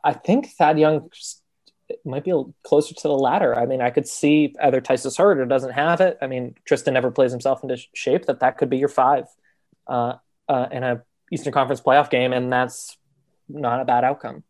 I 0.02 0.14
think 0.14 0.50
Thad 0.52 0.78
Young 0.78 1.10
might 2.04 2.24
be 2.24 2.32
closer 2.62 2.94
to 2.94 3.08
the 3.08 3.14
latter. 3.14 3.54
I 3.54 3.66
mean, 3.66 3.82
I 3.82 3.90
could 3.90 4.08
see 4.08 4.54
either 4.62 4.80
Theis 4.80 5.16
hurt 5.18 5.38
or 5.38 5.44
doesn't 5.44 5.72
have 5.72 6.00
it. 6.00 6.16
I 6.22 6.26
mean, 6.26 6.54
Tristan 6.64 6.94
never 6.94 7.10
plays 7.10 7.32
himself 7.32 7.62
into 7.62 7.76
shape. 7.92 8.26
That 8.26 8.40
that 8.40 8.56
could 8.56 8.70
be 8.70 8.78
your 8.78 8.88
five 8.88 9.26
uh, 9.86 10.14
uh, 10.48 10.68
in 10.70 10.82
a 10.82 11.02
Eastern 11.30 11.52
Conference 11.52 11.80
playoff 11.80 12.08
game, 12.08 12.32
and 12.32 12.52
that's 12.52 12.96
not 13.48 13.80
a 13.80 13.84
bad 13.84 14.04
outcome. 14.04 14.44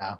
Yeah, 0.00 0.16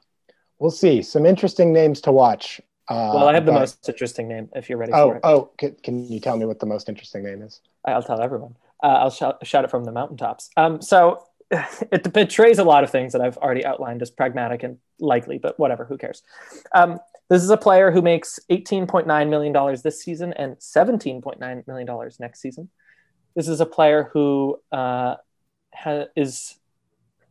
we'll 0.58 0.70
see. 0.70 1.02
Some 1.02 1.26
interesting 1.26 1.72
names 1.72 2.00
to 2.02 2.12
watch. 2.12 2.60
Uh, 2.88 3.12
well, 3.14 3.28
I 3.28 3.34
have 3.34 3.44
the 3.44 3.52
but... 3.52 3.60
most 3.60 3.88
interesting 3.88 4.28
name. 4.28 4.48
If 4.54 4.68
you're 4.68 4.78
ready 4.78 4.92
oh, 4.92 5.10
for 5.10 5.16
it. 5.16 5.20
Oh, 5.24 5.50
can, 5.58 5.76
can 5.82 6.10
you 6.10 6.20
tell 6.20 6.36
me 6.36 6.46
what 6.46 6.58
the 6.58 6.66
most 6.66 6.88
interesting 6.88 7.22
name 7.22 7.42
is? 7.42 7.60
I'll 7.84 8.02
tell 8.02 8.20
everyone. 8.20 8.56
Uh, 8.82 8.86
I'll 8.86 9.10
shout, 9.10 9.44
shout, 9.46 9.64
it 9.64 9.70
from 9.70 9.84
the 9.84 9.92
mountaintops. 9.92 10.50
Um, 10.56 10.80
so 10.80 11.24
it 11.50 12.12
betrays 12.12 12.58
a 12.58 12.64
lot 12.64 12.84
of 12.84 12.90
things 12.90 13.12
that 13.12 13.20
I've 13.20 13.36
already 13.38 13.64
outlined 13.64 14.02
as 14.02 14.10
pragmatic 14.10 14.62
and 14.62 14.78
likely, 15.00 15.38
but 15.38 15.58
whatever, 15.58 15.84
who 15.84 15.98
cares? 15.98 16.22
Um, 16.74 16.98
this 17.28 17.42
is 17.42 17.50
a 17.50 17.56
player 17.56 17.90
who 17.90 18.00
makes 18.00 18.38
$18.9 18.50 19.28
million 19.28 19.78
this 19.82 20.02
season 20.02 20.32
and 20.34 20.56
$17.9 20.56 21.66
million 21.66 22.10
next 22.20 22.40
season. 22.40 22.70
This 23.34 23.48
is 23.48 23.60
a 23.60 23.66
player 23.66 24.10
who 24.12 24.60
uh, 24.72 25.16
ha- 25.74 26.06
is 26.16 26.58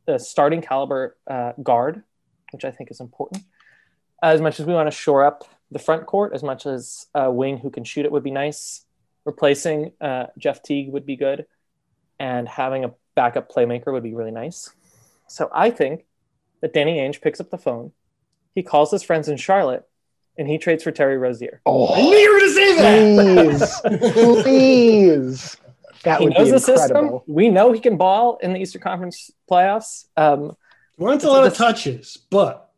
a 0.07 0.19
starting 0.19 0.61
caliber 0.61 1.17
uh, 1.25 1.53
guard 1.61 2.03
which 2.51 2.65
I 2.65 2.71
think 2.71 2.91
is 2.91 2.99
important. 2.99 3.43
As 4.21 4.41
much 4.41 4.59
as 4.59 4.65
we 4.65 4.73
want 4.73 4.87
to 4.87 4.95
shore 4.95 5.25
up 5.25 5.43
the 5.71 5.79
front 5.79 6.05
court, 6.05 6.33
as 6.33 6.43
much 6.43 6.65
as 6.65 7.07
a 7.13 7.31
wing 7.31 7.57
who 7.57 7.69
can 7.69 7.83
shoot 7.83 8.05
it 8.05 8.11
would 8.11 8.23
be 8.23 8.31
nice, 8.31 8.85
replacing 9.25 9.91
uh, 10.01 10.27
Jeff 10.37 10.63
Teague 10.63 10.91
would 10.91 11.05
be 11.05 11.15
good, 11.15 11.45
and 12.19 12.47
having 12.47 12.85
a 12.85 12.93
backup 13.15 13.51
playmaker 13.51 13.91
would 13.91 14.03
be 14.03 14.13
really 14.13 14.31
nice. 14.31 14.71
So 15.27 15.49
I 15.53 15.69
think 15.69 16.05
that 16.61 16.73
Danny 16.73 16.97
Ainge 16.99 17.21
picks 17.21 17.39
up 17.39 17.49
the 17.49 17.57
phone, 17.57 17.91
he 18.55 18.63
calls 18.63 18.89
his 18.89 19.03
friends 19.03 19.27
in 19.27 19.37
Charlotte, 19.37 19.87
and 20.37 20.47
he 20.47 20.57
trades 20.57 20.83
for 20.83 20.91
Terry 20.91 21.17
Rozier. 21.17 21.61
Oh, 21.65 21.93
I 21.93 22.01
knew 22.01 22.15
you 22.15 22.33
were 22.33 22.39
going 22.39 22.49
to 22.49 22.55
say 22.55 22.75
that. 23.55 23.81
Please, 23.83 24.43
please. 24.43 25.57
That 26.03 26.21
he 26.21 26.27
knows 26.27 26.51
the 26.51 26.59
system. 26.59 27.19
We 27.27 27.49
know 27.49 27.71
he 27.71 27.79
can 27.79 27.97
ball 27.97 28.37
in 28.41 28.53
the 28.53 28.59
Eastern 28.59 28.81
Conference 28.81 29.31
playoffs. 29.49 30.05
Um, 30.15 30.55
Wants 30.97 31.23
a 31.23 31.29
lot 31.29 31.45
of 31.45 31.53
touches, 31.53 32.17
but 32.29 32.71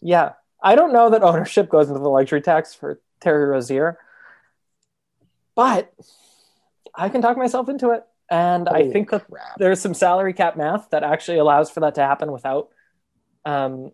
yeah, 0.00 0.32
I 0.62 0.74
don't 0.74 0.92
know 0.92 1.10
that 1.10 1.22
ownership 1.22 1.68
goes 1.68 1.88
into 1.88 2.00
the 2.00 2.08
luxury 2.08 2.40
tax 2.40 2.74
for 2.74 3.00
Terry 3.20 3.44
Rozier, 3.44 3.98
but 5.54 5.92
I 6.94 7.08
can 7.10 7.20
talk 7.20 7.36
myself 7.36 7.68
into 7.68 7.90
it, 7.90 8.04
and 8.30 8.66
Holy 8.66 8.88
I 8.88 8.92
think 8.92 9.10
that 9.10 9.28
crap. 9.28 9.58
there's 9.58 9.80
some 9.80 9.92
salary 9.92 10.32
cap 10.32 10.56
math 10.56 10.88
that 10.90 11.02
actually 11.02 11.38
allows 11.38 11.70
for 11.70 11.80
that 11.80 11.96
to 11.96 12.02
happen 12.02 12.32
without 12.32 12.70
um, 13.44 13.92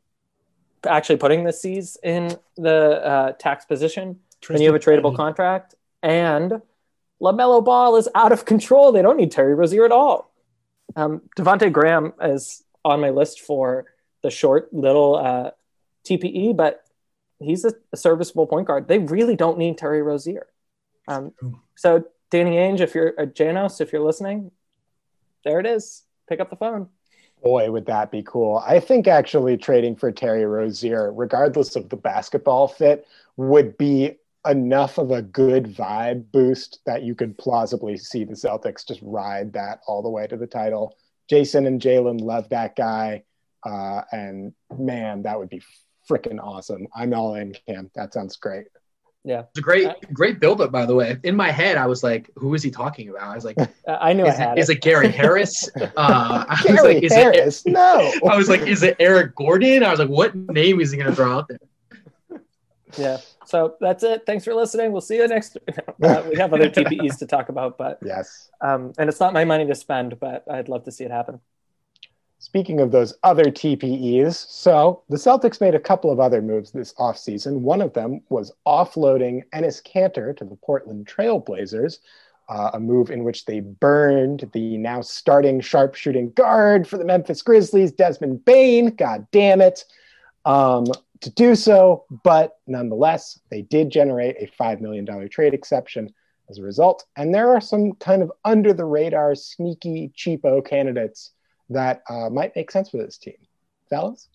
actually 0.87 1.17
putting 1.17 1.45
the 1.45 1.53
C's 1.53 1.97
in 2.03 2.37
the 2.57 3.05
uh, 3.05 3.33
tax 3.33 3.65
position 3.65 4.21
when 4.49 4.61
you 4.61 4.73
have 4.73 4.81
a 4.81 4.85
tradable 4.85 5.15
contract. 5.17 5.75
And 6.03 6.63
LaMelo 7.21 7.65
Ball 7.65 7.97
is 7.97 8.09
out 8.15 8.33
of 8.33 8.45
control. 8.45 8.93
They 8.93 9.03
don't 9.03 9.17
need 9.17 9.33
Terry 9.33 9.55
Rozier 9.55 9.85
at 9.85 9.93
all. 9.93 10.31
Um, 10.95 11.23
Devonte 11.37 11.73
Graham 11.73 12.13
is 12.23 12.63
on 12.87 13.01
my 13.01 13.11
list 13.11 13.41
for 13.41 13.87
the 14.23 14.31
short 14.31 14.73
little 14.73 15.17
uh, 15.17 15.51
TPE, 16.05 16.57
but 16.57 16.85
he's 17.41 17.65
a, 17.65 17.73
a, 17.93 17.97
serviceable 17.97 18.47
point 18.47 18.67
guard. 18.67 18.89
They 18.89 18.99
really 18.99 19.37
don't 19.37 19.59
need 19.59 19.77
Terry 19.77 20.03
Rozier. 20.03 20.47
Um, 21.09 21.33
so 21.75 22.05
Danny 22.31 22.57
Ainge, 22.57 22.81
if 22.81 22.95
you're 22.95 23.13
uh, 23.19 23.27
Janos, 23.27 23.81
if 23.81 23.93
you're 23.93 24.03
listening, 24.03 24.53
there 25.45 25.61
it 25.61 25.67
is. 25.67 26.05
Pick 26.29 26.41
up 26.41 26.51
the 26.51 26.57
phone. 26.57 26.89
Boy, 27.43 27.71
would 27.71 27.87
that 27.87 28.11
be 28.11 28.23
cool. 28.23 28.63
I 28.67 28.81
think 28.81 29.07
actually 29.07 29.57
trading 29.57 29.95
for 29.97 30.11
Terry 30.11 30.47
Rozier, 30.47 31.13
regardless 31.13 31.77
of 31.77 31.89
the 31.89 31.97
basketball 31.97 32.67
fit, 32.67 33.07
would 33.37 33.77
be 33.77 34.17
enough 34.49 34.99
of 34.99 35.11
a 35.11 35.23
good 35.23 35.65
vibe 35.65 36.25
boost 36.33 36.81
that 36.87 37.03
you 37.03 37.15
could 37.15 37.37
plausibly 37.37 37.97
see 37.97 38.25
the 38.25 38.35
Celtics 38.35 38.87
just 38.87 39.01
ride 39.03 39.53
that 39.53 39.81
all 39.87 40.03
the 40.03 40.09
way 40.09 40.27
to 40.27 40.37
the 40.37 40.47
title. 40.47 40.97
Jayson 41.31 41.67
and 41.67 41.81
Jaylen 41.81 42.21
love 42.21 42.49
that 42.51 42.77
guy. 42.77 43.25
Uh, 43.65 44.03
and 44.13 44.53
man, 44.77 45.23
that 45.23 45.39
would 45.39 45.49
be 45.49 45.63
freaking 46.09 46.43
awesome. 46.43 46.87
I'm 46.95 47.13
all 47.15 47.35
in, 47.35 47.55
Cam. 47.67 47.91
That 47.95 48.13
sounds 48.13 48.37
great. 48.37 48.67
Yeah, 49.25 49.41
it's 49.41 49.59
a 49.59 49.61
great, 49.61 49.89
great 50.13 50.39
buildup. 50.39 50.71
By 50.71 50.87
the 50.87 50.95
way, 50.95 51.19
in 51.25 51.35
my 51.35 51.51
head, 51.51 51.77
I 51.77 51.87
was 51.87 52.05
like, 52.05 52.31
"Who 52.37 52.55
is 52.55 52.63
he 52.63 52.71
talking 52.71 53.09
about?" 53.09 53.23
I 53.25 53.35
was 53.35 53.45
like, 53.45 53.57
"I 53.89 54.13
knew 54.13 54.25
is, 54.25 54.35
I 54.35 54.37
had 54.37 54.57
it, 54.57 54.61
is 54.61 54.71
it 54.71 54.81
Gary 54.83 55.09
Harris?" 55.11 55.69
Uh, 55.77 56.45
I 56.49 56.63
Gary 56.63 56.75
was 56.75 56.85
like, 56.85 57.03
"Is 57.03 57.13
Harris? 57.13 57.67
it?" 57.67 57.73
No. 57.73 58.13
I 58.31 58.37
was 58.37 58.49
like, 58.49 58.61
"Is 58.61 58.85
it 58.85 58.95
Eric 59.01 59.35
Gordon?" 59.35 59.83
I 59.83 59.91
was 59.91 59.99
like, 59.99 60.09
"What 60.09 60.37
name 60.37 60.81
is 60.81 60.93
he 60.93 60.97
going 60.97 61.11
to 61.11 61.17
throw 61.17 61.39
out 61.39 61.49
there?" 61.49 61.59
Yeah. 62.97 63.19
So 63.45 63.77
that's 63.81 64.03
it. 64.03 64.25
Thanks 64.27 64.45
for 64.45 64.55
listening. 64.55 64.93
We'll 64.93 65.01
see 65.01 65.17
you 65.17 65.29
next. 65.29 65.59
Uh, 66.03 66.23
we 66.29 66.37
have 66.37 66.53
other 66.53 66.69
TPEs 66.69 67.19
to 67.19 67.27
talk 67.27 67.49
about, 67.49 67.79
but 67.79 67.99
yes. 68.05 68.51
Um, 68.61 68.93
and 68.99 69.09
it's 69.09 69.19
not 69.19 69.33
my 69.33 69.47
money 69.47 69.67
to 69.67 69.75
spend, 69.75 70.21
but 70.21 70.45
I'd 70.49 70.69
love 70.69 70.85
to 70.85 70.93
see 70.93 71.05
it 71.05 71.11
happen. 71.11 71.41
Speaking 72.39 72.81
of 72.81 72.91
those 72.91 73.15
other 73.23 73.47
TPEs, 73.47 74.35
so 74.35 75.03
the 75.09 75.17
Celtics 75.17 75.61
made 75.61 75.75
a 75.75 75.81
couple 75.81 76.11
of 76.11 76.21
other 76.21 76.43
moves 76.43 76.71
this 76.71 76.93
offseason. 76.95 77.61
One 77.61 77.81
of 77.81 77.95
them 77.95 78.21
was 78.29 78.53
offloading 78.67 79.43
Enes 79.55 79.83
Kanter 79.83 80.37
to 80.37 80.45
the 80.45 80.57
Portland 80.57 81.07
Trailblazers, 81.07 81.99
uh, 82.51 82.71
a 82.75 82.81
move 82.81 83.11
in 83.11 83.25
which 83.25 83.47
they 83.47 83.61
burned 83.61 84.51
the 84.53 84.77
now 84.77 85.01
starting 85.01 85.61
sharpshooting 85.61 86.33
guard 86.33 86.87
for 86.87 86.99
the 86.99 87.05
Memphis 87.05 87.41
Grizzlies, 87.41 87.91
Desmond 87.91 88.45
Bane. 88.45 88.95
God 88.95 89.27
damn 89.33 89.63
it. 89.63 89.85
Um, 90.45 90.85
to 91.21 91.31
do 91.31 91.55
so, 91.55 92.05
but 92.25 92.59
nonetheless, 92.67 93.39
they 93.51 93.63
did 93.63 93.91
generate 93.91 94.37
a 94.39 94.51
$5 94.63 94.81
million 94.81 95.07
trade 95.29 95.55
exception 95.55 96.13
as 96.49 96.59
a 96.59 96.63
result. 96.63 97.05
And 97.17 97.35
there 97.35 97.51
are 97.51 97.61
some 97.61 97.93
kind 97.95 98.23
of 98.23 98.33
under 98.45 98.73
the 98.73 98.85
radar, 98.85 99.35
sneaky, 99.35 100.13
cheapo 100.17 100.65
candidates 100.65 101.33
that 101.71 102.03
uh, 102.09 102.31
might 102.31 102.55
make 102.55 102.71
sense 102.71 102.91
for 102.91 102.99
this 102.99 103.19
team. 103.19 103.35
Fellas? 103.91 104.29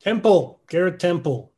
Temple, 0.00 0.60
Garrett 0.68 1.00
Temple. 1.00 1.52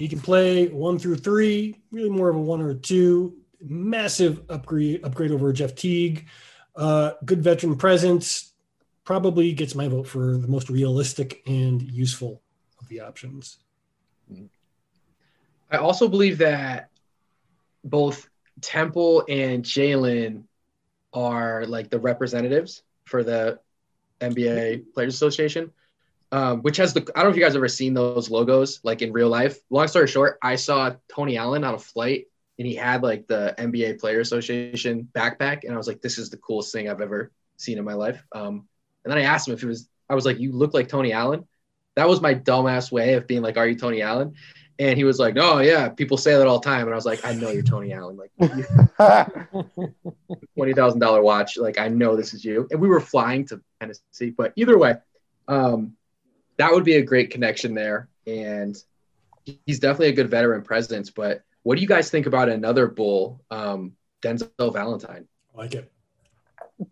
He 0.00 0.08
can 0.08 0.20
play 0.20 0.68
one 0.68 0.98
through 0.98 1.16
three, 1.16 1.80
really 1.90 2.10
more 2.10 2.30
of 2.30 2.36
a 2.36 2.40
one 2.40 2.62
or 2.62 2.70
a 2.70 2.74
two. 2.74 3.36
Massive 3.60 4.42
upgrade 4.48 5.04
upgrade 5.04 5.30
over 5.30 5.52
Jeff 5.52 5.76
Teague. 5.76 6.26
Uh, 6.74 7.12
good 7.24 7.44
veteran 7.44 7.76
presence. 7.76 8.54
Probably 9.04 9.52
gets 9.52 9.74
my 9.74 9.86
vote 9.86 10.08
for 10.08 10.38
the 10.38 10.48
most 10.48 10.68
realistic 10.68 11.42
and 11.46 11.80
useful 11.82 12.42
the 12.92 13.00
options. 13.00 13.58
I 15.70 15.76
also 15.76 16.08
believe 16.08 16.38
that 16.38 16.90
both 17.84 18.28
Temple 18.60 19.24
and 19.28 19.64
Jaylen 19.64 20.44
are 21.12 21.66
like 21.66 21.90
the 21.90 21.98
representatives 21.98 22.82
for 23.04 23.24
the 23.24 23.58
NBA 24.20 24.92
Players 24.94 25.14
Association, 25.14 25.72
um, 26.30 26.62
which 26.62 26.76
has 26.76 26.92
the 26.94 27.00
I 27.14 27.20
don't 27.20 27.24
know 27.24 27.30
if 27.30 27.36
you 27.36 27.42
guys 27.42 27.56
ever 27.56 27.68
seen 27.68 27.94
those 27.94 28.30
logos 28.30 28.80
like 28.84 29.02
in 29.02 29.12
real 29.12 29.28
life. 29.28 29.58
Long 29.70 29.88
story 29.88 30.06
short, 30.06 30.38
I 30.42 30.56
saw 30.56 30.94
Tony 31.08 31.36
Allen 31.36 31.64
on 31.64 31.74
a 31.74 31.78
flight 31.78 32.26
and 32.58 32.66
he 32.66 32.74
had 32.74 33.02
like 33.02 33.26
the 33.26 33.54
NBA 33.58 33.98
Player 33.98 34.20
Association 34.20 35.08
backpack, 35.14 35.64
and 35.64 35.72
I 35.72 35.76
was 35.76 35.88
like, 35.88 36.02
this 36.02 36.18
is 36.18 36.30
the 36.30 36.36
coolest 36.36 36.72
thing 36.72 36.88
I've 36.88 37.00
ever 37.00 37.32
seen 37.56 37.78
in 37.78 37.84
my 37.84 37.94
life. 37.94 38.24
Um, 38.32 38.68
and 39.04 39.10
then 39.10 39.18
I 39.18 39.22
asked 39.22 39.48
him 39.48 39.54
if 39.54 39.62
it 39.62 39.66
was. 39.66 39.88
I 40.08 40.14
was 40.14 40.26
like, 40.26 40.38
you 40.38 40.52
look 40.52 40.74
like 40.74 40.88
Tony 40.88 41.12
Allen. 41.12 41.46
That 41.96 42.08
was 42.08 42.20
my 42.20 42.34
dumbass 42.34 42.90
way 42.90 43.14
of 43.14 43.26
being 43.26 43.42
like, 43.42 43.56
are 43.56 43.66
you 43.66 43.76
Tony 43.76 44.02
Allen? 44.02 44.34
And 44.78 44.96
he 44.96 45.04
was 45.04 45.18
like, 45.18 45.34
"No, 45.34 45.54
oh, 45.54 45.58
yeah, 45.60 45.90
people 45.90 46.16
say 46.16 46.34
that 46.34 46.46
all 46.46 46.58
the 46.58 46.64
time." 46.64 46.86
And 46.86 46.90
I 46.90 46.96
was 46.96 47.04
like, 47.04 47.24
"I 47.24 47.34
know 47.34 47.50
you're 47.50 47.62
Tony 47.62 47.92
Allen. 47.92 48.16
Like, 48.16 48.30
twenty 50.56 50.72
thousand 50.72 50.98
dollar 50.98 51.22
watch. 51.22 51.58
Like, 51.58 51.78
I 51.78 51.88
know 51.88 52.16
this 52.16 52.32
is 52.32 52.44
you." 52.44 52.66
And 52.70 52.80
we 52.80 52.88
were 52.88 52.98
flying 52.98 53.44
to 53.46 53.60
Tennessee, 53.80 54.30
but 54.30 54.52
either 54.56 54.78
way, 54.78 54.94
um, 55.46 55.94
that 56.56 56.72
would 56.72 56.84
be 56.84 56.96
a 56.96 57.02
great 57.02 57.30
connection 57.30 57.74
there. 57.74 58.08
And 58.26 58.76
he's 59.44 59.78
definitely 59.78 60.08
a 60.08 60.12
good 60.12 60.30
veteran 60.30 60.62
presence. 60.62 61.10
But 61.10 61.42
what 61.62 61.76
do 61.76 61.82
you 61.82 61.88
guys 61.88 62.10
think 62.10 62.26
about 62.26 62.48
another 62.48 62.86
bull, 62.86 63.42
um, 63.50 63.92
Denzel 64.22 64.72
Valentine? 64.72 65.26
I 65.54 65.58
like 65.58 65.74
it. 65.74 65.92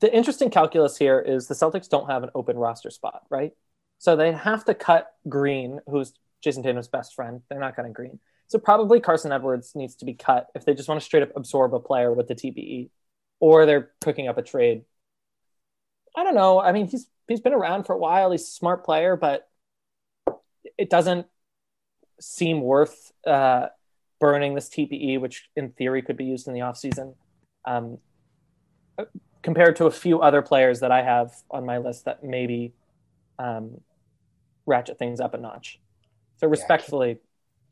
The 0.01 0.15
interesting 0.15 0.51
calculus 0.51 0.97
here 0.97 1.19
is 1.19 1.49
the 1.49 1.55
Celtics 1.55 1.89
don't 1.89 2.09
have 2.09 2.23
an 2.23 2.31
open 2.35 2.57
roster 2.57 2.91
spot, 2.91 3.23
right? 3.31 3.53
So 4.01 4.17
they 4.17 4.33
have 4.33 4.65
to 4.65 4.75
cut 4.75 5.13
Green, 5.29 5.79
who's 5.87 6.15
Jayson 6.43 6.63
Tatum's 6.63 6.89
best 6.89 7.15
friend. 7.15 7.43
They're 7.51 7.61
not 7.61 7.77
cutting 7.77 7.93
Green. 7.93 8.19
So 8.49 8.59
probably 8.59 8.99
Carsen 8.99 9.31
Edwards 9.31 9.73
needs 9.75 9.95
to 9.97 10.07
be 10.07 10.15
cut 10.15 10.49
if 10.55 10.65
they 10.65 10.73
just 10.73 10.89
want 10.89 10.99
to 10.99 11.05
straight 11.05 11.23
up 11.23 11.37
absorb 11.37 11.75
a 11.75 11.81
player 11.81 12.11
with 12.11 12.27
the 12.27 12.35
TPE, 12.35 12.89
or 13.41 13.67
they're 13.67 13.91
cooking 14.01 14.27
up 14.27 14.39
a 14.39 14.43
trade. 14.43 14.85
I 16.17 16.25
don't 16.25 16.35
know. 16.35 16.59
I 16.59 16.73
mean, 16.73 16.89
he's 16.89 17.09
he's 17.29 17.43
been 17.43 17.53
around 17.53 17.85
for 17.85 17.95
a 17.95 17.99
while. 17.99 18.31
He's 18.31 18.43
a 18.43 18.47
smart 18.47 18.87
player, 18.87 19.17
but 19.17 19.47
it 20.79 20.89
doesn't 20.89 21.27
seem 22.21 22.63
worth 22.63 23.13
uh, 23.27 23.67
burning 24.19 24.55
this 24.55 24.71
TPE, 24.71 25.21
which 25.21 25.51
in 25.57 25.73
theory 25.73 26.01
could 26.01 26.17
be 26.17 26.25
used 26.25 26.49
in 26.49 26.55
the 26.55 26.61
offseason, 26.61 27.17
um, 27.67 27.99
compared 29.43 29.77
to 29.77 29.85
a 29.85 29.91
few 29.91 30.23
other 30.23 30.41
players 30.41 30.81
that 30.81 30.91
I 30.91 31.03
have 31.03 31.35
on 31.51 31.67
my 31.67 31.77
list 31.77 32.07
that 32.07 32.25
maybe 32.25 32.73
um, 33.39 33.83
ratchet 34.67 34.99
things 34.99 35.21
up 35.21 35.35
a 35.35 35.39
notch. 35.39 35.81
So 36.37 36.47
respectfully, 36.49 37.19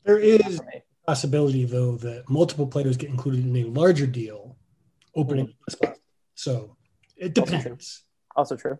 there 0.03 0.19
is 0.19 0.59
a 0.59 0.83
possibility 1.05 1.65
though 1.65 1.97
that 1.97 2.29
multiple 2.29 2.67
players 2.67 2.97
get 2.97 3.09
included 3.09 3.45
in 3.45 3.55
a 3.55 3.63
larger 3.65 4.07
deal, 4.07 4.57
opening 5.15 5.47
mm-hmm. 5.47 5.61
the 5.65 5.71
spot. 5.71 5.95
So 6.35 6.75
it 7.17 7.33
depends. 7.33 8.03
Also 8.35 8.55
true. 8.55 8.71
Also 8.71 8.77
true. 8.77 8.79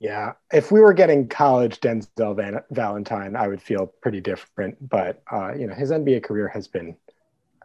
Yeah, 0.00 0.34
if 0.52 0.70
we 0.70 0.80
were 0.80 0.92
getting 0.92 1.26
college 1.26 1.80
Denzel 1.80 2.36
Van- 2.36 2.62
Valentine, 2.70 3.34
I 3.34 3.48
would 3.48 3.60
feel 3.60 3.86
pretty 4.00 4.20
different. 4.20 4.76
But 4.88 5.22
uh, 5.30 5.54
you 5.54 5.66
know, 5.66 5.74
his 5.74 5.90
NBA 5.90 6.22
career 6.22 6.46
has 6.48 6.68
been, 6.68 6.96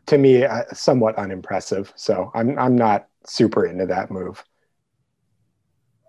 to 0.08 0.18
me, 0.18 0.44
uh, 0.44 0.64
somewhat 0.74 1.16
unimpressive. 1.18 1.94
So 1.96 2.32
I'm 2.34 2.58
I'm 2.58 2.76
not 2.76 3.08
super 3.26 3.68
into 3.68 3.86
that 3.88 4.10
move. 4.10 4.44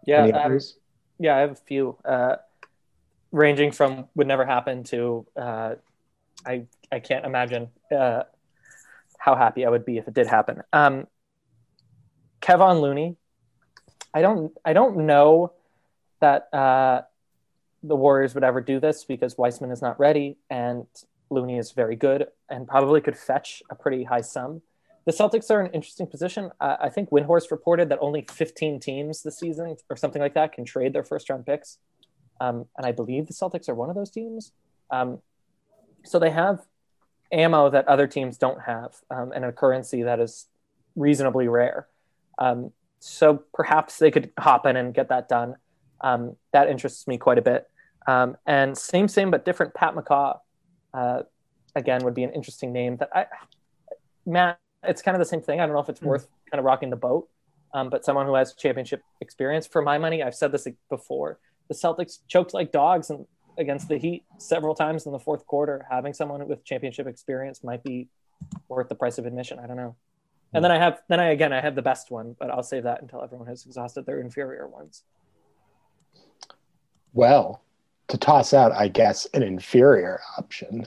Yeah, 0.07 0.25
um, 0.25 0.59
yeah, 1.19 1.37
I 1.37 1.41
have 1.41 1.53
a 1.53 1.57
few. 1.57 1.99
Uh, 2.05 2.37
ranging 3.35 3.73
from 3.73 4.07
would 4.15 4.29
never 4.29 4.47
happen 4.47 4.85
to 4.85 5.27
uh, 5.37 5.75
I 6.47 6.67
I 6.91 7.01
can't 7.01 7.27
imagine 7.27 7.69
uh, 7.95 8.23
how 9.19 9.35
happy 9.35 9.67
I 9.67 9.71
would 9.71 9.85
be 9.85 9.99
if 9.99 10.07
it 10.07 10.15
did 10.15 10.29
happen. 10.29 10.63
Um, 10.73 11.09
Kevon 12.41 12.81
Looney, 12.81 13.17
I 14.15 14.23
don't 14.23 14.53
I 14.65 14.73
don't 14.73 14.99
know 14.99 15.53
that 16.21 16.49
uh, 16.55 17.03
the 17.83 17.97
Warriors 17.97 18.35
would 18.35 18.45
ever 18.45 18.61
do 18.61 18.79
this 18.79 19.05
because 19.05 19.37
Wiseman 19.37 19.73
is 19.73 19.83
not 19.83 19.99
ready 19.99 20.39
and 20.49 20.87
Looney 21.29 21.59
is 21.59 21.73
very 21.73 21.97
good 21.97 22.29
and 22.49 22.69
probably 22.69 23.01
could 23.01 23.17
fetch 23.17 23.63
a 23.69 23.75
pretty 23.75 24.05
high 24.05 24.21
sum. 24.21 24.63
The 25.07 25.13
Celtics 25.13 25.51
are 25.51 25.61
in 25.61 25.67
an 25.67 25.73
interesting 25.73 26.07
position. 26.07 26.51
Uh, 26.61 26.77
I 26.81 26.89
think 26.89 27.11
Windhorst 27.11 27.51
reported 27.51 27.91
that 27.91 27.99
only 28.01 28.25
15 28.31 28.81
teams 28.81 29.23
this 29.23 29.39
season 29.39 29.77
or 29.91 29.97
something 29.97 30.23
like 30.23 30.35
that 30.35 30.53
can 30.53 30.65
trade 30.65 30.93
their 30.93 31.03
first 31.03 31.29
round 31.29 31.45
picks. 31.45 31.79
Um, 32.41 32.67
and 32.77 32.87
I 32.87 32.93
believe 32.93 33.27
the 33.27 33.33
Celtics 33.33 33.69
are 33.69 33.75
one 33.75 33.91
of 33.91 33.95
those 33.95 34.11
teams. 34.11 34.53
Um, 34.91 35.19
so 36.05 36.19
they 36.19 36.31
have 36.31 36.61
ammo 37.33 37.71
that 37.71 37.89
other 37.89 38.07
teams 38.07 38.39
don't 38.39 38.61
have 38.63 38.95
um, 39.11 39.33
and 39.35 39.45
a 39.45 39.53
currency 39.53 40.03
that 40.03 40.21
is 40.21 40.47
reasonably 40.97 41.49
rare. 41.49 41.89
Um, 42.39 42.73
so 43.01 43.43
perhaps 43.53 43.99
they 43.99 44.11
could 44.11 44.31
hop 44.39 44.67
in 44.67 44.77
and 44.77 44.95
get 44.95 45.09
that 45.09 45.29
done. 45.29 45.57
Um, 46.01 46.37
that 46.53 46.69
interests 46.69 47.07
me 47.07 47.19
quite 47.19 47.39
a 47.39 47.43
bit. 47.43 47.69
Um, 48.07 48.37
and 48.47 48.77
same, 48.77 49.09
same, 49.09 49.31
but 49.31 49.45
different. 49.45 49.75
Pat 49.75 49.95
McCaw, 49.95 50.39
uh, 50.93 51.23
again, 51.75 52.05
would 52.05 52.15
be 52.15 52.25
an 52.25 52.33
interesting 52.33 52.73
name. 52.73 52.99
That 52.99 53.11
I, 53.15 53.27
Matt, 54.27 54.59
it's 54.83 55.03
kind 55.03 55.15
of 55.15 55.19
the 55.19 55.27
same 55.27 55.41
thing. 55.41 55.61
I 55.61 55.67
don't 55.67 55.75
know 55.75 55.81
if 55.81 55.89
it's 55.89 56.01
mm-hmm. 56.01 56.11
worth 56.11 56.29
kind 56.51 56.59
of 56.59 56.65
rocking 56.65 56.91
the 56.91 56.97
boat, 56.97 57.29
but 57.73 58.05
someone 58.05 58.27
who 58.27 58.35
has 58.35 58.55
championship 58.55 59.03
experience. 59.21 59.67
For 59.67 59.81
my 59.81 59.97
money, 59.97 60.23
I've 60.23 60.35
said 60.35 60.53
this 60.53 60.69
before 60.91 61.39
the 61.69 61.75
Celtics 61.75 62.19
choked 62.29 62.55
like 62.55 62.73
dogs 62.73 63.11
and 63.11 63.27
against 63.59 63.89
the 63.89 63.99
Heat 63.99 64.25
several 64.39 64.75
times 64.75 65.07
in 65.07 65.13
the 65.13 65.19
fourth 65.19 65.47
quarter. 65.47 65.87
Having 65.91 66.15
someone 66.15 66.47
with 66.49 66.65
championship 66.65 67.07
experience 67.07 67.63
might 67.63 67.83
be 67.85 68.09
worth 68.69 68.89
the 68.89 68.95
price 68.95 69.19
of 69.19 69.27
admission. 69.27 69.59
I 69.59 69.67
don't 69.67 69.77
know. 69.77 69.97
And 70.53 70.63
then 70.63 70.71
I 70.71 70.79
have, 70.79 71.01
then 71.09 71.19
I 71.19 71.31
again, 71.31 71.53
I 71.53 71.61
have 71.61 71.75
the 71.75 71.83
best 71.83 72.11
one, 72.11 72.37
but 72.39 72.51
I'll 72.51 72.63
save 72.63 72.85
that 72.85 73.03
until 73.03 73.23
everyone 73.23 73.49
has 73.49 73.67
exhausted 73.67 74.07
their 74.07 74.21
inferior 74.21 74.69
ones. 74.69 75.03
Well, 77.13 77.63
to 78.09 78.19
toss 78.19 78.53
out, 78.53 78.73
I 78.73 78.89
guess, 78.89 79.27
an 79.35 79.43
inferior 79.43 80.21
option, 80.39 80.87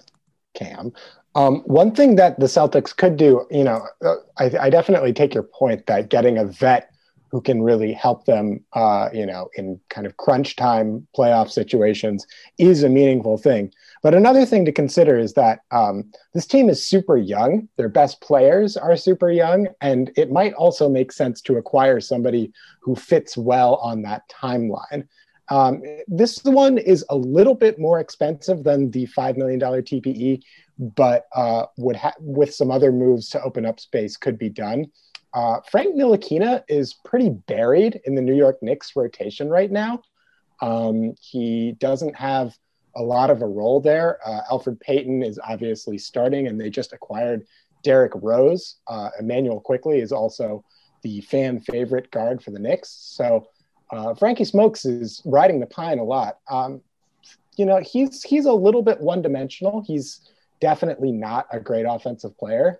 Cam. 0.53 0.93
Um, 1.35 1.61
one 1.65 1.93
thing 1.93 2.15
that 2.15 2.39
the 2.39 2.45
Celtics 2.45 2.95
could 2.95 3.17
do, 3.17 3.45
you 3.51 3.63
know, 3.63 3.85
uh, 4.03 4.15
I, 4.37 4.51
I 4.59 4.69
definitely 4.69 5.13
take 5.13 5.33
your 5.33 5.43
point 5.43 5.85
that 5.87 6.09
getting 6.09 6.37
a 6.37 6.45
vet 6.45 6.91
who 7.29 7.41
can 7.41 7.61
really 7.61 7.93
help 7.93 8.25
them, 8.25 8.63
uh, 8.73 9.09
you 9.13 9.25
know, 9.25 9.49
in 9.55 9.79
kind 9.89 10.07
of 10.07 10.17
crunch 10.17 10.55
time 10.55 11.07
playoff 11.17 11.49
situations 11.49 12.25
is 12.57 12.83
a 12.83 12.89
meaningful 12.89 13.37
thing. 13.37 13.71
But 14.03 14.13
another 14.13 14.45
thing 14.45 14.65
to 14.65 14.71
consider 14.71 15.17
is 15.17 15.33
that 15.33 15.59
um, 15.71 16.11
this 16.33 16.45
team 16.45 16.69
is 16.69 16.85
super 16.85 17.17
young. 17.17 17.67
Their 17.77 17.89
best 17.89 18.21
players 18.21 18.77
are 18.77 18.95
super 18.95 19.29
young, 19.29 19.67
and 19.81 20.11
it 20.15 20.31
might 20.31 20.53
also 20.53 20.87
make 20.89 21.11
sense 21.11 21.41
to 21.41 21.57
acquire 21.57 21.99
somebody 21.99 22.51
who 22.81 22.95
fits 22.95 23.37
well 23.37 23.75
on 23.75 24.01
that 24.03 24.23
timeline. 24.29 25.07
Um, 25.49 25.81
this 26.07 26.43
one 26.43 26.77
is 26.77 27.05
a 27.09 27.15
little 27.15 27.55
bit 27.55 27.79
more 27.79 27.99
expensive 27.99 28.63
than 28.63 28.91
the 28.91 29.07
$5 29.07 29.37
million 29.37 29.59
TPE, 29.59 30.41
but 30.77 31.25
uh, 31.33 31.65
would 31.77 31.95
ha- 31.95 32.13
with 32.19 32.53
some 32.53 32.69
other 32.69 32.91
moves 32.91 33.29
to 33.29 33.41
open 33.41 33.65
up 33.65 33.79
space 33.79 34.17
could 34.17 34.37
be 34.37 34.49
done. 34.49 34.87
Uh, 35.33 35.59
Frank 35.69 35.95
Ntilikina 35.95 36.63
is 36.67 36.93
pretty 36.93 37.29
buried 37.29 38.01
in 38.05 38.15
the 38.15 38.21
New 38.21 38.35
York 38.35 38.57
Knicks 38.61 38.95
rotation 38.95 39.49
right 39.49 39.71
now. 39.71 40.01
Um, 40.61 41.15
he 41.21 41.73
doesn't 41.79 42.15
have 42.15 42.57
a 42.95 43.03
lot 43.03 43.29
of 43.29 43.41
a 43.41 43.47
role 43.47 43.79
there. 43.79 44.19
Uh, 44.25 44.41
Elfrid 44.51 44.79
Payton 44.79 45.21
is 45.21 45.39
obviously 45.47 45.97
starting, 45.97 46.47
and 46.47 46.59
they 46.59 46.69
just 46.69 46.93
acquired 46.93 47.45
Derrick 47.83 48.13
Rose. 48.15 48.77
Uh, 48.87 49.09
Immanuel 49.19 49.61
Quickley 49.61 49.99
is 49.99 50.11
also 50.11 50.63
the 51.03 51.21
fan 51.21 51.59
favorite 51.59 52.09
guard 52.09 52.41
for 52.41 52.51
the 52.51 52.59
Knicks. 52.59 52.89
So 52.89 53.47
uh, 53.91 54.15
Frankie 54.15 54.45
Smokes 54.45 54.85
is 54.85 55.21
riding 55.25 55.59
the 55.59 55.67
pine 55.67 55.99
a 55.99 56.03
lot. 56.03 56.39
Um, 56.49 56.81
you 57.55 57.65
know, 57.65 57.77
he's 57.77 58.23
he's 58.23 58.45
a 58.45 58.53
little 58.53 58.81
bit 58.81 58.99
one 58.99 59.21
dimensional. 59.21 59.81
He's 59.85 60.29
definitely 60.59 61.11
not 61.11 61.47
a 61.51 61.59
great 61.59 61.85
offensive 61.87 62.37
player. 62.37 62.79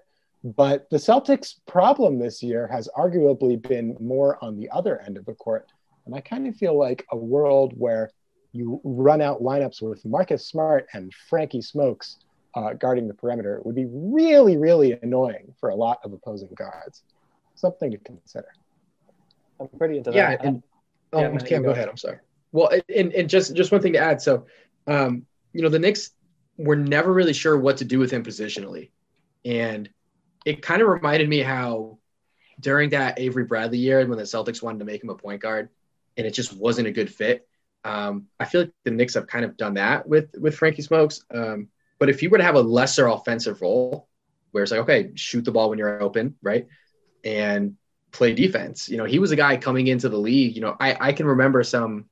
But 0.56 0.90
the 0.90 0.98
Celtics' 0.98 1.56
problem 1.66 2.20
this 2.20 2.42
year 2.42 2.68
has 2.68 2.88
arguably 2.98 3.62
been 3.62 3.98
more 4.00 4.42
on 4.42 4.58
the 4.58 4.70
other 4.70 5.02
end 5.02 5.18
of 5.18 5.26
the 5.26 5.34
court. 5.34 5.68
And 6.06 6.16
I 6.16 6.22
kind 6.22 6.48
of 6.48 6.56
feel 6.56 6.78
like 6.78 7.06
a 7.12 7.18
world 7.18 7.74
where 7.76 8.12
you 8.54 8.80
run 8.86 9.22
out 9.22 9.42
lineups 9.42 9.82
with 9.82 10.06
Marcus 10.06 10.48
Smart 10.48 10.88
and 10.94 11.14
Frankie 11.30 11.62
Smokes 11.62 12.20
uh, 12.56 12.74
guarding 12.74 13.10
the 13.10 13.14
perimeter 13.14 13.60
would 13.66 13.76
be 13.76 13.88
really, 13.90 14.56
really 14.56 14.98
annoying 15.04 15.54
for 15.60 15.68
a 15.68 15.76
lot 15.76 16.00
of 16.06 16.14
opposing 16.14 16.54
guards. 16.56 17.04
Something 17.56 17.92
to 17.92 17.98
consider. 17.98 18.48
I'm 19.60 19.68
pretty 19.78 19.98
into 19.98 20.12
yeah, 20.12 20.30
that. 20.30 20.46
and 20.46 20.64
Yeah, 21.14 21.28
oh, 21.28 21.32
Matt, 21.34 21.46
Cam, 21.46 21.58
you 21.58 21.64
go 21.64 21.64
go. 21.64 21.72
ahead. 21.72 21.90
I'm 21.90 21.98
sorry. 21.98 22.20
Well, 22.54 22.72
and, 22.96 23.12
and 23.12 23.30
just 23.30 23.54
just 23.54 23.74
one 23.74 23.82
thing 23.82 23.94
to 23.94 24.00
add. 24.00 24.22
So, 24.22 24.46
um, 24.88 25.26
you 25.52 25.62
know, 25.62 25.70
the 25.70 25.80
Knicks 25.80 26.12
were 26.58 26.78
never 26.78 27.12
really 27.12 27.34
sure 27.34 27.58
what 27.58 27.76
to 27.78 27.86
do 27.86 28.00
with 28.00 28.12
him 28.12 28.24
positionally, 28.24 28.92
and 29.44 29.90
it 30.48 30.62
kind 30.62 30.82
of 30.82 30.88
reminded 30.88 31.28
me 31.28 31.40
how 31.40 31.98
during 32.58 32.92
that 32.92 33.20
Avery 33.20 33.44
Bradley 33.44 33.80
year 33.80 34.06
when 34.08 34.18
the 34.18 34.24
Celtics 34.24 34.64
wanted 34.64 34.80
to 34.80 34.86
make 34.86 35.04
him 35.04 35.10
a 35.10 35.16
point 35.16 35.42
guard, 35.42 35.68
and 36.16 36.26
it 36.26 36.32
just 36.32 36.54
wasn't 36.54 36.88
a 36.88 36.92
good 36.92 37.14
fit. 37.14 37.46
Um, 37.84 38.28
I 38.40 38.46
feel 38.46 38.62
like 38.62 38.72
the 38.86 38.92
Knicks 38.92 39.16
have 39.16 39.28
kind 39.28 39.44
of 39.44 39.58
done 39.58 39.74
that 39.74 40.08
with 40.08 40.30
with 40.40 40.56
Frankie 40.56 40.84
Smokes. 40.84 41.26
Um, 41.34 41.68
but 42.00 42.10
if 42.10 42.24
you 42.24 42.30
were 42.30 42.38
to 42.38 42.46
have 42.46 42.56
a 42.56 42.62
lesser 42.62 43.08
offensive 43.08 43.62
role, 43.62 44.08
where 44.52 44.64
it's 44.64 44.72
like, 44.72 44.82
okay, 44.82 45.12
shoot 45.16 45.44
the 45.44 45.52
ball 45.52 45.70
when 45.70 45.80
you're 45.80 46.02
open, 46.02 46.36
right, 46.42 46.68
and 47.26 47.76
play 48.12 48.34
defense. 48.34 48.88
You 48.88 48.96
know, 48.96 49.06
he 49.06 49.20
was 49.20 49.32
a 49.32 49.36
guy 49.36 49.58
coming 49.58 49.88
into 49.88 50.08
the 50.08 50.18
league. 50.18 50.56
You 50.56 50.62
know, 50.62 50.78
I 50.80 51.10
I 51.10 51.12
can 51.12 51.26
remember 51.26 51.62
some, 51.64 52.06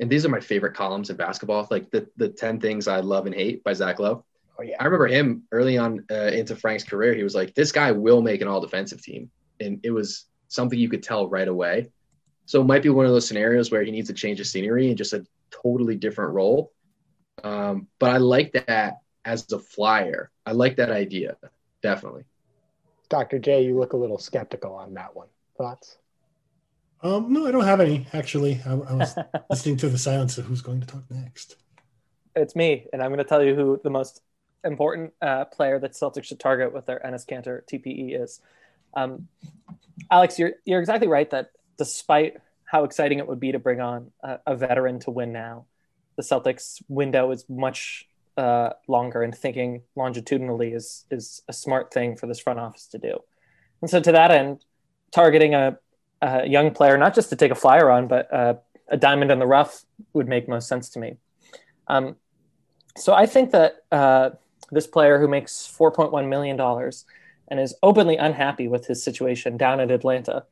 and 0.00 0.10
these 0.10 0.26
are 0.26 0.30
my 0.30 0.40
favorite 0.40 0.74
columns 0.74 1.10
in 1.10 1.16
basketball, 1.16 1.68
like 1.70 1.92
the 1.92 2.08
the 2.16 2.28
ten 2.28 2.58
things 2.58 2.88
I 2.88 3.00
love 3.00 3.26
and 3.26 3.34
hate 3.36 3.62
by 3.62 3.72
Zach 3.72 4.00
Lowe. 4.00 4.24
Oh 4.58 4.62
yeah. 4.62 4.76
I 4.78 4.84
remember 4.84 5.06
him 5.06 5.42
early 5.52 5.78
on 5.78 6.04
uh, 6.10 6.26
into 6.26 6.56
Frank's 6.56 6.84
career. 6.84 7.14
He 7.14 7.22
was 7.22 7.34
like, 7.34 7.54
this 7.54 7.72
guy 7.72 7.92
will 7.92 8.22
make 8.22 8.40
an 8.40 8.48
all 8.48 8.60
defensive 8.60 9.02
team. 9.02 9.30
And 9.60 9.80
it 9.82 9.90
was 9.90 10.26
something 10.48 10.78
you 10.78 10.88
could 10.88 11.02
tell 11.02 11.28
right 11.28 11.48
away. 11.48 11.90
So 12.46 12.60
it 12.60 12.64
might 12.64 12.82
be 12.82 12.88
one 12.90 13.06
of 13.06 13.12
those 13.12 13.26
scenarios 13.26 13.70
where 13.70 13.82
he 13.82 13.90
needs 13.90 14.08
to 14.08 14.14
change 14.14 14.40
of 14.40 14.46
scenery 14.46 14.88
and 14.88 14.98
just 14.98 15.12
a 15.12 15.24
totally 15.50 15.96
different 15.96 16.34
role. 16.34 16.72
Um, 17.42 17.86
but 17.98 18.10
I 18.10 18.18
like 18.18 18.52
that 18.66 18.98
as 19.24 19.50
a 19.52 19.58
flyer. 19.58 20.30
I 20.44 20.52
like 20.52 20.76
that 20.76 20.90
idea. 20.90 21.36
Definitely. 21.82 22.24
Dr. 23.08 23.38
J, 23.38 23.64
you 23.64 23.78
look 23.78 23.92
a 23.92 23.96
little 23.96 24.18
skeptical 24.18 24.74
on 24.74 24.94
that 24.94 25.14
one. 25.14 25.28
Thoughts? 25.56 25.98
Um, 27.02 27.32
no, 27.32 27.46
I 27.46 27.50
don't 27.50 27.64
have 27.64 27.80
any 27.80 28.06
actually. 28.12 28.60
I, 28.64 28.72
I 28.72 28.94
was 28.94 29.14
listening 29.50 29.76
to 29.78 29.88
the 29.88 29.98
silence 29.98 30.38
of 30.38 30.46
who's 30.46 30.62
going 30.62 30.80
to 30.80 30.86
talk 30.86 31.02
next. 31.10 31.56
It's 32.36 32.56
me, 32.56 32.86
and 32.92 33.02
I'm 33.02 33.10
going 33.10 33.18
to 33.18 33.24
tell 33.24 33.42
you 33.42 33.54
who 33.54 33.80
the 33.82 33.90
most 33.90 34.22
important 34.64 35.12
uh, 35.20 35.44
player 35.46 35.78
that 35.78 35.92
Celtics 35.92 36.24
should 36.24 36.40
target 36.40 36.72
with 36.72 36.86
their 36.86 37.00
Enes 37.04 37.26
Kanter 37.26 37.62
TPE 37.66 38.20
is. 38.20 38.40
Um, 38.94 39.28
Alex, 40.10 40.38
you're 40.38 40.52
you're 40.64 40.80
exactly 40.80 41.08
right 41.08 41.28
that 41.30 41.52
despite 41.78 42.36
how 42.64 42.84
exciting 42.84 43.18
it 43.18 43.28
would 43.28 43.40
be 43.40 43.52
to 43.52 43.58
bring 43.58 43.80
on 43.80 44.10
a, 44.22 44.38
a 44.46 44.56
veteran 44.56 44.98
to 45.00 45.10
win 45.10 45.32
now, 45.32 45.66
the 46.16 46.22
Celtics 46.22 46.82
window 46.88 47.30
is 47.30 47.44
much 47.48 48.06
uh, 48.36 48.70
longer, 48.88 49.22
and 49.22 49.34
thinking 49.34 49.82
longitudinally 49.96 50.72
is 50.72 51.04
is 51.10 51.42
a 51.48 51.52
smart 51.52 51.92
thing 51.92 52.16
for 52.16 52.26
this 52.26 52.38
front 52.38 52.58
office 52.58 52.86
to 52.88 52.98
do. 52.98 53.18
And 53.80 53.90
so, 53.90 54.00
to 54.00 54.12
that 54.12 54.30
end, 54.30 54.64
targeting 55.10 55.54
a, 55.54 55.78
a 56.20 56.46
young 56.46 56.72
player, 56.72 56.96
not 56.96 57.14
just 57.14 57.30
to 57.30 57.36
take 57.36 57.50
a 57.50 57.56
flyer 57.56 57.90
on, 57.90 58.08
but 58.08 58.32
uh, 58.32 58.54
a 58.88 58.96
diamond 58.96 59.30
in 59.30 59.38
the 59.38 59.46
rough, 59.46 59.84
would 60.12 60.28
make 60.28 60.48
most 60.48 60.68
sense 60.68 60.90
to 60.90 60.98
me. 60.98 61.16
Um, 61.88 62.16
so 62.96 63.14
I 63.14 63.26
think 63.26 63.52
that 63.52 63.76
uh, 63.90 64.30
this 64.72 64.86
player 64.86 65.20
who 65.20 65.28
makes 65.28 65.52
$4.1 65.78 66.28
million 66.28 66.58
and 67.48 67.60
is 67.60 67.74
openly 67.82 68.16
unhappy 68.16 68.66
with 68.66 68.86
his 68.86 69.02
situation 69.04 69.56
down 69.56 69.78
at 69.78 69.90
Atlanta, 69.90 70.44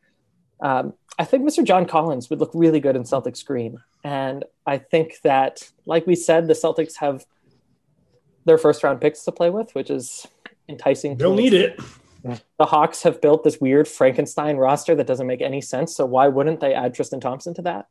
um, 0.61 0.93
I 1.19 1.25
think 1.25 1.45
Mr. 1.45 1.65
John 1.65 1.87
Collins 1.87 2.31
would 2.31 2.39
look 2.39 2.51
really 2.55 2.81
good 2.81 2.97
in 2.97 3.03
Celtics 3.03 3.45
green. 3.45 3.79
And 4.05 4.45
I 4.67 4.79
think 4.79 5.21
that, 5.23 5.69
like 5.87 6.07
we 6.07 6.15
said, 6.15 6.47
the 6.47 6.55
Celtics 6.55 6.97
have 6.97 7.27
their 8.45 8.59
first 8.59 8.83
round 8.83 9.01
picks 9.01 9.25
to 9.25 9.33
play 9.33 9.51
with, 9.51 9.75
which 9.75 9.91
is 9.91 10.27
enticing. 10.69 11.17
They'll 11.17 11.35
need 11.35 11.55
it. 11.55 11.81
the 12.23 12.67
Hawks 12.67 13.03
have 13.03 13.21
built 13.21 13.45
this 13.45 13.61
weird 13.61 13.89
Frankenstein 13.89 14.57
roster 14.57 14.95
that 14.95 15.07
doesn't 15.07 15.27
make 15.27 15.43
any 15.43 15.61
sense. 15.61 15.95
So 15.95 16.07
why 16.07 16.29
wouldn't 16.29 16.61
they 16.61 16.75
add 16.75 16.95
Tristan 16.95 17.21
Thompson 17.21 17.55
to 17.55 17.63
that? 17.63 17.87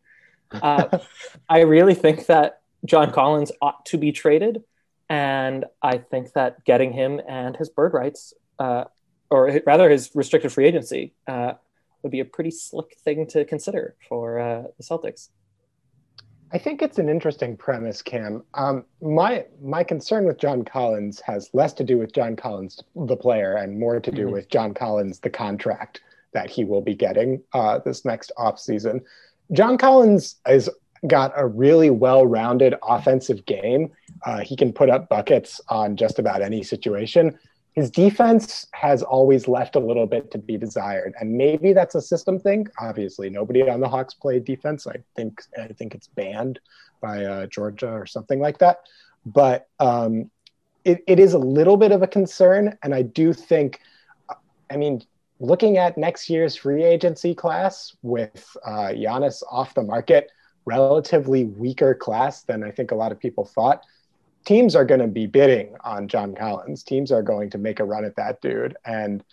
Uh, 0.51 0.99
I 1.49 1.61
really 1.61 1.95
think 1.95 2.27
that 2.27 2.61
John 2.85 3.11
Collins 3.11 3.51
ought 3.61 3.85
to 3.87 3.97
be 3.97 4.11
traded, 4.11 4.63
and 5.09 5.65
I 5.81 5.97
think 5.97 6.33
that 6.33 6.63
getting 6.65 6.93
him 6.93 7.19
and 7.27 7.55
his 7.57 7.69
bird 7.69 7.93
rights, 7.93 8.33
uh, 8.59 8.85
or 9.29 9.61
rather 9.65 9.89
his 9.89 10.11
restricted 10.13 10.51
free 10.51 10.65
agency, 10.65 11.13
uh, 11.27 11.53
would 12.03 12.11
be 12.11 12.19
a 12.19 12.25
pretty 12.25 12.51
slick 12.51 12.95
thing 13.03 13.27
to 13.27 13.43
consider 13.45 13.95
for 14.07 14.39
uh, 14.39 14.63
the 14.77 14.83
Celtics. 14.83 15.29
I 16.51 16.57
think 16.57 16.81
it's 16.81 16.97
an 16.97 17.09
interesting 17.09 17.55
premise, 17.57 18.01
Cam. 18.01 18.43
Um, 18.55 18.85
my 19.01 19.45
my 19.61 19.83
concern 19.83 20.25
with 20.25 20.39
John 20.39 20.63
Collins 20.63 21.21
has 21.21 21.49
less 21.53 21.73
to 21.73 21.83
do 21.83 21.97
with 21.99 22.11
John 22.13 22.35
Collins, 22.35 22.81
the 22.95 23.15
player, 23.17 23.53
and 23.55 23.79
more 23.79 23.99
to 23.99 24.11
do 24.11 24.27
Mhm. 24.27 24.31
with 24.31 24.49
John 24.49 24.73
Collins, 24.73 25.19
the 25.19 25.29
contract 25.29 26.01
that 26.33 26.49
he 26.49 26.63
will 26.63 26.81
be 26.81 26.95
getting 26.95 27.43
uh, 27.53 27.79
this 27.79 28.03
next 28.03 28.31
offseason. 28.37 29.01
John 29.51 29.77
Collins 29.77 30.35
has 30.45 30.69
got 31.07 31.31
a 31.35 31.45
really 31.47 31.89
well-rounded 31.89 32.75
offensive 32.83 33.45
game. 33.45 33.91
Uh, 34.25 34.39
he 34.39 34.55
can 34.55 34.73
put 34.73 34.89
up 34.89 35.09
buckets 35.09 35.61
on 35.69 35.95
just 35.95 36.19
about 36.19 36.41
any 36.41 36.63
situation. 36.63 37.37
His 37.73 37.89
defense 37.89 38.67
has 38.71 39.03
always 39.03 39.47
left 39.47 39.75
a 39.75 39.79
little 39.79 40.07
bit 40.07 40.31
to 40.31 40.37
be 40.37 40.57
desired, 40.57 41.13
and 41.19 41.31
maybe 41.31 41.71
that's 41.71 41.95
a 41.95 42.01
system 42.01 42.39
thing. 42.39 42.67
Obviously, 42.79 43.29
nobody 43.29 43.69
on 43.69 43.79
the 43.79 43.87
Hawks 43.87 44.13
played 44.13 44.43
defense. 44.43 44.85
I 44.87 44.97
think 45.15 45.41
I 45.57 45.67
think 45.67 45.95
it's 45.95 46.07
banned 46.07 46.59
by 46.99 47.23
uh, 47.23 47.45
Georgia 47.45 47.91
or 47.91 48.05
something 48.05 48.39
like 48.39 48.57
that. 48.57 48.79
But 49.25 49.67
um, 49.79 50.29
it, 50.83 51.03
it 51.07 51.19
is 51.19 51.33
a 51.33 51.39
little 51.39 51.77
bit 51.77 51.91
of 51.91 52.01
a 52.01 52.07
concern, 52.07 52.77
and 52.83 52.93
I 52.93 53.03
do 53.03 53.31
think, 53.31 53.79
I 54.69 54.75
mean, 54.75 55.01
looking 55.39 55.77
at 55.77 55.97
next 55.97 56.29
year's 56.29 56.55
free 56.55 56.83
agency 56.83 57.33
class 57.33 57.95
with 58.01 58.57
uh, 58.65 58.89
Giannis 58.89 59.43
off 59.49 59.73
the 59.73 59.83
market, 59.83 60.31
relatively 60.69 61.45
weaker 61.45 61.95
class 61.95 62.43
than 62.43 62.63
I 62.63 62.71
think 62.71 62.91
a 62.91 62.95
lot 62.95 63.11
of 63.11 63.19
people 63.19 63.45
thought 63.45 63.83
teams 64.45 64.75
are 64.75 64.85
going 64.85 65.01
to 65.01 65.07
be 65.07 65.25
bidding 65.25 65.75
on 65.83 66.07
John 66.07 66.35
Collins. 66.35 66.83
Teams 66.83 67.11
are 67.11 67.23
going 67.23 67.49
to 67.51 67.57
make 67.57 67.79
a 67.79 67.85
run 67.85 68.05
at 68.05 68.15
that 68.15 68.41
dude. 68.41 68.75
And 68.85 69.23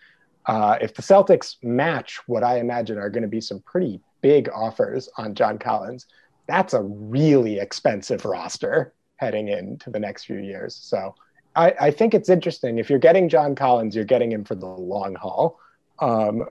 uh, 0.47 0.79
if 0.81 0.95
the 0.95 1.03
Celtics 1.03 1.57
match 1.63 2.21
what 2.27 2.43
I 2.43 2.59
imagine 2.59 2.99
are 2.99 3.11
going 3.11 3.23
to 3.23 3.29
be 3.29 3.41
some 3.41 3.61
pretty 3.61 4.01
big 4.21 4.49
offers 4.49 5.09
on 5.17 5.35
John 5.35 5.59
Collins, 5.59 6.07
that's 6.47 6.75
a 6.75 6.83
really 6.83 7.59
expensive 7.59 8.25
roster 8.25 8.93
heading 9.17 9.49
into 9.49 9.91
the 9.91 9.99
next 9.99 10.25
few 10.25 10.39
years. 10.39 10.75
So 10.75 11.15
I, 11.55 11.75
I 11.81 11.91
think 11.91 12.15
it's 12.15 12.29
interesting. 12.29 12.79
If 12.79 12.91
you're 12.91 12.99
getting 12.99 13.29
John 13.29 13.55
Collins, 13.55 13.97
you're 13.97 14.05
getting 14.05 14.31
him 14.31 14.45
for 14.45 14.55
the 14.55 14.67
long 14.67 15.15
haul. 15.15 15.59
Um, 15.99 16.45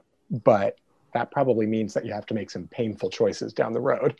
but 0.43 0.77
that 1.13 1.31
probably 1.31 1.65
means 1.65 1.93
that 1.93 2.05
you 2.05 2.13
have 2.13 2.25
to 2.25 2.33
make 2.33 2.49
some 2.49 2.67
painful 2.67 3.09
choices 3.09 3.53
down 3.53 3.71
the 3.73 3.79
road. 3.79 4.19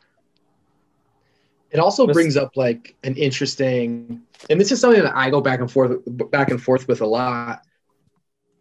It 1.76 1.82
also 1.82 2.08
brings 2.08 2.38
up 2.38 2.56
like 2.56 2.96
an 3.04 3.16
interesting, 3.16 4.22
and 4.50 4.62
this 4.62 4.72
is 4.72 4.80
something 4.80 5.04
that 5.04 5.14
I 5.14 5.30
go 5.30 5.42
back 5.42 5.60
and 5.60 5.70
forth 5.70 6.00
back 6.32 6.50
and 6.50 6.62
forth 6.62 6.88
with 6.88 7.02
a 7.02 7.06
lot. 7.06 7.64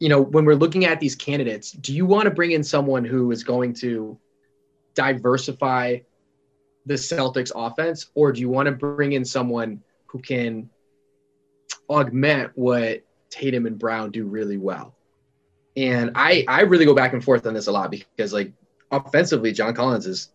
You 0.01 0.09
know, 0.09 0.21
when 0.21 0.45
we're 0.45 0.57
looking 0.57 0.85
at 0.85 0.99
these 0.99 1.15
candidates, 1.15 1.71
do 1.71 1.95
you 1.95 2.07
want 2.07 2.25
to 2.25 2.33
bring 2.33 2.51
in 2.51 2.65
someone 2.65 3.05
who 3.05 3.31
is 3.31 3.45
going 3.45 3.73
to 3.75 4.19
diversify 4.97 5.99
the 6.87 6.95
Celtics 6.95 7.53
offense, 7.55 8.11
or 8.17 8.33
do 8.33 8.41
you 8.41 8.49
want 8.49 8.67
to 8.67 8.73
bring 8.73 9.13
in 9.13 9.25
someone 9.25 9.81
who 10.07 10.19
can 10.19 10.69
augment 11.89 12.51
what 12.57 13.05
Tatum 13.31 13.67
and 13.67 13.79
Brown 13.79 14.11
do 14.11 14.27
really 14.27 14.57
well? 14.57 14.97
And 15.77 16.11
I 16.17 16.45
I 16.49 16.63
really 16.63 16.85
go 16.85 16.95
back 16.97 17.13
and 17.13 17.23
forth 17.23 17.47
on 17.47 17.55
this 17.55 17.69
a 17.69 17.73
lot 17.73 17.93
because 17.93 18.33
like 18.33 18.53
offensively, 18.91 19.53
John 19.53 19.73
Collins 19.73 20.09
is 20.09 20.31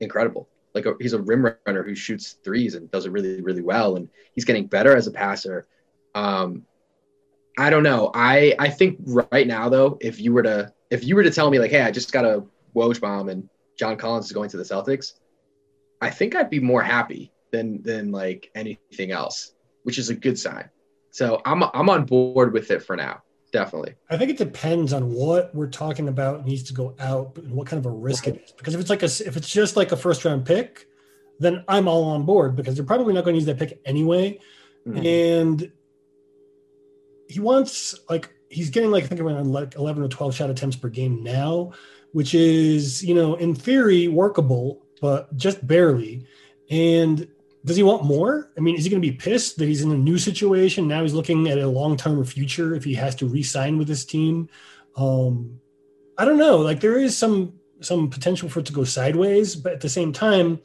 incredible. 0.00 0.50
Like 0.74 0.86
a, 0.86 0.94
he's 1.00 1.12
a 1.12 1.20
rim 1.20 1.52
runner 1.66 1.82
who 1.82 1.94
shoots 1.94 2.36
threes 2.44 2.74
and 2.74 2.90
does 2.90 3.06
it 3.06 3.12
really 3.12 3.40
really 3.42 3.62
well, 3.62 3.96
and 3.96 4.08
he's 4.34 4.44
getting 4.44 4.66
better 4.66 4.96
as 4.96 5.06
a 5.06 5.10
passer. 5.10 5.66
Um, 6.14 6.64
I 7.58 7.70
don't 7.70 7.82
know. 7.82 8.10
I 8.14 8.54
I 8.58 8.68
think 8.68 8.98
right 9.04 9.46
now 9.46 9.68
though, 9.68 9.98
if 10.00 10.20
you 10.20 10.32
were 10.32 10.42
to 10.42 10.72
if 10.90 11.04
you 11.04 11.14
were 11.16 11.22
to 11.22 11.30
tell 11.30 11.50
me 11.50 11.58
like, 11.58 11.70
hey, 11.70 11.82
I 11.82 11.90
just 11.90 12.12
got 12.12 12.24
a 12.24 12.44
Woj 12.74 13.00
bomb 13.00 13.28
and 13.28 13.48
John 13.78 13.96
Collins 13.96 14.26
is 14.26 14.32
going 14.32 14.50
to 14.50 14.56
the 14.56 14.62
Celtics, 14.62 15.14
I 16.00 16.10
think 16.10 16.34
I'd 16.34 16.50
be 16.50 16.60
more 16.60 16.82
happy 16.82 17.32
than 17.50 17.82
than 17.82 18.12
like 18.12 18.50
anything 18.54 19.10
else, 19.10 19.54
which 19.82 19.98
is 19.98 20.08
a 20.08 20.14
good 20.14 20.38
sign. 20.38 20.70
So 21.10 21.40
I'm 21.44 21.62
I'm 21.62 21.90
on 21.90 22.04
board 22.04 22.52
with 22.52 22.70
it 22.70 22.82
for 22.82 22.96
now. 22.96 23.22
Definitely. 23.52 23.94
I 24.08 24.16
think 24.16 24.30
it 24.30 24.38
depends 24.38 24.92
on 24.92 25.12
what 25.12 25.54
we're 25.54 25.68
talking 25.68 26.08
about 26.08 26.46
needs 26.46 26.62
to 26.64 26.74
go 26.74 26.94
out 27.00 27.36
and 27.36 27.52
what 27.52 27.66
kind 27.66 27.84
of 27.84 27.90
a 27.90 27.94
risk 27.94 28.28
it 28.28 28.42
is. 28.44 28.52
Because 28.52 28.74
if 28.74 28.80
it's 28.80 28.90
like 28.90 29.02
a 29.02 29.06
if 29.06 29.36
it's 29.36 29.50
just 29.50 29.76
like 29.76 29.90
a 29.92 29.96
first 29.96 30.24
round 30.24 30.46
pick, 30.46 30.86
then 31.40 31.64
I'm 31.66 31.88
all 31.88 32.04
on 32.04 32.24
board 32.24 32.54
because 32.54 32.76
they're 32.76 32.84
probably 32.84 33.12
not 33.12 33.24
going 33.24 33.34
to 33.34 33.38
use 33.38 33.46
that 33.46 33.58
pick 33.58 33.80
anyway. 33.84 34.38
Mm-hmm. 34.86 35.06
And 35.06 35.72
he 37.28 37.40
wants 37.40 37.98
like 38.08 38.30
he's 38.50 38.70
getting 38.70 38.90
like 38.90 39.04
I 39.04 39.06
think 39.08 39.20
around 39.20 39.52
like 39.52 39.74
11 39.74 40.02
or 40.02 40.08
12 40.08 40.34
shot 40.34 40.50
attempts 40.50 40.76
per 40.76 40.88
game 40.88 41.22
now, 41.24 41.72
which 42.12 42.34
is 42.34 43.02
you 43.02 43.14
know 43.14 43.34
in 43.34 43.54
theory 43.54 44.06
workable 44.06 44.82
but 45.00 45.34
just 45.36 45.66
barely. 45.66 46.26
And 46.70 47.26
does 47.64 47.76
he 47.76 47.82
want 47.82 48.04
more? 48.04 48.50
I 48.56 48.60
mean, 48.60 48.76
is 48.76 48.84
he 48.84 48.90
going 48.90 49.02
to 49.02 49.08
be 49.08 49.16
pissed 49.16 49.58
that 49.58 49.66
he's 49.66 49.82
in 49.82 49.92
a 49.92 49.96
new 49.96 50.18
situation? 50.18 50.88
Now 50.88 51.02
he's 51.02 51.12
looking 51.12 51.48
at 51.48 51.58
a 51.58 51.68
long 51.68 51.96
term 51.96 52.24
future 52.24 52.74
if 52.74 52.84
he 52.84 52.94
has 52.94 53.14
to 53.16 53.26
re 53.26 53.42
sign 53.42 53.76
with 53.76 53.88
this 53.88 54.04
team. 54.04 54.48
Um, 54.96 55.60
I 56.16 56.24
don't 56.24 56.38
know. 56.38 56.58
Like 56.58 56.80
there 56.80 56.98
is 56.98 57.16
some 57.16 57.54
some 57.80 58.08
potential 58.08 58.48
for 58.48 58.60
it 58.60 58.66
to 58.66 58.72
go 58.72 58.84
sideways, 58.84 59.56
but 59.56 59.72
at 59.72 59.80
the 59.80 59.88
same 59.88 60.12
time, 60.12 60.60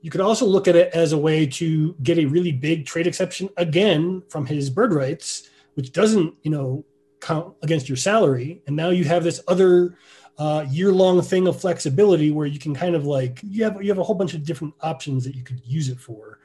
you 0.00 0.10
could 0.10 0.20
also 0.20 0.46
look 0.46 0.68
at 0.68 0.76
it 0.76 0.92
as 0.94 1.12
a 1.12 1.18
way 1.18 1.46
to 1.46 1.94
get 2.02 2.18
a 2.18 2.26
really 2.26 2.52
big 2.52 2.86
trade 2.86 3.06
exception 3.06 3.48
again 3.56 4.22
from 4.28 4.46
his 4.46 4.70
bird 4.70 4.92
rights, 4.92 5.50
which 5.74 5.92
doesn't, 5.92 6.34
you 6.42 6.50
know, 6.50 6.84
count 7.20 7.54
against 7.62 7.88
your 7.88 7.96
salary. 7.96 8.62
And 8.66 8.76
now 8.76 8.90
you 8.90 9.04
have 9.04 9.24
this 9.24 9.42
other 9.48 9.96
uh, 10.38 10.66
year-long 10.68 11.22
thing 11.22 11.48
of 11.48 11.60
flexibility 11.60 12.30
where 12.30 12.46
you 12.46 12.58
can 12.58 12.74
kind 12.74 12.94
of 12.94 13.06
like 13.06 13.40
you 13.42 13.64
have 13.64 13.82
you 13.82 13.88
have 13.88 13.98
a 13.98 14.02
whole 14.02 14.14
bunch 14.14 14.34
of 14.34 14.44
different 14.44 14.74
options 14.80 15.24
that 15.24 15.34
you 15.34 15.42
could 15.42 15.60
use 15.64 15.88
it 15.88 15.98
for, 15.98 16.40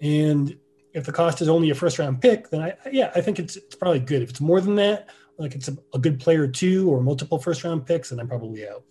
and 0.00 0.56
if 0.92 1.04
the 1.04 1.12
cost 1.12 1.40
is 1.40 1.48
only 1.48 1.70
a 1.70 1.74
first-round 1.74 2.20
pick, 2.20 2.50
then 2.50 2.60
I 2.60 2.74
yeah 2.90 3.12
I 3.14 3.20
think 3.20 3.38
it's 3.38 3.56
it's 3.56 3.76
probably 3.76 4.00
good. 4.00 4.22
If 4.22 4.30
it's 4.30 4.40
more 4.40 4.60
than 4.60 4.74
that, 4.76 5.08
like 5.36 5.54
it's 5.54 5.68
a, 5.68 5.76
a 5.94 5.98
good 5.98 6.18
player 6.18 6.48
two 6.48 6.90
or 6.90 7.00
multiple 7.00 7.38
first-round 7.38 7.86
picks, 7.86 8.10
then 8.10 8.18
I'm 8.20 8.28
probably 8.28 8.68
out. 8.68 8.82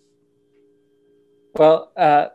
Well, 1.54 1.92
uh, 1.96 2.28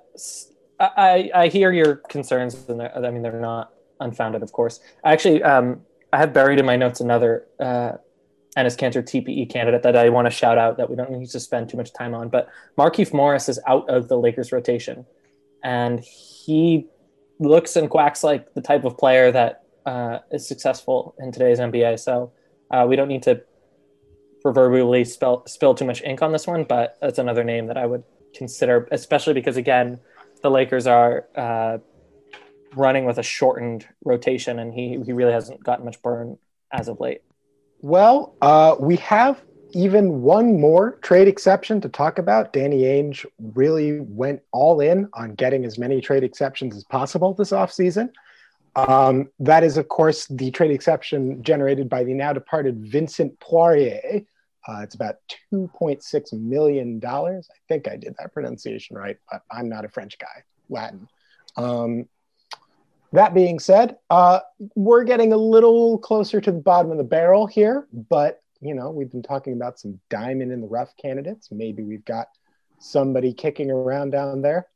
I 0.80 1.32
I 1.34 1.48
hear 1.48 1.72
your 1.72 1.96
concerns, 1.96 2.68
and 2.68 2.82
I 2.82 3.10
mean 3.10 3.22
they're 3.22 3.40
not 3.40 3.74
unfounded, 4.00 4.44
of 4.44 4.52
course. 4.52 4.82
I 5.04 5.14
actually 5.14 5.42
um, 5.42 5.82
I 6.12 6.18
have 6.18 6.34
buried 6.34 6.60
in 6.60 6.66
my 6.66 6.76
notes 6.76 7.00
another. 7.00 7.48
Uh, 7.60 7.94
Enes 8.58 8.78
Kanter 8.78 9.02
TPE 9.02 9.50
candidate 9.50 9.84
that 9.84 9.96
I 9.96 10.10
want 10.10 10.28
to 10.28 10.32
shout 10.32 10.58
out 10.58 10.78
that 10.78 10.90
we 10.90 10.96
don't 10.96 11.12
need 11.12 11.30
to 11.30 11.40
spend 11.40 11.70
too 11.70 11.78
much 11.78 11.94
time 11.94 12.14
on. 12.14 12.30
But 12.30 12.50
Markieff 12.78 13.14
Morris 13.14 13.50
is 13.50 13.60
out 13.68 13.90
of 13.90 14.08
the 14.08 14.18
Lakers 14.18 14.52
rotation, 14.52 15.06
and 15.64 16.00
he 16.00 16.88
looks 17.40 17.76
and 17.76 17.90
quacks 17.90 18.24
like 18.24 18.54
the 18.54 18.62
type 18.62 18.86
of 18.86 18.98
player 18.98 19.32
that 19.32 19.64
uh, 19.86 20.20
is 20.32 20.48
successful 20.48 21.16
in 21.20 21.32
today's 21.32 21.60
NBA. 21.60 22.00
So 22.00 22.32
uh, 22.70 22.86
we 22.88 22.96
don't 22.96 23.08
need 23.08 23.24
to 23.24 23.42
proverbially 24.42 25.06
spill, 25.06 25.44
spill 25.48 25.74
too 25.74 25.86
much 25.86 26.02
ink 26.04 26.22
on 26.22 26.32
this 26.32 26.46
one, 26.46 26.64
but 26.64 26.98
that's 27.02 27.18
another 27.18 27.44
name 27.44 27.68
that 27.68 27.78
I 27.78 27.86
would 27.86 28.04
consider, 28.36 28.88
especially 28.92 29.34
because 29.34 29.58
again, 29.58 30.00
the 30.42 30.52
Lakers 30.52 30.86
are 30.86 31.28
uh, 31.36 31.78
running 32.76 33.06
with 33.06 33.18
a 33.18 33.24
shortened 33.24 33.88
rotation, 34.04 34.60
and 34.60 34.74
he 34.74 35.02
he 35.06 35.14
really 35.14 35.32
hasn't 35.32 35.64
gotten 35.64 35.86
much 35.86 36.02
burn 36.02 36.38
as 36.72 36.88
of 36.88 37.00
late. 37.00 37.22
Well, 37.84 38.34
uh, 38.42 38.78
we 38.80 38.96
have 38.96 39.44
even 39.74 40.22
one 40.22 40.58
more 40.62 41.00
trade 41.02 41.28
exception 41.28 41.82
to 41.82 41.90
talk 41.90 42.18
about. 42.18 42.54
Danny 42.54 42.84
Ainge 42.84 43.26
really 43.54 44.00
went 44.00 44.42
all 44.54 44.80
in 44.80 45.10
on 45.14 45.36
getting 45.36 45.66
as 45.66 45.78
many 45.78 46.00
trade 46.00 46.24
exceptions 46.24 46.78
as 46.78 46.86
possible 46.86 47.34
this 47.34 47.52
offseason. 47.52 48.10
Um, 48.78 49.28
that 49.40 49.66
is, 49.66 49.76
of 49.76 49.90
course, 49.90 50.28
the 50.28 50.50
trade 50.52 50.72
exception 50.72 51.44
generated 51.44 51.90
by 51.90 52.06
the 52.06 52.14
now 52.14 52.32
departed 52.32 52.86
Vincent 52.86 53.38
Poirier. 53.42 54.22
Uh, 54.66 54.80
it's 54.82 54.96
about 54.96 55.16
$2.6 55.54 56.34
million. 56.40 57.02
I 57.06 57.42
think 57.68 57.90
I 57.90 57.98
did 57.98 58.16
that 58.18 58.32
pronunciation 58.34 58.96
right, 58.96 59.18
but 59.30 59.42
I'm 59.52 59.68
not 59.68 59.84
a 59.84 59.90
French 59.90 60.18
guy, 60.18 60.44
Latin. 60.70 61.10
Um, 61.58 62.08
that 63.14 63.34
being 63.34 63.60
said, 63.60 63.98
uh, 64.10 64.40
we're 64.76 65.04
getting 65.04 65.34
a 65.34 65.38
little 65.38 65.98
closer 66.00 66.42
to 66.42 66.52
the 66.52 66.60
bottom 66.60 66.92
of 66.92 66.98
the 66.98 67.04
barrel 67.04 67.48
here, 67.48 67.88
but 68.10 68.42
you 68.60 68.74
know, 68.74 68.90
we've 68.92 69.12
been 69.12 69.24
talking 69.24 69.54
about 69.54 69.80
some 69.80 70.00
diamond 70.10 70.52
in 70.52 70.62
the 70.62 70.68
rough 70.68 70.96
candidates. 70.98 71.50
Maybe 71.52 71.84
we've 71.84 72.06
got 72.06 72.28
somebody 72.80 73.34
kicking 73.34 73.70
around 73.70 74.12
down 74.12 74.42
there. 74.42 74.68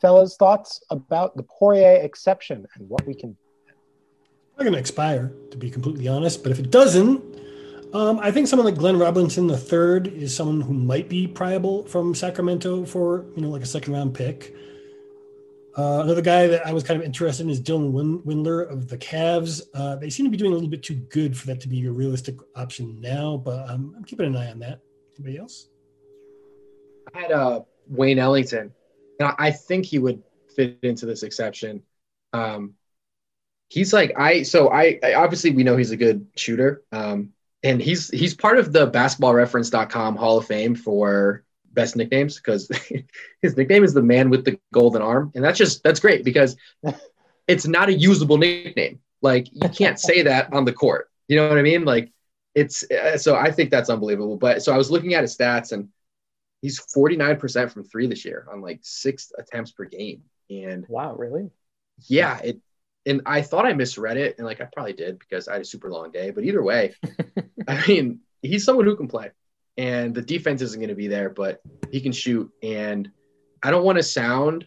Fellas, 0.00 0.36
thoughts 0.36 0.82
about 0.90 1.36
the 1.36 1.42
Poirier 1.42 2.00
exception 2.02 2.66
and 2.74 2.88
what 2.88 3.06
we 3.06 3.14
can. 3.14 3.36
Not 4.56 4.64
going 4.64 4.72
to 4.72 4.78
expire, 4.78 5.32
to 5.50 5.56
be 5.56 5.70
completely 5.70 6.08
honest. 6.08 6.42
But 6.42 6.52
if 6.52 6.58
it 6.58 6.70
doesn't, 6.70 7.22
um, 7.92 8.18
I 8.20 8.30
think 8.30 8.48
someone 8.48 8.66
like 8.66 8.76
Glenn 8.76 8.98
Robinson 8.98 9.50
III 9.50 10.10
is 10.16 10.34
someone 10.34 10.60
who 10.60 10.72
might 10.72 11.08
be 11.08 11.26
priable 11.26 11.84
from 11.84 12.14
Sacramento 12.14 12.84
for 12.84 13.26
you 13.36 13.42
know 13.42 13.48
like 13.48 13.62
a 13.62 13.66
second 13.66 13.92
round 13.92 14.14
pick. 14.14 14.54
Uh, 15.76 16.02
another 16.04 16.20
guy 16.20 16.46
that 16.46 16.66
I 16.66 16.72
was 16.72 16.82
kind 16.82 17.00
of 17.00 17.06
interested 17.06 17.44
in 17.44 17.50
is 17.50 17.60
Dylan 17.60 17.92
Windler 18.24 18.70
of 18.70 18.88
the 18.88 18.98
Cavs. 18.98 19.62
Uh, 19.74 19.96
they 19.96 20.10
seem 20.10 20.26
to 20.26 20.30
be 20.30 20.36
doing 20.36 20.52
a 20.52 20.54
little 20.54 20.68
bit 20.68 20.82
too 20.82 20.94
good 20.94 21.36
for 21.36 21.46
that 21.46 21.60
to 21.62 21.68
be 21.68 21.86
a 21.86 21.90
realistic 21.90 22.36
option 22.56 23.00
now, 23.00 23.38
but 23.38 23.70
um, 23.70 23.94
I'm 23.96 24.04
keeping 24.04 24.26
an 24.26 24.36
eye 24.36 24.50
on 24.50 24.58
that. 24.58 24.80
Anybody 25.16 25.38
else? 25.38 25.68
I 27.14 27.20
had 27.20 27.32
uh, 27.32 27.60
Wayne 27.88 28.18
Ellington, 28.18 28.72
and 29.18 29.34
I 29.38 29.50
think 29.50 29.86
he 29.86 29.98
would 29.98 30.22
fit 30.54 30.78
into 30.82 31.06
this 31.06 31.22
exception. 31.22 31.82
Um, 32.34 32.74
he's 33.68 33.92
like 33.92 34.12
I 34.18 34.42
so 34.42 34.70
I, 34.70 34.98
I, 35.02 35.14
obviously 35.14 35.50
we 35.50 35.64
know 35.64 35.76
he's 35.76 35.90
a 35.90 35.96
good 35.96 36.26
shooter, 36.36 36.82
um, 36.92 37.30
and 37.62 37.80
he's 37.80 38.10
he's 38.10 38.34
part 38.34 38.58
of 38.58 38.72
the 38.72 38.90
BasketballReference.com 38.90 40.16
Hall 40.16 40.38
of 40.38 40.46
Fame 40.46 40.74
for 40.74 41.44
best 41.72 41.96
nicknames 41.96 42.36
because 42.36 42.68
his 43.42 43.56
nickname 43.56 43.84
is 43.84 43.94
the 43.94 44.02
man 44.02 44.30
with 44.30 44.44
the 44.44 44.58
golden 44.72 45.02
arm, 45.02 45.32
and 45.34 45.44
that's 45.44 45.58
just 45.58 45.82
that's 45.82 46.00
great 46.00 46.24
because 46.24 46.56
it's 47.48 47.66
not 47.66 47.88
a 47.88 47.92
usable 47.92 48.38
nickname. 48.38 49.00
Like 49.20 49.48
you 49.52 49.68
can't 49.68 49.98
say 49.98 50.22
that 50.22 50.52
on 50.52 50.64
the 50.64 50.72
court. 50.72 51.10
You 51.28 51.36
know 51.36 51.48
what 51.48 51.58
I 51.58 51.62
mean? 51.62 51.84
Like 51.84 52.12
it's 52.54 52.88
uh, 52.90 53.16
so 53.16 53.36
I 53.36 53.50
think 53.50 53.70
that's 53.70 53.90
unbelievable. 53.90 54.36
But 54.36 54.62
so 54.62 54.72
I 54.72 54.76
was 54.76 54.90
looking 54.90 55.14
at 55.14 55.22
his 55.22 55.36
stats 55.36 55.72
and 55.72 55.88
he's 56.60 56.80
49% 56.94 57.70
from 57.70 57.84
three 57.84 58.06
this 58.06 58.24
year 58.24 58.46
on 58.52 58.60
like 58.60 58.80
six 58.82 59.32
attempts 59.38 59.72
per 59.72 59.84
game. 59.84 60.22
And 60.50 60.86
wow, 60.88 61.14
really? 61.14 61.50
Yeah, 62.06 62.38
it 62.38 62.60
and 63.04 63.22
I 63.26 63.42
thought 63.42 63.66
I 63.66 63.72
misread 63.72 64.16
it, 64.16 64.36
and 64.38 64.46
like 64.46 64.60
I 64.60 64.68
probably 64.72 64.92
did 64.92 65.18
because 65.18 65.48
I 65.48 65.54
had 65.54 65.62
a 65.62 65.66
super 65.66 65.90
long 65.90 66.12
day. 66.12 66.30
But 66.30 66.44
either 66.44 66.62
way, 66.62 66.94
I 67.68 67.86
mean, 67.86 68.20
he's 68.42 68.64
someone 68.64 68.86
who 68.86 68.96
can 68.96 69.08
play 69.08 69.30
and 69.76 70.14
the 70.14 70.22
defense 70.22 70.62
isn't 70.62 70.80
going 70.80 70.88
to 70.88 70.94
be 70.94 71.08
there, 71.08 71.30
but 71.30 71.60
he 71.90 72.00
can 72.00 72.12
shoot. 72.12 72.50
And 72.62 73.10
I 73.62 73.70
don't 73.70 73.84
want 73.84 73.98
to 73.98 74.02
sound 74.02 74.66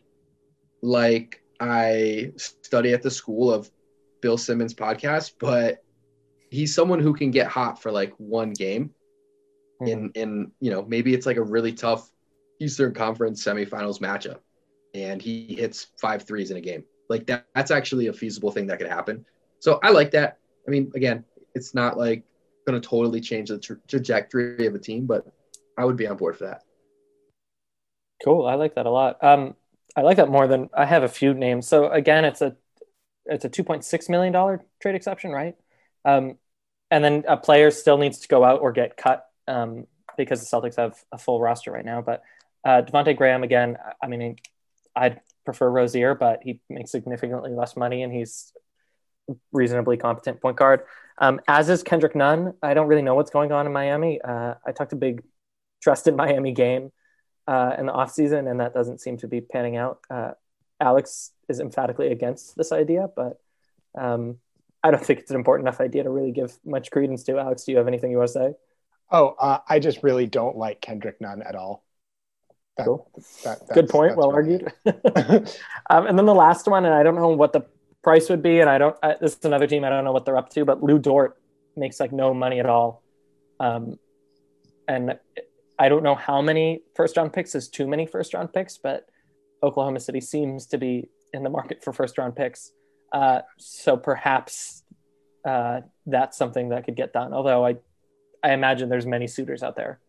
like 0.81 1.43
I 1.59 2.31
study 2.37 2.93
at 2.93 3.01
the 3.01 3.11
school 3.11 3.53
of 3.53 3.69
Bill 4.21 4.37
Simmons 4.37 4.73
podcast, 4.73 5.33
but 5.39 5.83
he's 6.49 6.73
someone 6.73 6.99
who 6.99 7.13
can 7.13 7.31
get 7.31 7.47
hot 7.47 7.81
for 7.81 7.91
like 7.91 8.13
one 8.17 8.51
game. 8.51 8.91
Mm-hmm. 9.81 9.87
In 9.87 10.11
in 10.15 10.51
you 10.61 10.71
know 10.71 10.85
maybe 10.87 11.13
it's 11.13 11.25
like 11.25 11.35
a 11.35 11.43
really 11.43 11.73
tough 11.73 12.09
Eastern 12.61 12.93
Conference 12.93 13.43
semifinals 13.43 13.99
matchup, 13.99 14.39
and 14.93 15.21
he 15.21 15.55
hits 15.55 15.87
five 15.99 16.23
threes 16.23 16.49
in 16.49 16.57
a 16.57 16.61
game. 16.61 16.85
Like 17.09 17.25
that, 17.27 17.45
that's 17.53 17.71
actually 17.71 18.07
a 18.07 18.13
feasible 18.13 18.51
thing 18.51 18.67
that 18.67 18.79
could 18.79 18.87
happen. 18.87 19.25
So 19.59 19.79
I 19.83 19.89
like 19.89 20.11
that. 20.11 20.39
I 20.65 20.71
mean, 20.71 20.91
again, 20.95 21.25
it's 21.53 21.73
not 21.73 21.97
like 21.97 22.23
going 22.65 22.79
to 22.79 22.87
totally 22.87 23.21
change 23.21 23.49
the 23.49 23.59
tra- 23.59 23.79
trajectory 23.87 24.65
of 24.65 24.75
a 24.75 24.79
team, 24.79 25.05
but 25.05 25.25
I 25.77 25.85
would 25.85 25.97
be 25.97 26.07
on 26.07 26.17
board 26.17 26.37
for 26.37 26.45
that. 26.45 26.61
Cool. 28.23 28.45
I 28.45 28.55
like 28.55 28.75
that 28.75 28.85
a 28.85 28.89
lot. 28.89 29.23
Um, 29.23 29.55
I 29.95 30.01
like 30.01 30.17
that 30.17 30.29
more 30.29 30.47
than 30.47 30.69
I 30.73 30.85
have 30.85 31.03
a 31.03 31.07
few 31.07 31.33
names. 31.33 31.67
So 31.67 31.89
again, 31.89 32.25
it's 32.25 32.41
a 32.41 32.55
it's 33.25 33.45
a 33.45 33.49
two 33.49 33.63
point 33.63 33.83
six 33.83 34.09
million 34.09 34.33
dollar 34.33 34.63
trade 34.81 34.95
exception, 34.95 35.31
right? 35.31 35.55
Um, 36.03 36.37
and 36.91 37.03
then 37.03 37.23
a 37.27 37.37
player 37.37 37.71
still 37.71 37.97
needs 37.97 38.19
to 38.19 38.27
go 38.27 38.43
out 38.43 38.61
or 38.61 38.71
get 38.71 38.97
cut 38.97 39.25
um, 39.47 39.87
because 40.17 40.39
the 40.39 40.45
Celtics 40.45 40.75
have 40.75 40.95
a 41.11 41.17
full 41.17 41.41
roster 41.41 41.71
right 41.71 41.85
now. 41.85 42.01
But 42.01 42.23
uh, 42.63 42.83
Devonte 42.83 43.15
Graham 43.15 43.43
again. 43.43 43.77
I 44.01 44.07
mean, 44.07 44.37
I'd 44.95 45.21
prefer 45.45 45.69
Rozier, 45.69 46.15
but 46.15 46.41
he 46.43 46.59
makes 46.69 46.91
significantly 46.91 47.51
less 47.51 47.75
money 47.75 48.03
and 48.03 48.13
he's 48.13 48.51
reasonably 49.51 49.97
competent 49.97 50.41
point 50.41 50.57
guard. 50.57 50.81
Um, 51.17 51.39
as 51.47 51.69
is 51.69 51.83
Kendrick 51.83 52.15
Nunn. 52.15 52.53
I 52.61 52.73
don't 52.73 52.87
really 52.87 53.01
know 53.01 53.15
what's 53.15 53.31
going 53.31 53.51
on 53.51 53.65
in 53.65 53.73
Miami. 53.73 54.21
Uh, 54.21 54.55
I 54.65 54.71
talked 54.71 54.93
a 54.93 54.97
big 54.97 55.23
trusted 55.81 56.15
Miami 56.15 56.51
game 56.51 56.91
uh, 57.47 57.75
in 57.77 57.85
the 57.85 57.93
offseason, 57.93 58.49
and 58.49 58.59
that 58.59 58.73
doesn't 58.73 59.01
seem 59.01 59.17
to 59.17 59.27
be 59.27 59.41
panning 59.41 59.77
out. 59.77 59.99
Uh, 60.09 60.31
Alex 60.79 61.31
is 61.47 61.59
emphatically 61.59 62.11
against 62.11 62.55
this 62.57 62.71
idea, 62.71 63.07
but 63.15 63.39
um, 63.97 64.37
I 64.83 64.91
don't 64.91 65.05
think 65.05 65.19
it's 65.19 65.31
an 65.31 65.37
important 65.37 65.67
enough 65.67 65.79
idea 65.79 66.03
to 66.03 66.09
really 66.09 66.31
give 66.31 66.57
much 66.65 66.91
credence 66.91 67.23
to. 67.23 67.37
Alex, 67.37 67.63
do 67.63 67.71
you 67.71 67.77
have 67.77 67.87
anything 67.87 68.11
you 68.11 68.17
want 68.17 68.29
to 68.29 68.33
say? 68.33 68.53
Oh, 69.11 69.35
uh, 69.39 69.59
I 69.69 69.79
just 69.79 70.03
really 70.03 70.25
don't 70.25 70.57
like 70.57 70.81
Kendrick 70.81 71.21
Nunn 71.21 71.43
at 71.43 71.55
all. 71.55 71.85
That, 72.77 72.85
cool. 72.85 73.09
That, 73.43 73.67
Good 73.73 73.87
point. 73.87 74.17
Well 74.17 74.31
argued. 74.31 74.73
um, 74.85 76.07
and 76.07 76.17
then 76.17 76.25
the 76.25 76.35
last 76.35 76.67
one, 76.67 76.85
and 76.85 76.93
I 76.93 77.03
don't 77.03 77.15
know 77.15 77.29
what 77.29 77.53
the 77.53 77.61
price 78.05 78.29
would 78.29 78.43
be, 78.43 78.59
and 78.59 78.69
I 78.69 78.77
don't. 78.77 78.95
I, 79.01 79.15
this 79.19 79.35
is 79.35 79.43
another 79.45 79.65
team 79.65 79.83
I 79.83 79.89
don't 79.89 80.05
know 80.05 80.11
what 80.11 80.25
they're 80.25 80.37
up 80.37 80.49
to, 80.51 80.63
but 80.63 80.83
Lu 80.83 80.99
Dort 80.99 81.41
makes 81.75 81.99
like 81.99 82.13
no 82.13 82.35
money 82.35 82.59
at 82.59 82.67
all, 82.67 83.01
um, 83.59 83.97
and 84.87 85.17
I 85.79 85.89
don't 85.89 86.03
know 86.03 86.13
how 86.13 86.39
many 86.39 86.83
first 86.95 87.17
round 87.17 87.33
picks 87.33 87.55
is 87.55 87.67
too 87.67 87.87
many 87.87 88.05
first 88.05 88.35
round 88.35 88.53
picks, 88.53 88.77
but 88.77 89.07
Oklahoma 89.63 89.99
City 89.99 90.21
seems 90.21 90.67
to 90.67 90.77
be 90.77 91.09
in 91.33 91.41
the 91.41 91.49
market 91.49 91.83
for 91.83 91.91
first 91.93 92.19
round 92.19 92.35
picks. 92.35 92.71
Uh, 93.11 93.41
so 93.57 93.97
perhaps 93.97 94.83
uh, 95.43 95.81
that's 96.05 96.37
something 96.37 96.69
that 96.69 96.85
could 96.85 96.95
get 96.95 97.11
done. 97.11 97.33
Although 97.33 97.65
I, 97.65 97.77
I 98.43 98.53
imagine 98.53 98.87
there's 98.87 99.07
many 99.07 99.25
suitors 99.25 99.63
out 99.63 99.75
there. 99.75 99.99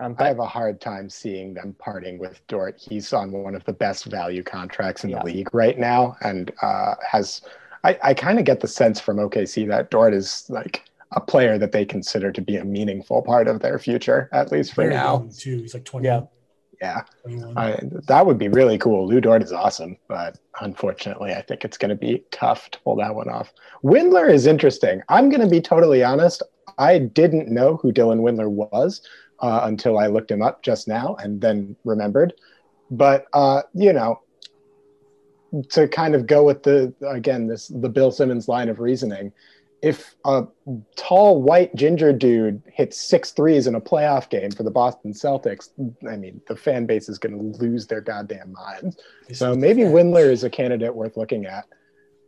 Um, 0.00 0.14
I 0.18 0.28
have 0.28 0.38
a 0.38 0.46
hard 0.46 0.80
time 0.80 1.10
seeing 1.10 1.54
them 1.54 1.74
parting 1.78 2.18
with 2.18 2.46
Dort. 2.46 2.80
He's 2.80 3.12
on 3.12 3.32
one 3.32 3.54
of 3.54 3.64
the 3.64 3.72
best 3.72 4.06
value 4.06 4.42
contracts 4.42 5.04
in 5.04 5.10
yeah. 5.10 5.18
the 5.18 5.24
league 5.24 5.52
right 5.52 5.78
now, 5.78 6.16
and 6.22 6.52
uh, 6.62 6.94
has. 7.06 7.42
I, 7.84 7.98
I 8.02 8.14
kind 8.14 8.40
of 8.40 8.44
get 8.44 8.60
the 8.60 8.66
sense 8.66 8.98
from 9.00 9.18
OKC 9.18 9.68
that 9.68 9.90
Dort 9.90 10.12
is 10.12 10.46
like 10.48 10.84
a 11.12 11.20
player 11.20 11.58
that 11.58 11.70
they 11.72 11.84
consider 11.84 12.32
to 12.32 12.40
be 12.40 12.56
a 12.56 12.64
meaningful 12.64 13.22
part 13.22 13.46
of 13.46 13.60
their 13.60 13.78
future, 13.78 14.28
at 14.32 14.50
least 14.52 14.74
for 14.74 14.82
Very 14.82 14.94
now. 14.94 15.28
Too. 15.36 15.58
He's 15.58 15.74
like 15.74 15.84
twenty. 15.84 16.06
Yeah. 16.06 16.22
Yeah, 16.80 17.02
I, 17.56 17.76
that 18.06 18.24
would 18.24 18.38
be 18.38 18.46
really 18.46 18.78
cool. 18.78 19.08
Lu 19.08 19.20
Dort 19.20 19.42
is 19.42 19.52
awesome, 19.52 19.96
but 20.06 20.38
unfortunately, 20.60 21.32
I 21.32 21.42
think 21.42 21.64
it's 21.64 21.76
going 21.76 21.88
to 21.88 21.96
be 21.96 22.22
tough 22.30 22.70
to 22.70 22.78
pull 22.82 22.94
that 22.98 23.16
one 23.16 23.28
off. 23.28 23.52
Windler 23.82 24.32
is 24.32 24.46
interesting. 24.46 25.02
I'm 25.08 25.28
going 25.28 25.40
to 25.40 25.48
be 25.48 25.60
totally 25.60 26.04
honest. 26.04 26.40
I 26.78 27.00
didn't 27.00 27.48
know 27.48 27.78
who 27.78 27.92
Dylan 27.92 28.20
Windler 28.20 28.48
was 28.48 29.02
uh, 29.40 29.60
until 29.64 29.98
I 29.98 30.06
looked 30.06 30.30
him 30.30 30.42
up 30.42 30.62
just 30.62 30.88
now 30.88 31.16
and 31.16 31.40
then 31.40 31.76
remembered. 31.84 32.34
But 32.90 33.26
uh, 33.32 33.62
you 33.74 33.92
know, 33.92 34.20
to 35.70 35.88
kind 35.88 36.14
of 36.14 36.26
go 36.26 36.44
with 36.44 36.62
the 36.62 36.92
again 37.06 37.46
this 37.46 37.68
the 37.68 37.88
Bill 37.88 38.10
Simmons 38.10 38.48
line 38.48 38.68
of 38.68 38.80
reasoning, 38.80 39.32
if 39.82 40.14
a 40.24 40.46
tall 40.96 41.42
white 41.42 41.74
ginger 41.74 42.12
dude 42.12 42.62
hits 42.66 43.08
six 43.08 43.30
threes 43.32 43.66
in 43.66 43.74
a 43.74 43.80
playoff 43.80 44.28
game 44.28 44.50
for 44.50 44.62
the 44.62 44.70
Boston 44.70 45.12
Celtics, 45.12 45.70
I 46.08 46.16
mean 46.16 46.40
the 46.48 46.56
fan 46.56 46.86
base 46.86 47.08
is 47.08 47.18
going 47.18 47.38
to 47.38 47.58
lose 47.58 47.86
their 47.86 48.00
goddamn 48.00 48.52
minds. 48.52 48.96
So 49.32 49.54
maybe 49.54 49.82
Windler 49.82 50.30
is 50.30 50.44
a 50.44 50.50
candidate 50.50 50.94
worth 50.94 51.16
looking 51.16 51.46
at. 51.46 51.66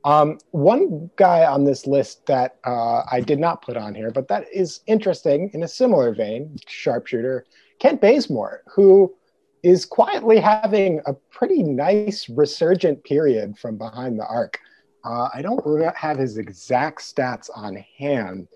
Um, 0.04 0.38
one 0.52 1.10
guy 1.16 1.44
on 1.44 1.64
this 1.64 1.86
list 1.86 2.24
that 2.26 2.56
uh, 2.64 3.02
I 3.10 3.20
did 3.20 3.38
not 3.38 3.62
put 3.62 3.76
on 3.76 3.94
here, 3.94 4.10
but 4.10 4.28
that 4.28 4.46
is 4.52 4.80
interesting 4.86 5.50
in 5.52 5.62
a 5.62 5.68
similar 5.68 6.14
vein, 6.14 6.56
sharpshooter, 6.66 7.44
Kent 7.78 8.00
Bazemore, 8.00 8.62
who 8.74 9.14
is 9.62 9.84
quietly 9.84 10.40
having 10.40 11.00
a 11.06 11.12
pretty 11.12 11.62
nice 11.62 12.28
resurgent 12.30 13.04
period 13.04 13.58
from 13.58 13.76
behind 13.76 14.18
the 14.18 14.26
arc. 14.26 14.58
Uh, 15.04 15.28
I 15.34 15.42
don't 15.42 15.62
have 15.96 16.18
his 16.18 16.38
exact 16.38 17.00
stats 17.00 17.50
on 17.54 17.76
hand, 17.98 18.48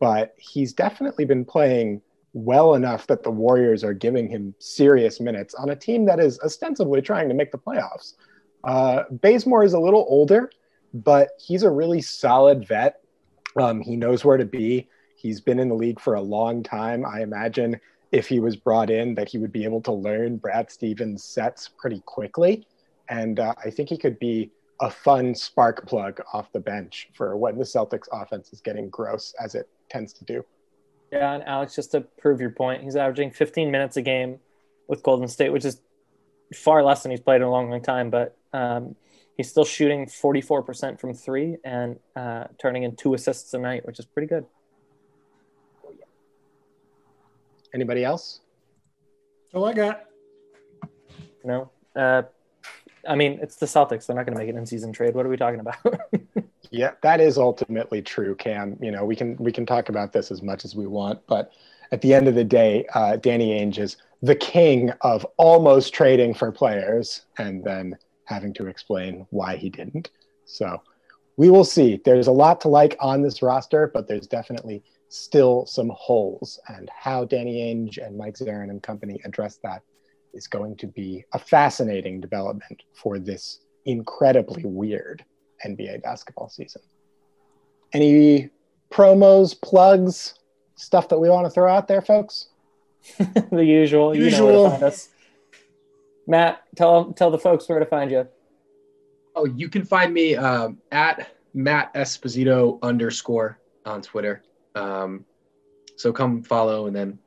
but 0.00 0.34
he's 0.38 0.72
definitely 0.72 1.24
been 1.24 1.44
playing 1.44 2.00
well 2.32 2.74
enough 2.74 3.06
that 3.06 3.22
the 3.22 3.30
Warriors 3.30 3.82
are 3.82 3.94
giving 3.94 4.28
him 4.28 4.54
serious 4.58 5.20
minutes 5.20 5.54
on 5.54 5.70
a 5.70 5.76
team 5.76 6.04
that 6.04 6.20
is 6.20 6.38
ostensibly 6.40 7.00
trying 7.00 7.28
to 7.28 7.34
make 7.34 7.50
the 7.50 7.58
playoffs. 7.58 8.14
Uh, 8.62 9.04
Bazemore 9.10 9.64
is 9.64 9.72
a 9.72 9.80
little 9.80 10.04
older 10.08 10.50
but 11.04 11.30
he's 11.38 11.62
a 11.62 11.70
really 11.70 12.00
solid 12.00 12.66
vet. 12.66 13.00
Um, 13.60 13.80
he 13.80 13.96
knows 13.96 14.24
where 14.24 14.36
to 14.36 14.44
be. 14.44 14.88
He's 15.16 15.40
been 15.40 15.58
in 15.58 15.68
the 15.68 15.74
league 15.74 16.00
for 16.00 16.14
a 16.14 16.20
long 16.20 16.62
time. 16.62 17.04
I 17.04 17.22
imagine 17.22 17.80
if 18.12 18.28
he 18.28 18.38
was 18.38 18.56
brought 18.56 18.90
in, 18.90 19.14
that 19.14 19.28
he 19.28 19.38
would 19.38 19.52
be 19.52 19.64
able 19.64 19.80
to 19.82 19.92
learn 19.92 20.36
Brad 20.36 20.70
Stevens' 20.70 21.24
sets 21.24 21.68
pretty 21.68 22.00
quickly. 22.06 22.66
And 23.08 23.40
uh, 23.40 23.54
I 23.64 23.70
think 23.70 23.88
he 23.88 23.98
could 23.98 24.18
be 24.18 24.50
a 24.80 24.90
fun 24.90 25.34
spark 25.34 25.86
plug 25.86 26.20
off 26.32 26.52
the 26.52 26.60
bench 26.60 27.08
for 27.14 27.36
when 27.36 27.56
the 27.56 27.64
Celtics 27.64 28.08
offense 28.12 28.52
is 28.52 28.60
getting 28.60 28.88
gross, 28.90 29.34
as 29.42 29.54
it 29.54 29.68
tends 29.88 30.12
to 30.14 30.24
do. 30.24 30.44
Yeah, 31.12 31.34
and 31.34 31.44
Alex, 31.44 31.74
just 31.74 31.92
to 31.92 32.00
prove 32.00 32.40
your 32.40 32.50
point, 32.50 32.82
he's 32.82 32.96
averaging 32.96 33.30
15 33.30 33.70
minutes 33.70 33.96
a 33.96 34.02
game 34.02 34.38
with 34.88 35.02
Golden 35.02 35.28
State, 35.28 35.52
which 35.52 35.64
is 35.64 35.80
far 36.54 36.82
less 36.82 37.02
than 37.02 37.10
he's 37.10 37.20
played 37.20 37.36
in 37.36 37.42
a 37.42 37.50
long, 37.50 37.70
long 37.70 37.82
time. 37.82 38.10
But 38.10 38.36
um, 38.52 38.96
he's 39.36 39.50
still 39.50 39.64
shooting 39.64 40.06
44% 40.06 40.98
from 40.98 41.14
three 41.14 41.56
and 41.64 41.98
uh, 42.14 42.44
turning 42.58 42.82
in 42.82 42.96
two 42.96 43.14
assists 43.14 43.52
a 43.54 43.58
night, 43.58 43.86
which 43.86 43.98
is 43.98 44.06
pretty 44.06 44.28
good. 44.28 44.46
Anybody 47.74 48.04
else? 48.04 48.40
Oh, 49.52 49.64
I 49.64 49.72
got. 49.74 50.04
No. 51.44 51.70
Uh, 51.94 52.22
I 53.06 53.14
mean, 53.14 53.38
it's 53.42 53.56
the 53.56 53.66
Celtics. 53.66 54.06
They're 54.06 54.16
not 54.16 54.26
going 54.26 54.34
to 54.36 54.40
make 54.40 54.48
an 54.48 54.56
in-season 54.56 54.92
trade. 54.92 55.14
What 55.14 55.26
are 55.26 55.28
we 55.28 55.36
talking 55.36 55.60
about? 55.60 55.76
yeah, 56.70 56.92
that 57.02 57.20
is 57.20 57.38
ultimately 57.38 58.02
true, 58.02 58.34
Cam. 58.34 58.76
You 58.80 58.90
know, 58.90 59.04
we 59.04 59.14
can 59.14 59.36
we 59.36 59.52
can 59.52 59.66
talk 59.66 59.88
about 59.88 60.12
this 60.12 60.30
as 60.30 60.42
much 60.42 60.64
as 60.64 60.74
we 60.74 60.86
want, 60.86 61.20
but 61.26 61.52
at 61.92 62.00
the 62.00 62.14
end 62.14 62.28
of 62.28 62.34
the 62.34 62.44
day, 62.44 62.84
uh, 62.94 63.16
Danny 63.16 63.60
Ainge 63.60 63.78
is 63.78 63.96
the 64.22 64.34
king 64.34 64.90
of 65.02 65.26
almost 65.36 65.94
trading 65.94 66.34
for 66.34 66.50
players 66.50 67.26
and 67.38 67.62
then 67.62 67.96
having 68.26 68.52
to 68.54 68.66
explain 68.66 69.26
why 69.30 69.56
he 69.56 69.70
didn't. 69.70 70.10
So 70.44 70.82
we 71.36 71.50
will 71.50 71.64
see. 71.64 72.00
There's 72.04 72.26
a 72.26 72.32
lot 72.32 72.60
to 72.62 72.68
like 72.68 72.96
on 73.00 73.22
this 73.22 73.42
roster, 73.42 73.90
but 73.92 74.06
there's 74.06 74.26
definitely 74.26 74.82
still 75.08 75.66
some 75.66 75.90
holes. 75.94 76.60
And 76.68 76.90
how 76.94 77.24
Danny 77.24 77.56
Ainge 77.56 78.04
and 78.04 78.16
Mike 78.16 78.34
Zarren 78.34 78.70
and 78.70 78.82
company 78.82 79.20
address 79.24 79.58
that 79.62 79.82
is 80.34 80.46
going 80.46 80.76
to 80.76 80.86
be 80.86 81.24
a 81.32 81.38
fascinating 81.38 82.20
development 82.20 82.82
for 82.92 83.18
this 83.18 83.60
incredibly 83.86 84.64
weird 84.64 85.24
NBA 85.66 86.02
basketball 86.02 86.48
season. 86.48 86.82
Any 87.92 88.50
promos, 88.90 89.60
plugs, 89.60 90.34
stuff 90.74 91.08
that 91.08 91.18
we 91.18 91.28
want 91.28 91.46
to 91.46 91.50
throw 91.50 91.72
out 91.72 91.88
there, 91.88 92.02
folks? 92.02 92.48
the 93.18 93.64
usual. 93.64 94.14
Usual. 94.14 94.16
You 94.16 94.30
know 94.30 94.62
where 94.62 94.64
to 94.64 94.70
find 94.70 94.82
us. 94.82 95.08
Matt, 96.26 96.62
tell 96.74 97.12
tell 97.12 97.30
the 97.30 97.38
folks 97.38 97.68
where 97.68 97.78
to 97.78 97.86
find 97.86 98.10
you. 98.10 98.26
Oh, 99.34 99.44
you 99.44 99.68
can 99.68 99.84
find 99.84 100.12
me 100.12 100.34
um, 100.34 100.78
at 100.90 101.28
Matt 101.54 101.94
Esposito 101.94 102.78
underscore 102.82 103.58
on 103.84 104.02
Twitter. 104.02 104.42
Um, 104.74 105.24
so 105.96 106.12
come 106.12 106.42
follow, 106.42 106.86
and 106.86 106.96
then 106.96 107.18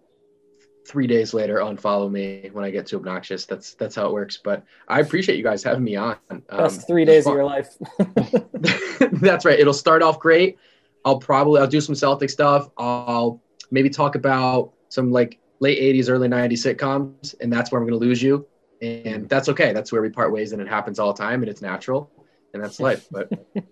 three 0.88 1.08
days 1.08 1.34
later 1.34 1.58
unfollow 1.58 2.12
me 2.12 2.50
when 2.52 2.66
I 2.66 2.72
get 2.72 2.88
too 2.88 2.98
obnoxious. 2.98 3.46
That's 3.46 3.76
that's 3.76 3.96
how 3.96 4.08
it 4.08 4.14
works. 4.14 4.38
But 4.44 4.64
I 4.88 5.00
appreciate 5.00 5.38
you 5.38 5.44
guys 5.44 5.64
having 5.64 5.84
me 5.84 5.96
on. 5.96 6.18
Um, 6.30 6.44
Best 6.50 6.88
three 6.88 7.06
days 7.06 7.26
of 7.26 7.34
your 7.34 7.46
life. 7.46 7.70
that's 9.22 9.46
right. 9.46 9.60
It'll 9.60 9.74
start 9.74 10.02
off 10.02 10.20
great. 10.20 10.58
I'll 11.06 11.20
probably 11.20 11.62
I'll 11.62 11.68
do 11.68 11.80
some 11.80 11.96
Celtic 11.96 12.30
stuff. 12.30 12.70
I'll 12.78 13.42
maybe 13.72 13.90
talk 13.90 14.16
about 14.16 14.74
some 14.90 15.12
like 15.12 15.40
late 15.62 15.80
80s, 15.80 16.10
early 16.10 16.28
90s 16.28 16.76
sitcoms, 16.76 17.36
and 17.40 17.54
that's 17.54 17.72
where 17.72 17.80
I'm 17.80 17.88
going 17.88 18.00
to 18.00 18.06
lose 18.06 18.22
you 18.22 18.48
and 18.82 19.28
that's 19.30 19.50
okay. 19.50 19.74
That's 19.74 19.92
where 19.92 20.02
we 20.02 20.10
part 20.10 20.32
ways, 20.32 20.52
and 20.54 20.62
it 20.62 20.68
happens 20.68 21.00
all 21.00 21.14
the 21.14 21.22
time, 21.22 21.42
and 21.42 21.50
it's 21.50 21.62
natural, 21.62 22.12
and 22.54 22.64
that's 22.64 22.80
life. 22.80 23.08
But 23.12 23.32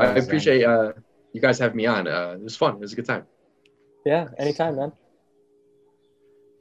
I 0.00 0.06
appreciate 0.18 0.64
uh, 0.64 0.92
you 1.32 1.40
guys 1.40 1.58
having 1.58 1.76
me 1.76 1.86
on. 1.86 2.08
Uh, 2.08 2.36
it 2.38 2.42
was 2.42 2.56
fun. 2.56 2.74
It 2.74 2.80
was 2.80 2.92
a 2.92 2.96
good 2.96 3.06
time. 3.06 3.26
Yeah, 4.04 4.28
anytime, 4.38 4.76
man. 4.76 4.92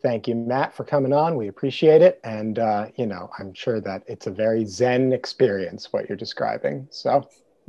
Thank 0.04 0.28
you, 0.28 0.34
Matt, 0.36 0.74
for 0.76 0.84
coming 0.84 1.14
on. 1.14 1.36
We 1.36 1.48
appreciate 1.48 2.02
it, 2.02 2.20
and 2.24 2.58
uh, 2.58 2.88
you 2.96 3.06
know, 3.06 3.30
I'm 3.38 3.54
sure 3.54 3.80
that 3.82 4.04
it's 4.08 4.28
a 4.28 4.32
very 4.32 4.66
zen 4.66 5.14
experience 5.14 5.94
what 5.94 6.10
you're 6.10 6.18
describing. 6.18 6.88
So 6.92 7.28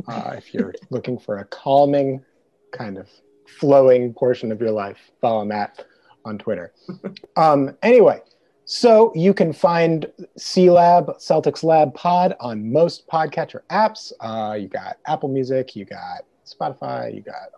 Uh, 0.09 0.35
if 0.37 0.53
you're 0.55 0.75
looking 0.91 1.19
for 1.19 1.39
a 1.39 1.45
calming, 1.45 2.25
kind 2.73 2.97
of 2.99 3.09
flowing 3.47 4.15
portion 4.15 4.51
of 4.51 4.61
your 4.61 4.71
life, 4.71 4.99
follow 5.21 5.45
Matt 5.45 5.85
on 6.25 6.39
Twitter. 6.39 6.73
Um, 7.37 7.77
anyway, 7.83 8.21
so 8.65 9.13
you 9.15 9.35
can 9.35 9.53
find 9.53 10.07
C 10.37 10.71
Lab, 10.71 11.17
Celtics 11.19 11.65
Lab 11.65 11.95
Pod 11.95 12.37
on 12.41 12.73
most 12.73 13.07
podcatcher 13.09 13.61
apps. 13.71 14.13
Uh, 14.21 14.55
you 14.55 14.69
got 14.69 14.99
Apple 15.07 15.29
Music, 15.29 15.75
you 15.75 15.85
got 15.85 16.25
Spotify, 16.47 17.15
you 17.15 17.23
got 17.23 17.51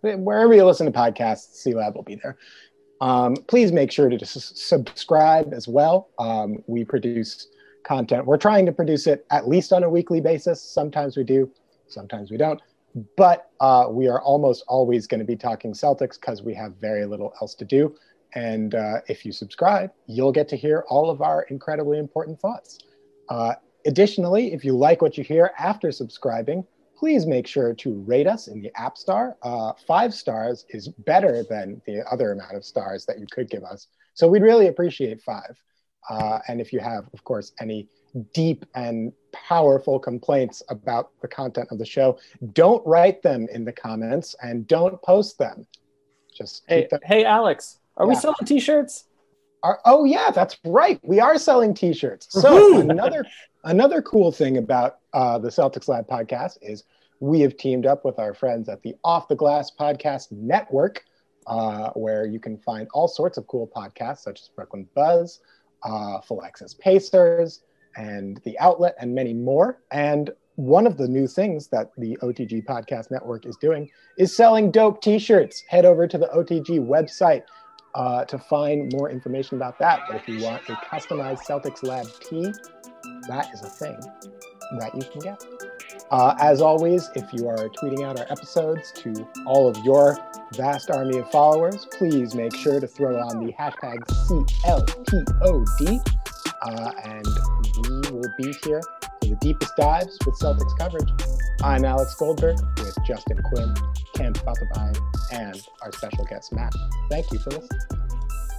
wherever 0.00 0.54
you 0.54 0.64
listen 0.64 0.86
to 0.86 0.92
podcasts, 0.92 1.54
C 1.54 1.74
Lab 1.74 1.94
will 1.94 2.02
be 2.02 2.16
there. 2.16 2.38
Um, 3.00 3.34
please 3.48 3.72
make 3.72 3.90
sure 3.90 4.08
to 4.08 4.24
subscribe 4.24 5.52
as 5.52 5.66
well. 5.66 6.10
Um, 6.18 6.62
we 6.68 6.84
produce 6.84 7.48
content. 7.82 8.26
We're 8.26 8.36
trying 8.36 8.64
to 8.66 8.72
produce 8.72 9.08
it 9.08 9.26
at 9.30 9.48
least 9.48 9.72
on 9.72 9.82
a 9.82 9.90
weekly 9.90 10.20
basis. 10.20 10.62
Sometimes 10.62 11.16
we 11.16 11.24
do, 11.24 11.50
sometimes 11.88 12.30
we 12.30 12.36
don't. 12.36 12.60
But 13.16 13.50
uh, 13.58 13.86
we 13.90 14.06
are 14.06 14.20
almost 14.20 14.64
always 14.68 15.06
going 15.06 15.18
to 15.18 15.26
be 15.26 15.34
talking 15.34 15.72
Celtics 15.72 16.20
because 16.20 16.42
we 16.42 16.54
have 16.54 16.76
very 16.76 17.06
little 17.06 17.32
else 17.40 17.54
to 17.56 17.64
do. 17.64 17.96
And 18.34 18.74
uh, 18.74 19.00
if 19.08 19.24
you 19.26 19.32
subscribe, 19.32 19.90
you'll 20.06 20.32
get 20.32 20.48
to 20.48 20.56
hear 20.56 20.84
all 20.88 21.10
of 21.10 21.20
our 21.20 21.42
incredibly 21.44 21.98
important 21.98 22.40
thoughts. 22.40 22.78
Uh, 23.28 23.54
additionally, 23.86 24.52
if 24.52 24.64
you 24.64 24.76
like 24.76 25.02
what 25.02 25.18
you 25.18 25.24
hear 25.24 25.52
after 25.58 25.92
subscribing, 25.92 26.64
please 26.96 27.26
make 27.26 27.46
sure 27.46 27.74
to 27.74 27.94
rate 28.06 28.26
us 28.26 28.46
in 28.46 28.62
the 28.62 28.70
App 28.76 28.96
Store. 28.96 29.36
Uh, 29.42 29.72
five 29.86 30.14
stars 30.14 30.64
is 30.70 30.88
better 30.88 31.42
than 31.48 31.82
the 31.86 32.06
other 32.10 32.32
amount 32.32 32.54
of 32.54 32.64
stars 32.64 33.04
that 33.06 33.18
you 33.18 33.26
could 33.30 33.50
give 33.50 33.64
us. 33.64 33.88
So 34.14 34.28
we'd 34.28 34.42
really 34.42 34.68
appreciate 34.68 35.20
five. 35.20 35.56
Uh, 36.08 36.38
and 36.48 36.60
if 36.60 36.72
you 36.72 36.80
have, 36.80 37.08
of 37.12 37.24
course, 37.24 37.52
any 37.60 37.88
deep 38.34 38.64
and 38.74 39.12
powerful 39.32 39.98
complaints 39.98 40.62
about 40.68 41.10
the 41.22 41.28
content 41.28 41.68
of 41.70 41.78
the 41.78 41.86
show, 41.86 42.18
don't 42.52 42.86
write 42.86 43.22
them 43.22 43.48
in 43.52 43.64
the 43.64 43.72
comments 43.72 44.34
and 44.42 44.66
don't 44.66 45.00
post 45.02 45.38
them. 45.38 45.66
Just 46.36 46.62
Hey, 46.68 46.86
them- 46.90 47.00
hey, 47.04 47.24
Alex, 47.24 47.78
are 47.96 48.06
we 48.06 48.14
selling 48.14 48.36
T-shirts? 48.44 49.04
are, 49.62 49.80
oh 49.84 50.04
yeah, 50.04 50.30
that's 50.30 50.58
right. 50.64 50.98
We 51.02 51.20
are 51.20 51.38
selling 51.38 51.74
T-shirts. 51.74 52.28
So 52.30 52.78
another 52.78 53.24
another 53.64 54.02
cool 54.02 54.32
thing 54.32 54.56
about 54.58 54.98
uh, 55.12 55.38
the 55.38 55.48
Celtics 55.48 55.88
Lab 55.88 56.08
podcast 56.08 56.58
is 56.62 56.84
we 57.20 57.40
have 57.40 57.56
teamed 57.56 57.86
up 57.86 58.04
with 58.04 58.18
our 58.18 58.34
friends 58.34 58.68
at 58.68 58.82
the 58.82 58.94
Off 59.04 59.28
the 59.28 59.36
Glass 59.36 59.70
Podcast 59.78 60.32
Network, 60.32 61.04
uh, 61.46 61.90
where 61.90 62.26
you 62.26 62.40
can 62.40 62.58
find 62.58 62.88
all 62.92 63.08
sorts 63.08 63.38
of 63.38 63.46
cool 63.46 63.70
podcasts 63.74 64.18
such 64.18 64.40
as 64.40 64.48
Brooklyn 64.48 64.88
Buzz, 64.94 65.40
uh, 65.84 66.20
Full 66.22 66.42
Access 66.42 66.74
Pacers, 66.74 67.62
and 67.96 68.40
The 68.44 68.58
Outlet, 68.58 68.96
and 68.98 69.14
many 69.14 69.34
more. 69.34 69.82
And 69.92 70.30
one 70.56 70.86
of 70.86 70.96
the 70.96 71.08
new 71.08 71.26
things 71.26 71.68
that 71.68 71.92
the 71.96 72.18
OTG 72.22 72.66
Podcast 72.66 73.10
Network 73.10 73.46
is 73.46 73.56
doing 73.56 73.88
is 74.18 74.36
selling 74.36 74.70
dope 74.70 75.00
T-shirts. 75.00 75.62
Head 75.68 75.84
over 75.84 76.06
to 76.08 76.18
the 76.18 76.26
OTG 76.26 76.80
website 76.80 77.42
uh, 77.94 78.24
to 78.24 78.38
find 78.38 78.92
more 78.92 79.10
information 79.10 79.56
about 79.56 79.78
that. 79.78 80.00
But 80.08 80.16
if 80.16 80.28
you 80.28 80.42
want 80.42 80.62
a 80.68 80.74
customized 80.74 81.40
Celtics 81.46 81.82
Lab 81.82 82.06
tee, 82.20 82.52
that 83.28 83.52
is 83.52 83.62
a 83.62 83.68
thing 83.68 83.98
that 84.78 84.94
you 84.94 85.02
can 85.10 85.20
get. 85.20 85.44
Uh, 86.10 86.34
as 86.40 86.60
always, 86.60 87.10
if 87.14 87.32
you 87.32 87.48
are 87.48 87.68
tweeting 87.68 88.04
out 88.04 88.18
our 88.18 88.26
episodes 88.30 88.92
to 88.92 89.26
all 89.46 89.68
of 89.68 89.76
your 89.84 90.18
vast 90.54 90.90
army 90.90 91.18
of 91.18 91.30
followers, 91.30 91.86
please 91.96 92.34
make 92.34 92.54
sure 92.54 92.80
to 92.80 92.86
throw 92.86 93.18
on 93.18 93.44
the 93.44 93.52
hashtag 93.52 93.98
CLPOD. 94.28 96.00
Uh, 96.62 96.92
and 97.04 97.26
we 97.76 98.10
will 98.10 98.32
be 98.38 98.54
here 98.64 98.82
for 99.20 99.26
the 99.26 99.36
deepest 99.40 99.72
dives 99.76 100.18
with 100.26 100.38
Celtics 100.38 100.76
coverage. 100.78 101.08
I'm 101.62 101.84
Alex 101.84 102.14
Goldberg 102.14 102.58
with 102.78 102.96
Justin 103.06 103.40
Quinn, 103.42 103.74
Cam 104.14 104.34
Spotify, 104.34 104.96
and 105.32 105.66
our 105.82 105.92
special 105.92 106.24
guest, 106.24 106.52
Matt. 106.52 106.74
Thank 107.10 107.32
you 107.32 107.38
for 107.38 107.50
listening. 107.50 107.80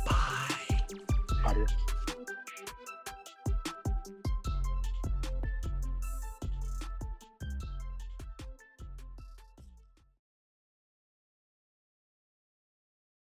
Bye. 0.05 0.79
Adios. 1.45 1.71